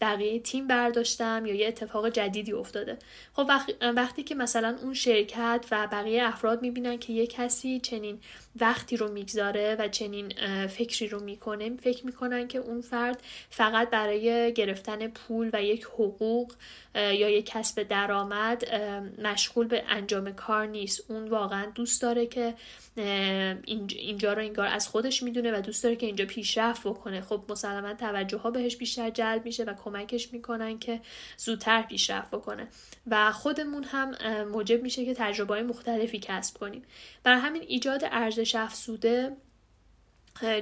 بقیه 0.00 0.38
تیم 0.38 0.66
برداشتم 0.66 1.42
یا 1.46 1.54
یه 1.54 1.68
اتفاق 1.68 2.08
جدیدی 2.08 2.52
افتاده. 2.52 2.98
خب 3.32 3.50
وقتی 3.96 4.22
که 4.22 4.34
مثلا 4.34 4.76
اون 4.82 4.94
شرکت 4.94 5.66
و 5.70 5.88
بقیه 5.92 6.24
افراد 6.24 6.62
می‌بینن 6.62 6.98
که 6.98 7.12
یه 7.12 7.26
کسی 7.26 7.80
چنین 7.80 8.18
وقتی 8.60 8.96
رو 8.96 9.12
می‌گذاره 9.12 9.76
و 9.78 9.88
چنین 9.88 10.32
فکری 10.66 11.08
رو 11.08 11.20
می‌کنه 11.20 11.76
فکر 11.76 12.06
می‌کنن 12.06 12.48
که 12.48 12.58
اون 12.58 12.80
فرد 12.80 13.22
فقط 13.50 13.90
برای 13.90 14.52
گرفتن 14.52 15.08
پول 15.08 15.50
و 15.52 15.62
یک 15.62 15.84
حقوق 15.84 16.52
یا 16.94 17.28
یک 17.28 17.46
کسب 17.46 17.82
درآمد 17.82 18.74
مشغول 19.22 19.66
به 19.66 19.84
انجام 19.88 20.32
کار 20.32 20.66
نیست. 20.66 21.10
اون 21.10 21.28
واقعا 21.28 21.66
دوست 21.74 22.02
داره 22.02 22.26
که 22.26 22.54
اینجا 22.96 24.32
رو 24.32 24.38
انگار 24.38 24.66
از 24.66 24.88
خودش 24.88 25.22
می‌دونه 25.22 25.58
و 25.58 25.60
دوست 25.60 25.84
داره 25.84 25.96
که 25.96 26.06
اینجا 26.06 26.24
پیشرفت 26.24 26.86
بکنه. 26.86 27.20
خب 27.20 27.44
مسلما 27.48 27.94
توجه 27.94 28.38
ها 28.38 28.50
بهش 28.50 28.76
بیشتر 28.76 29.10
جلب 29.10 29.44
میشه 29.44 29.64
و 29.64 29.74
کمکش 29.84 30.32
می‌کنن 30.32 30.78
که 30.78 31.00
زودتر 31.36 31.82
پیشرفت 31.82 32.30
بکنه. 32.30 32.68
و 33.06 33.32
خودمون 33.32 33.84
هم 33.84 34.14
موجب 34.44 34.82
میشه 34.82 35.04
که 35.04 35.14
تجربه 35.14 35.62
مختلفی 35.62 36.18
کسب 36.18 36.58
کنیم. 36.58 36.82
برای 37.22 37.40
همین 37.40 37.62
ایجاد 37.68 38.04
ارزش 38.04 38.54
افزوده 38.54 39.36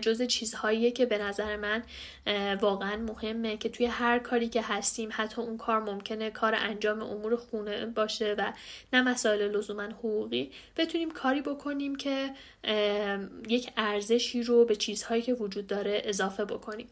جز 0.01 0.23
چیزهاییه 0.23 0.91
که 0.91 1.07
به 1.07 1.19
نظر 1.19 1.57
من 1.57 1.83
واقعا 2.61 2.97
مهمه 2.97 3.57
که 3.57 3.69
توی 3.69 3.87
هر 3.87 4.19
کاری 4.19 4.49
که 4.49 4.63
هستیم 4.63 5.09
حتی 5.13 5.43
اون 5.43 5.57
کار 5.57 5.81
ممکنه 5.81 6.31
کار 6.31 6.55
انجام 6.55 7.03
امور 7.03 7.37
خونه 7.37 7.87
باشه 7.87 8.35
و 8.39 8.53
نه 8.93 9.03
مسائل 9.03 9.57
لزوما 9.57 9.83
حقوقی. 9.83 10.51
بتونیم 10.77 11.11
کاری 11.11 11.41
بکنیم 11.41 11.97
که 11.97 12.31
یک 13.49 13.71
ارزشی 13.77 14.43
رو 14.43 14.65
به 14.65 14.77
چیزهایی 14.77 15.23
که 15.23 15.35
وجود 15.35 15.67
داره 15.67 16.03
اضافه 16.05 16.45
بکنیم. 16.45 16.89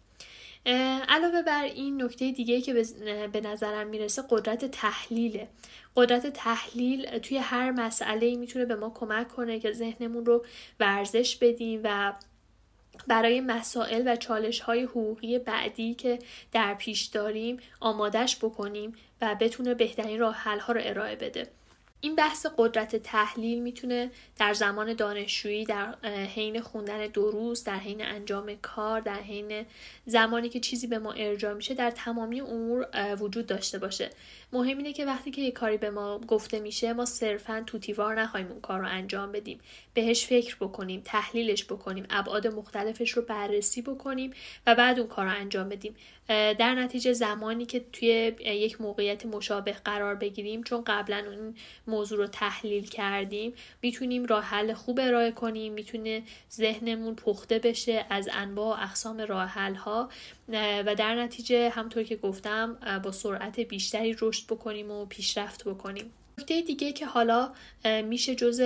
علاوه 1.09 1.43
بر 1.43 1.65
این 1.65 2.03
نکته 2.03 2.33
دیگه 2.33 2.61
که 2.61 2.85
به 3.33 3.41
نظرم 3.41 3.87
می‌رسه 3.87 4.23
قدرت 4.31 4.65
تحلیله. 4.65 5.49
قدرت 5.97 6.27
تحلیل 6.27 7.19
توی 7.19 7.39
هر 7.39 7.71
مسئله 7.71 8.37
می‌تونه 8.37 8.65
به 8.65 8.75
ما 8.75 8.91
کمک 8.91 9.29
کنه 9.29 9.59
که 9.59 9.73
ذهنمون 9.73 10.27
رو 10.27 10.45
ورزش 10.81 11.37
بدیم 11.37 11.81
و 11.85 12.13
برای 13.07 13.41
مسائل 13.41 14.03
و 14.07 14.17
چالش 14.17 14.61
های 14.61 14.83
حقوقی 14.83 15.39
بعدی 15.39 15.95
که 15.95 16.19
در 16.53 16.75
پیش 16.75 17.05
داریم 17.05 17.57
آمادش 17.81 18.37
بکنیم 18.37 18.95
و 19.21 19.37
بتونه 19.41 19.75
بهترین 19.75 20.21
راه 20.21 20.35
حل 20.35 20.59
ها 20.59 20.73
رو 20.73 20.81
ارائه 20.85 21.17
بده. 21.17 21.49
این 22.01 22.17
بحث 22.17 22.47
قدرت 22.59 22.97
تحلیل 22.97 23.63
می‌تونه 23.63 24.11
در 24.39 24.53
زمان 24.53 24.95
دانشجویی 24.95 25.65
در 25.65 25.95
حین 26.05 26.61
خوندن 26.61 27.07
دروس 27.07 27.65
در 27.65 27.77
حین 27.77 28.05
انجام 28.05 28.55
کار 28.63 29.01
در 29.01 29.21
حین 29.21 29.67
زمانی 30.07 30.49
که 30.49 30.61
چیزی 30.61 30.87
به 30.87 30.99
ما 30.99 31.13
ارجاع 31.13 31.55
میشه 31.55 31.75
در 31.75 31.91
تمامی 31.91 32.41
امور 32.41 32.87
وجود 33.21 33.47
داشته 33.47 33.79
باشه. 33.79 34.11
مهم 34.53 34.77
اینه 34.79 34.93
که 34.93 35.07
وقتی 35.07 35.31
که 35.31 35.43
یه 35.43 35.51
کاری 35.51 35.77
به 35.77 35.91
ما 35.91 36.19
گفته 36.19 36.61
میشه 36.61 36.93
ما 36.93 37.05
صرفا 37.05 37.63
توتیوار 37.67 38.21
نخواهیم 38.21 38.49
اون 38.49 38.61
کار 38.61 38.81
رو 38.81 38.87
انجام 38.89 39.33
بدیم. 39.33 39.61
بهش 39.95 40.27
فکر 40.27 40.57
بکنیم 40.61 41.03
تحلیلش 41.05 41.65
بکنیم 41.65 42.07
ابعاد 42.11 42.47
مختلفش 42.47 43.11
رو 43.11 43.23
بررسی 43.23 43.83
بکنیم 43.83 44.33
و 44.67 44.75
بعد 44.75 44.99
اون 44.99 45.09
کار 45.09 45.25
رو 45.27 45.33
انجام 45.37 45.69
بدیم. 45.69 45.97
در 46.29 46.75
نتیجه 46.75 47.13
زمانی 47.13 47.67
که 47.67 47.85
توی 47.93 48.09
یک 48.45 48.81
موقعیت 48.81 49.27
مشابه 49.27 49.73
قرار 49.73 50.15
بگیریم 50.15 50.63
چون 50.63 50.85
قبلا 50.87 51.25
اون 51.27 51.55
موضوع 51.89 52.19
رو 52.19 52.27
تحلیل 52.27 52.87
کردیم 52.87 53.53
می‌تونیم 53.83 54.27
راه 54.27 54.45
حل 54.45 54.75
خوب 54.75 55.01
ارائه 55.03 55.31
کنیم 55.31 55.73
می‌تونه 55.73 56.23
ذهنمون 56.53 57.15
پخته 57.15 57.59
بشه 57.59 58.07
از 58.11 58.29
انواع 58.33 58.79
و 58.79 58.83
اقسام 58.83 59.21
راه 59.21 59.47
حل 59.49 59.75
ها 59.75 60.09
و 60.87 60.95
در 60.99 61.15
نتیجه 61.15 61.71
همطور 61.71 62.03
که 62.03 62.17
گفتم 62.17 63.01
با 63.05 63.13
سرعت 63.13 63.61
بیشتری 63.61 64.17
رشد 64.21 64.47
بکنیم 64.47 64.91
و 64.91 65.07
پیشرفت 65.07 65.65
بکنیم. 65.65 66.11
نکته 66.39 66.63
دیگه 66.63 66.93
که 66.93 67.07
حالا 67.07 67.53
میشه 68.05 68.35
جز 68.35 68.61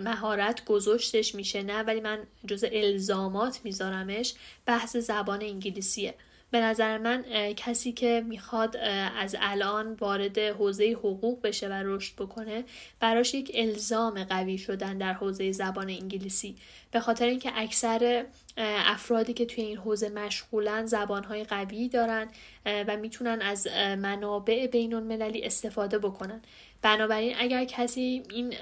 مهارت 0.00 0.64
گذاشتش 0.64 1.34
میشه 1.34 1.62
نه 1.62 1.82
ولی 1.82 2.00
من 2.00 2.18
جز 2.46 2.64
الزامات 2.72 3.60
میذارمش 3.64 4.34
بحث 4.66 4.96
زبان 4.96 5.42
انگلیسیه. 5.42 6.14
به 6.50 6.60
نظر 6.60 6.98
من 6.98 7.24
کسی 7.56 7.92
که 7.92 8.24
می‌خواد 8.28 8.76
از 9.18 9.36
الان 9.40 9.92
وارد 9.92 10.38
حوزه 10.38 10.92
حقوق 10.92 11.42
بشه 11.42 11.68
و 11.68 11.72
رشد 11.72 12.14
بکنه 12.14 12.64
براش 13.00 13.34
یک 13.34 13.50
الزام 13.54 14.24
قوی 14.24 14.58
شدن 14.58 14.98
در 14.98 15.12
حوزه 15.12 15.52
زبان 15.52 15.90
انگلیسی. 15.90 16.56
به 16.90 17.00
خاطر 17.00 17.26
اینکه 17.26 17.52
اکثر 17.54 18.24
افرادی 18.56 19.32
که 19.32 19.46
توی 19.46 19.64
این 19.64 19.76
حوزه 19.76 20.08
مشغولن 20.08 20.86
زبانهای 20.86 21.44
قوی 21.44 21.88
دارن 21.88 22.28
و 22.66 22.96
می‌تونن 22.96 23.42
از 23.42 23.66
منابع 23.98 24.66
بین 24.66 24.94
المللی 24.94 25.42
استفاده 25.42 25.98
بکنن. 25.98 26.42
بنابراین 26.84 27.34
اگر 27.38 27.64
کسی 27.64 28.22
این 28.30 28.54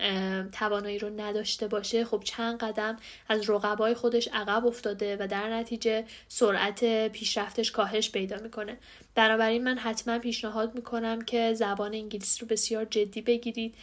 توانایی 0.52 0.98
رو 0.98 1.20
نداشته 1.20 1.68
باشه 1.68 2.04
خب 2.04 2.20
چند 2.24 2.58
قدم 2.58 2.96
از 3.28 3.50
رقبای 3.50 3.94
خودش 3.94 4.28
عقب 4.32 4.66
افتاده 4.66 5.16
و 5.20 5.26
در 5.26 5.48
نتیجه 5.48 6.04
سرعت 6.28 7.08
پیشرفتش 7.08 7.70
کاهش 7.72 8.10
پیدا 8.10 8.36
می‌کنه. 8.36 8.78
بنابراین 9.14 9.64
من 9.64 9.78
حتما 9.78 10.18
پیشنهاد 10.18 10.74
می‌کنم 10.74 11.20
که 11.20 11.54
زبان 11.54 11.94
انگلیسی 11.94 12.40
رو 12.40 12.46
بسیار 12.46 12.84
جدی 12.84 13.20
بگیرید. 13.20 13.74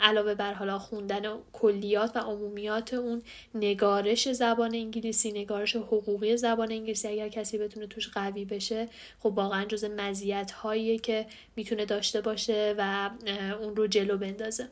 علاوه 0.00 0.34
بر 0.34 0.54
حالا 0.54 0.78
خوندن 0.78 1.22
کلیات 1.52 2.16
و 2.16 2.18
عمومیات 2.18 2.94
اون 2.94 3.22
نگارش 3.54 4.32
زبان 4.32 4.74
انگلیسی 4.74 5.30
نگارش 5.32 5.76
حقوقی 5.76 6.36
زبان 6.36 6.72
انگلیسی 6.72 7.08
اگر 7.08 7.28
کسی 7.28 7.58
بتونه 7.58 7.86
توش 7.86 8.08
قوی 8.08 8.44
بشه 8.44 8.88
خب 9.20 9.26
واقعا 9.26 9.64
جز 9.64 9.84
مزیت 9.84 10.50
هایی 10.50 10.98
که 10.98 11.26
می‌تونه 11.56 11.84
داشته 11.84 12.20
باشه 12.20 12.74
و 12.78 13.10
اون 13.34 13.76
رو 13.76 13.86
جلو 13.86 14.18
بندازه. 14.18 14.68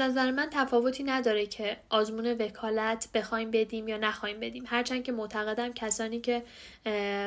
از 0.00 0.10
نظر 0.10 0.30
من 0.30 0.48
تفاوتی 0.50 1.04
نداره 1.04 1.46
که 1.46 1.76
آزمون 1.90 2.26
وکالت 2.26 3.08
بخوایم 3.14 3.50
بدیم 3.50 3.88
یا 3.88 3.96
نخوایم 3.96 4.40
بدیم. 4.40 4.64
هرچند 4.66 5.04
که 5.04 5.12
معتقدم 5.12 5.72
کسانی 5.72 6.20
که 6.20 6.42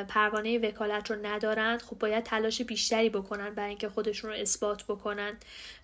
پروانه 0.08 0.58
وکالت 0.58 1.10
رو 1.10 1.26
ندارند 1.26 1.82
خب 1.82 1.98
باید 1.98 2.24
تلاش 2.24 2.62
بیشتری 2.62 3.10
بکنن 3.10 3.54
برای 3.54 3.68
اینکه 3.68 3.88
خودشون 3.88 4.30
رو 4.30 4.36
اثبات 4.36 4.84
بکنن. 4.84 5.36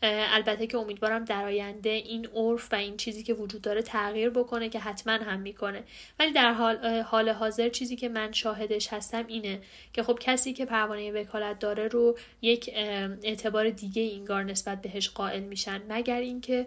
البته 0.03 0.67
که 0.67 0.79
امیدوارم 0.79 1.25
در 1.25 1.45
آینده 1.45 1.91
این 1.91 2.27
عرف 2.35 2.73
و 2.73 2.77
این 2.77 2.97
چیزی 2.97 3.23
که 3.23 3.35
وجود 3.35 3.63
داره 3.63 3.83
تغییر 3.83 4.31
بکنه 4.31 4.69
که 4.69 4.79
حتما 4.79 5.13
هم 5.13 5.41
می‌کنه. 5.41 5.85
ولی 6.19 6.33
در 6.33 6.53
حال, 6.53 7.03
حال 7.03 7.29
حاضر 7.29 7.69
چیزی 7.69 7.97
که 7.97 8.09
من 8.09 8.33
شاهدش 8.33 8.93
هستم 8.93 9.25
اینه 9.27 9.61
که 9.93 10.03
خب 10.03 10.19
کسی 10.21 10.53
که 10.53 10.65
پروانه 10.65 11.13
وکالت 11.13 11.59
داره 11.59 11.89
رو 11.89 12.19
یک 12.43 12.71
اعتبار 13.23 13.71
دیگه 13.71 14.03
اینگار 14.03 14.45
نسبت 14.45 14.83
بهش 14.83 15.09
قائل 15.09 15.43
میشن. 15.43 15.83
مگر 15.89 16.21
اینکه 16.21 16.67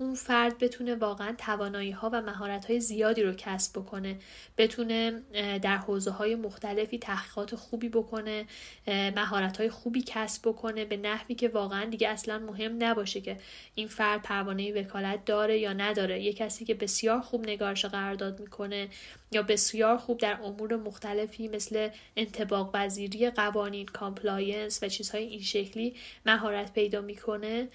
اون 0.00 0.14
فرد 0.14 0.58
بتونه 0.58 0.94
واقعا 0.94 1.34
توانایی 1.38 1.90
ها 1.90 2.10
و 2.12 2.22
مهارت 2.22 2.64
های 2.64 2.80
زیادی 2.80 3.22
رو 3.22 3.32
کسب 3.32 3.78
بکنه 3.78 4.18
بتونه 4.58 5.22
در 5.62 5.76
حوزه 5.76 6.10
های 6.10 6.34
مختلفی 6.34 6.98
تحقیقات 6.98 7.54
خوبی 7.54 7.88
بکنه 7.88 8.46
مهارت 8.86 9.56
های 9.56 9.70
خوبی 9.70 10.02
کسب 10.06 10.48
بکنه 10.48 10.84
به 10.84 10.96
نحوی 10.96 11.34
که 11.34 11.48
واقعا 11.48 11.84
دیگه 11.84 12.08
اصلا 12.08 12.38
مهم 12.38 12.76
نباشه 12.78 13.20
که 13.20 13.36
این 13.74 13.88
فرد 13.88 14.22
پروانه 14.22 14.80
وکالت 14.80 15.24
داره 15.24 15.58
یا 15.58 15.72
نداره. 15.72 16.22
یه 16.22 16.32
کسی 16.32 16.64
که 16.64 16.74
بسیار 16.74 17.20
خوب 17.20 17.48
نگارش 17.48 17.84
قرارداد 17.84 18.40
می‌کنه 18.40 18.88
یا 19.32 19.42
بسیار 19.42 19.96
خوب 19.96 20.18
در 20.18 20.38
امور 20.42 20.76
مختلفی 20.76 21.48
مثل 21.48 21.88
انطباق 22.16 22.72
پذیری 22.72 23.30
قوانین 23.30 23.86
compliance 23.86 24.82
و 24.82 24.88
چیزهای 24.88 25.24
این 25.24 25.42
شکلی 25.42 25.94
مهارت 26.26 26.72
پیدا 26.72 27.00
می‌کنه 27.00 27.68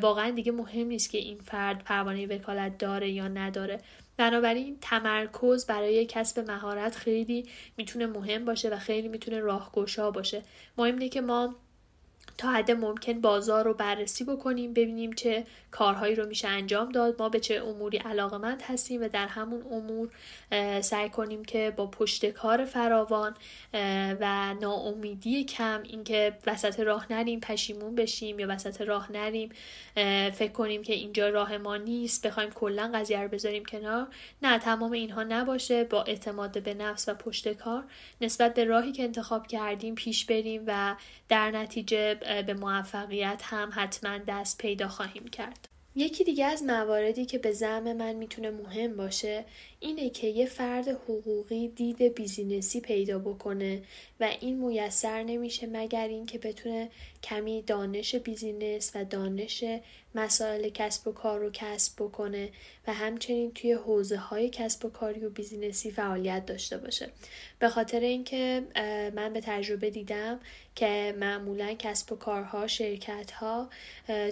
واقعا 0.00 0.30
دیگه 0.30 0.52
مهم 0.52 0.86
نیست 0.86 1.10
که 1.10 1.18
این 1.18 1.38
فرد 1.38 1.63
پروانه 1.72 2.26
وکالت 2.26 2.78
داره 2.78 3.10
یا 3.10 3.28
نداره. 3.28 3.80
بنابراین 4.16 4.78
تمرکز 4.80 5.66
برای 5.66 6.06
کسب 6.06 6.50
مهارت 6.50 6.96
خیلی 6.96 7.48
می‌تونه 7.76 8.06
مهم 8.06 8.44
باشه 8.44 8.68
و 8.68 8.76
خیلی 8.76 9.08
می‌تونه 9.08 9.40
راهگشا 9.40 10.10
باشه. 10.10 10.42
مهم 10.78 10.94
اینه 10.94 11.08
که 11.08 11.20
ما 11.20 11.54
تا 12.38 12.50
حد 12.50 12.70
ممکن 12.70 13.20
بازار 13.20 13.64
رو 13.64 13.74
بررسی 13.74 14.24
بکنیم 14.24 14.72
ببینیم 14.72 15.12
چه 15.12 15.46
کارهایی 15.70 16.14
رو 16.14 16.26
میشه 16.26 16.48
انجام 16.48 16.92
داد. 16.92 17.22
ما 17.22 17.28
به 17.28 17.40
چه 17.40 17.54
اموری 17.54 17.98
علاقمند 17.98 18.62
هستیم 18.62 19.02
و 19.02 19.08
در 19.08 19.26
همون 19.26 19.62
امور 19.70 20.08
سعی 20.80 21.08
کنیم 21.08 21.44
که 21.44 21.72
با 21.76 21.86
پشت 21.86 22.26
کار 22.26 22.64
فراوان 22.64 23.34
و 24.20 24.54
ناامیدی 24.60 25.44
کم 25.44 25.82
اینکه 25.82 26.38
وسط 26.46 26.80
راه 26.80 27.06
نریم 27.12 27.40
پشیمون 27.40 27.94
بشیم 27.94 28.38
یا 28.38 28.46
وسط 28.50 28.80
راه 28.80 29.12
نریم. 29.12 29.48
فکر 30.34 30.52
کنیم 30.52 30.82
که 30.82 30.92
اینجا 30.92 31.28
راه 31.28 31.56
ما 31.56 31.76
نیست 31.76 32.26
بخوایم 32.26 32.50
کلا 32.50 32.90
قضیه 32.94 33.20
رو 33.20 33.28
بذاریم 33.28 33.64
کنار. 33.64 34.06
نه 34.42 34.58
تمام 34.58 34.92
اینها 34.92 35.22
نباشه. 35.22 35.84
با 35.84 36.02
اعتماد 36.02 36.62
به 36.62 36.74
نفس 36.74 37.08
و 37.08 37.14
پشت 37.14 37.52
کار 37.52 37.84
نسبت 38.20 38.54
به 38.54 38.64
راهی 38.64 38.92
که 38.92 39.02
انتخاب 39.02 39.46
کردیم 39.46 39.94
پیش 39.94 40.24
بریم 40.24 40.64
و 40.66 40.96
در 41.28 41.50
نتیجه 41.50 42.13
به 42.46 42.54
موفقیت 42.54 43.42
هم 43.44 43.70
حتما 43.74 44.18
دست 44.18 44.58
پیدا 44.58 44.88
خواهیم 44.88 45.28
کرد. 45.28 45.68
یکی 45.96 46.24
دیگه 46.24 46.44
از 46.44 46.62
مواردی 46.62 47.24
که 47.26 47.38
به 47.38 47.52
زعم 47.52 47.92
من 47.92 48.12
می‌تونه 48.12 48.50
مهم 48.50 48.96
باشه 48.96 49.44
اینه 49.80 50.10
که 50.10 50.26
یه 50.26 50.46
فرد 50.46 50.88
حقوقی 50.88 51.68
دید 51.68 52.02
بیزینسی 52.02 52.80
پیدا 52.80 53.18
بکنه 53.18 53.82
و 54.20 54.30
این 54.40 54.58
میسر 54.58 55.22
نمیشه 55.22 55.66
مگر 55.72 56.08
اینکه 56.08 56.38
بتونه 56.38 56.90
کمی 57.24 57.62
دانش 57.62 58.14
business 58.14 58.92
و 58.94 59.04
دانش 59.04 59.64
مسائل 60.14 60.68
کسب 60.68 61.08
و 61.08 61.12
کار 61.12 61.40
رو 61.40 61.50
کسب 61.52 62.02
بکنه 62.02 62.50
و 62.86 62.92
همچنین 62.92 63.52
توی 63.52 63.72
حوزه 63.72 64.16
های 64.16 64.50
کسب 64.50 64.84
و 64.84 64.90
کاری 64.90 65.24
و 65.24 65.30
business 65.30 65.83
ی 65.83 65.90
فعالیت 65.90 66.46
داشته 66.46 66.78
باشه. 66.78 67.08
به 67.58 67.68
خاطر 67.68 68.00
اینکه 68.00 68.62
من 69.14 69.32
به 69.32 69.40
تجربه 69.40 69.90
دیدم 69.90 70.40
که 70.74 71.14
معمولا 71.18 71.74
کسب 71.78 72.12
و 72.12 72.16
کارها 72.16 72.66
شرکت 72.66 73.30
ها 73.30 73.70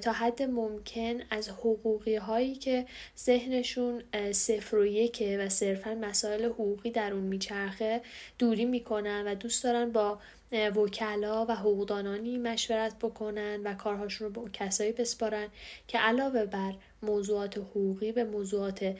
تا 0.03 0.13
حد 0.13 0.43
ممکن 0.43 1.21
از 1.31 1.49
حقوقی 1.49 2.17
هایی 2.17 2.55
که 2.55 2.87
ذهنشون 3.19 4.03
صفر 4.33 4.77
و 4.77 4.87
یکه 4.87 5.39
و 5.39 5.49
صرفا 5.49 5.95
مسائل 5.95 6.45
حقوقی 6.45 6.91
در 6.91 7.13
اون 7.13 7.23
میچرخه 7.23 8.01
دوری 8.39 8.65
می‌کنن 8.65 9.25
و 9.27 9.35
دوست 9.35 9.65
دارن 9.65 9.93
با 9.93 10.19
وکلا 10.53 11.47
و 11.49 11.55
حقوقدانانی 11.55 12.39
مشورت 12.39 12.99
بکنن 12.99 13.61
و 13.63 13.75
کارهاشون 13.75 14.35
رو 14.35 14.43
به 14.43 14.51
کسایی 14.51 14.93
بسپارن 14.93 15.49
که 15.89 15.99
علاوه 15.99 16.45
بر 16.45 16.75
موضوعات 17.03 17.59
حقوقی 17.59 18.13
به 18.13 18.25
موضوعات 18.25 18.95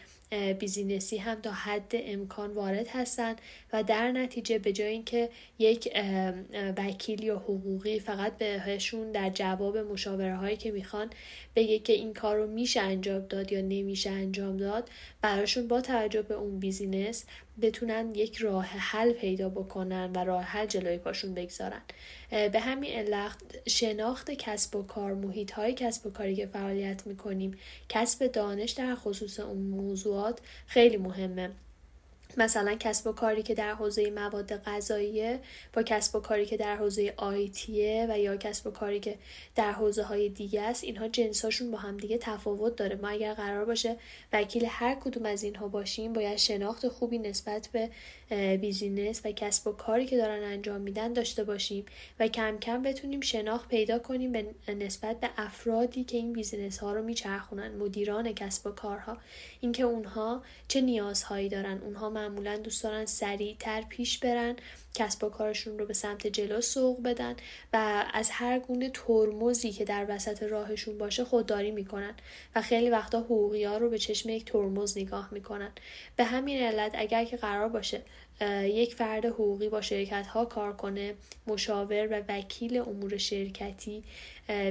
بیزینسی 0.59 1.17
هم 1.17 1.41
تا 1.41 1.53
حد 1.53 1.93
امکان 1.95 2.51
وارد 2.51 2.89
هستند 2.89 3.41
و 3.73 3.83
در 3.83 4.13
نتیجه 4.13 4.59
به 4.59 4.73
جای 4.73 4.89
اینکه 4.89 5.31
یک 5.59 5.93
وکیل 6.77 7.23
یا 7.23 7.37
حقوقی 7.39 8.01
فقط 8.01 8.39
بهشون 8.39 9.13
در 9.13 9.31
جواب 9.31 9.79
مشاوره 9.79 10.37
هایی 10.37 10.57
که 10.57 10.71
می‌خوان 10.71 11.11
بگه 11.57 11.79
که 11.79 11.93
این 11.93 12.15
کار 12.15 12.37
رو 12.37 12.47
میشه 12.47 12.81
انجام 12.81 13.27
داد 13.27 13.53
یا 13.53 13.61
نمیشه 13.61 14.11
انجام 14.11 14.57
داد 14.57 14.91
براشون 15.23 15.69
با 15.69 15.81
توجه 15.81 16.23
به 16.23 16.35
اون 16.35 16.59
بیزینس 16.59 17.25
بتونن 17.63 18.15
یک 18.15 18.37
راه 18.37 18.65
حل 18.65 19.13
پیدا 19.13 19.49
بکنن 19.49 20.11
و 20.15 20.25
راه 20.25 20.43
حل 20.43 20.67
جلوی 20.67 20.99
پاشون 20.99 21.35
بگذارن. 21.35 21.83
به 22.31 22.61
همین 22.61 22.93
علت 22.93 23.37
شناخت 23.69 24.31
کسب 24.31 24.77
و 24.77 24.83
کار 24.83 25.15
محیط 25.15 25.51
های 25.51 25.75
کسب 25.75 26.07
و 26.07 26.11
کاری 26.11 26.37
که 26.37 26.47
فعالیت 26.47 27.07
می‌کنیم 27.07 27.59
کسب 27.89 28.27
دانش 28.27 28.71
در 28.71 28.95
خصوص 28.95 29.41
اون 29.41 29.71
خیلی 30.67 30.97
مهمه. 30.97 31.51
مثلا 32.37 32.75
کسب 32.75 33.07
و 33.07 33.13
کاری 33.13 33.43
که 33.43 33.55
در 33.55 33.75
حوزه 33.75 34.11
مواد 34.11 34.57
غذاییه 34.57 35.41
با 35.73 35.83
کسب 35.83 36.17
و 36.17 36.21
کاری 36.21 36.47
که 36.47 36.57
در 36.57 36.77
حوزه 36.77 37.15
آیتیه 37.17 38.07
و 38.11 38.19
یا 38.19 38.37
کسب 38.37 38.67
و 38.67 38.71
کاری 38.71 39.01
که 39.01 39.19
در 39.55 39.73
حوزه 39.73 40.03
های 40.03 40.29
دیگه 40.29 40.63
است 40.63 40.85
اینها 40.85 41.09
جنساشون 41.09 41.71
با 41.71 41.79
هم 41.79 41.97
دیگه 41.97 42.19
تفاوت 42.19 42.77
داره. 42.77 42.97
ما 42.97 43.09
اگر 43.09 43.35
قرار 43.35 43.65
باشه 43.65 43.97
وکیل 44.33 44.67
هر 44.69 44.95
کدوم 44.95 45.27
از 45.27 45.43
اینها 45.43 45.69
باشیم 45.69 46.13
باید 46.13 46.37
شناخت 46.37 46.89
خوبی 46.89 47.19
نسبت 47.19 47.69
به 47.73 47.91
business 48.61 49.21
و 49.25 49.33
کسب 49.33 49.67
و 49.67 49.73
کاری 49.73 50.07
که 50.07 50.17
دارن 50.17 50.43
انجام 50.43 50.81
میدن 50.81 51.13
داشته 51.13 51.45
باشیم 51.45 51.85
و 52.21 52.29
کم 52.29 52.59
کم 52.59 52.83
بتونیم 52.83 53.21
شناخت 53.21 53.69
پیدا 53.69 53.99
کنیم 53.99 54.33
به 54.33 54.75
نسبت 54.75 55.21
به 55.21 55.31
افرادی 55.37 56.05
که 56.05 56.17
این 56.17 56.33
business 56.33 56.79
ها 56.79 56.93
رو 56.93 57.03
میچرخونن 57.03 57.77
مدیران 57.77 58.33
کسب 58.33 58.67
و 58.67 58.71
کارها. 58.71 59.19
اینکه 59.61 59.83
اونها 59.83 60.43
چه 60.69 60.81
نیازهایی 60.81 61.49
دارن. 61.49 61.79
اونها 61.79 62.11
معمولا 62.11 62.57
دوست 62.57 62.85
دارن 62.85 63.07
سریعتر 63.07 63.83
پیش 63.89 64.19
برن 64.19 64.57
کسب 64.95 65.25
و 65.25 65.29
کارشون 65.29 65.79
رو 65.79 65.87
به 65.87 65.95
سمت 65.95 66.27
جلو 66.27 66.61
سوق 66.61 67.03
بدن 67.03 67.37
و 67.73 68.05
از 68.15 68.31
هر 68.31 68.59
گونه 68.59 68.91
ترمزی 68.95 69.73
که 69.73 69.85
در 69.85 70.07
وسط 70.09 70.43
راهشون 70.43 70.99
باشه 70.99 71.25
خودداری 71.25 71.71
می‌کنن 71.71 72.15
و 72.55 72.63
خیلی 72.63 72.91
وقتا 72.91 73.21
حقوقی 73.21 73.65
ها 73.65 73.77
رو 73.77 73.91
به 73.91 73.99
چشم 73.99 74.29
یک 74.29 74.45
ترمز 74.45 74.99
نگاه 74.99 75.29
می‌کنن. 75.33 75.73
به 76.17 76.25
همین 76.25 76.63
علت 76.63 76.93
اگر 76.95 77.25
که 77.25 77.37
قرار 77.37 77.69
باشه 77.69 78.03
یک 78.67 78.95
فرد 78.95 79.25
حقوقی 79.25 79.69
با 79.69 79.81
شرکت 79.81 80.27
ها 80.27 80.45
کار 80.45 80.73
کنه 80.73 81.15
مشاور 81.47 82.09
و 82.11 82.23
وکیل 82.29 82.79
امور 82.79 83.17
شرکتی 83.17 84.05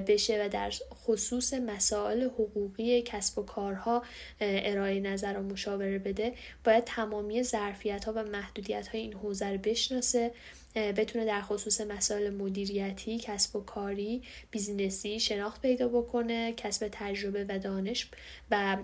بشه 0.07 0.45
و 0.45 0.49
در 0.49 0.73
خصوص 0.93 1.53
مسائل 1.53 2.23
حقوقی 2.23 3.01
کسب 3.01 3.39
و 3.39 3.43
کارها 3.43 4.03
ارائه 4.41 4.99
نظر 4.99 5.37
و 5.37 5.43
مشاوره 5.43 5.99
بده 5.99 6.33
باید 6.63 6.83
تمامی 6.83 7.43
ظرفیت 7.43 8.05
ها 8.05 8.13
و 8.13 8.23
محدودیت 8.23 8.87
های 8.87 9.01
این 9.01 9.13
حوزه 9.13 9.51
رو 9.51 9.57
بشناسه 9.57 10.31
بتونه 10.75 11.25
در 11.25 11.41
خصوص 11.41 11.81
مسائل 11.81 12.29
مدیریتی، 12.29 13.19
کسب 13.19 13.55
و 13.55 13.61
کاری، 13.61 14.21
business 14.51 15.12
ی 15.12 15.19
شناخت 15.19 15.61
پیدا 15.61 15.87
بکنه، 15.87 16.53
کسب 16.53 16.89
تجربه 16.91 17.45
و 17.49 17.59
دانش 17.59 18.09
و 18.51 18.77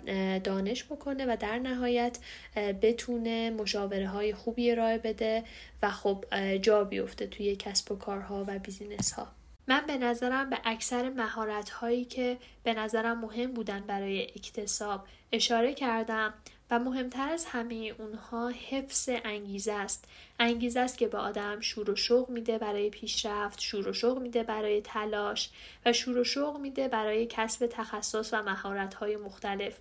دانش 0.43 0.83
بکنه 0.83 1.25
و 1.25 1.37
در 1.39 1.59
نهایت 1.59 2.17
بتونه 2.55 3.49
مشاوره 3.49 4.07
های 4.07 4.33
خوبی 4.33 4.71
ارائه 4.71 4.97
بده 4.97 5.43
و 5.81 5.91
خب 5.91 6.25
جا 6.61 6.83
بیفته 6.83 7.27
توی 7.27 7.55
کسب 7.55 7.91
و 7.91 7.95
کارها 7.95 8.45
و 8.47 8.59
business 8.59 9.11
ها. 9.11 9.36
من 9.67 9.83
به 9.87 9.97
نظرم 9.97 10.49
به 10.49 10.59
اکثر 10.63 11.09
مهارت 11.09 11.69
هایی 11.69 12.05
که 12.05 12.37
به 12.63 12.73
نظرم 12.73 13.19
مهم 13.19 13.51
بودن 13.51 13.79
برای 13.79 14.23
اکتساب 14.23 15.07
اشاره 15.31 15.73
کردم 15.73 16.33
و 16.71 16.79
مهمتر 16.79 17.29
از 17.29 17.45
همه 17.45 17.95
اونها 17.97 18.49
حفظ 18.49 19.09
انگیزه 19.25 19.73
است. 19.73 20.05
انگیزه 20.39 20.79
است 20.79 20.97
که 20.97 21.07
به 21.07 21.17
آدم 21.17 21.59
شور 21.59 21.89
و 21.89 21.95
شوق 21.95 22.29
میده 22.29 22.57
برای 22.57 22.89
پیشرفت 22.89 23.59
شور 23.59 23.87
و 23.87 23.93
شوق 23.93 24.19
میده 24.19 24.43
برای 24.43 24.81
تلاش 24.81 25.49
و 25.85 25.93
شور 25.93 26.17
و 26.17 26.23
شوق 26.23 26.59
میده 26.59 26.87
برای 26.87 27.27
کسب 27.29 27.67
تخصص 27.67 28.33
و 28.33 28.43
مهارت 28.43 28.93
های 28.93 29.17
مختلف. 29.17 29.77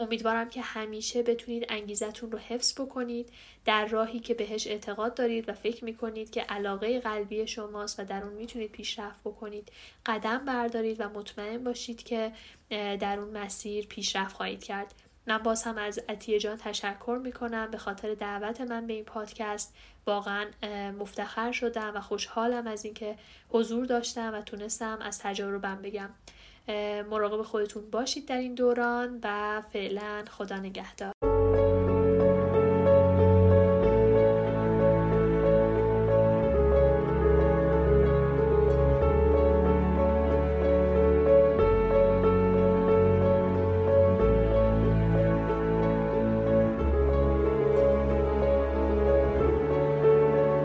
امیدوارم 0.00 0.48
که 0.48 0.60
همیشه 0.62 1.22
بتونید 1.22 1.66
انگیزتون 1.68 2.32
رو 2.32 2.38
حفظ 2.38 2.80
بکنید 2.80 3.32
در 3.64 3.86
راهی 3.86 4.20
که 4.20 4.34
بهش 4.34 4.66
اعتقاد 4.66 5.14
دارید 5.14 5.48
و 5.48 5.52
فکر 5.52 5.84
می‌کنید 5.84 6.30
که 6.30 6.40
علاقه 6.40 7.00
قلبی 7.00 7.46
شماست 7.46 8.00
و 8.00 8.04
در 8.04 8.24
اون 8.24 8.32
می‌تونید 8.32 8.72
پیشرفت 8.72 9.20
بکنید. 9.20 9.72
قدم 10.06 10.44
بردارید 10.44 11.00
و 11.00 11.08
مطمئن 11.08 11.64
باشید 11.64 12.02
که 12.02 12.32
در 12.70 13.18
اون 13.18 13.38
مسیر 13.38 13.86
پیشرفت 13.86 14.36
خواهید 14.36 14.64
کرد. 14.64 14.94
من 15.26 15.38
باز 15.38 15.62
هم 15.62 15.78
از 15.78 16.00
عطیه 16.08 16.38
جان 16.38 16.56
تشکر 16.56 17.20
می‌کنم 17.22 17.70
به 17.70 17.78
خاطر 17.78 18.14
دعوت 18.14 18.60
من 18.60 18.86
به 18.86 18.92
این 18.92 19.04
پادکست. 19.04 19.74
واقعا 20.06 20.46
مفتخر 20.98 21.52
شدم 21.52 21.92
و 21.94 22.00
خوشحالم 22.00 22.66
از 22.66 22.84
اینکه 22.84 23.16
حضور 23.48 23.86
داشتم 23.86 24.34
و 24.34 24.42
تونستم 24.42 24.98
از 25.00 25.18
تجاربم 25.18 25.82
بگم. 25.82 26.10
مراقب 27.10 27.42
خودتون 27.42 27.90
باشید 27.90 28.26
در 28.26 28.38
این 28.38 28.54
دوران 28.54 29.20
و 29.22 29.62
فعلا 29.72 30.24
خدا 30.30 30.56
نگهدار. 30.56 31.33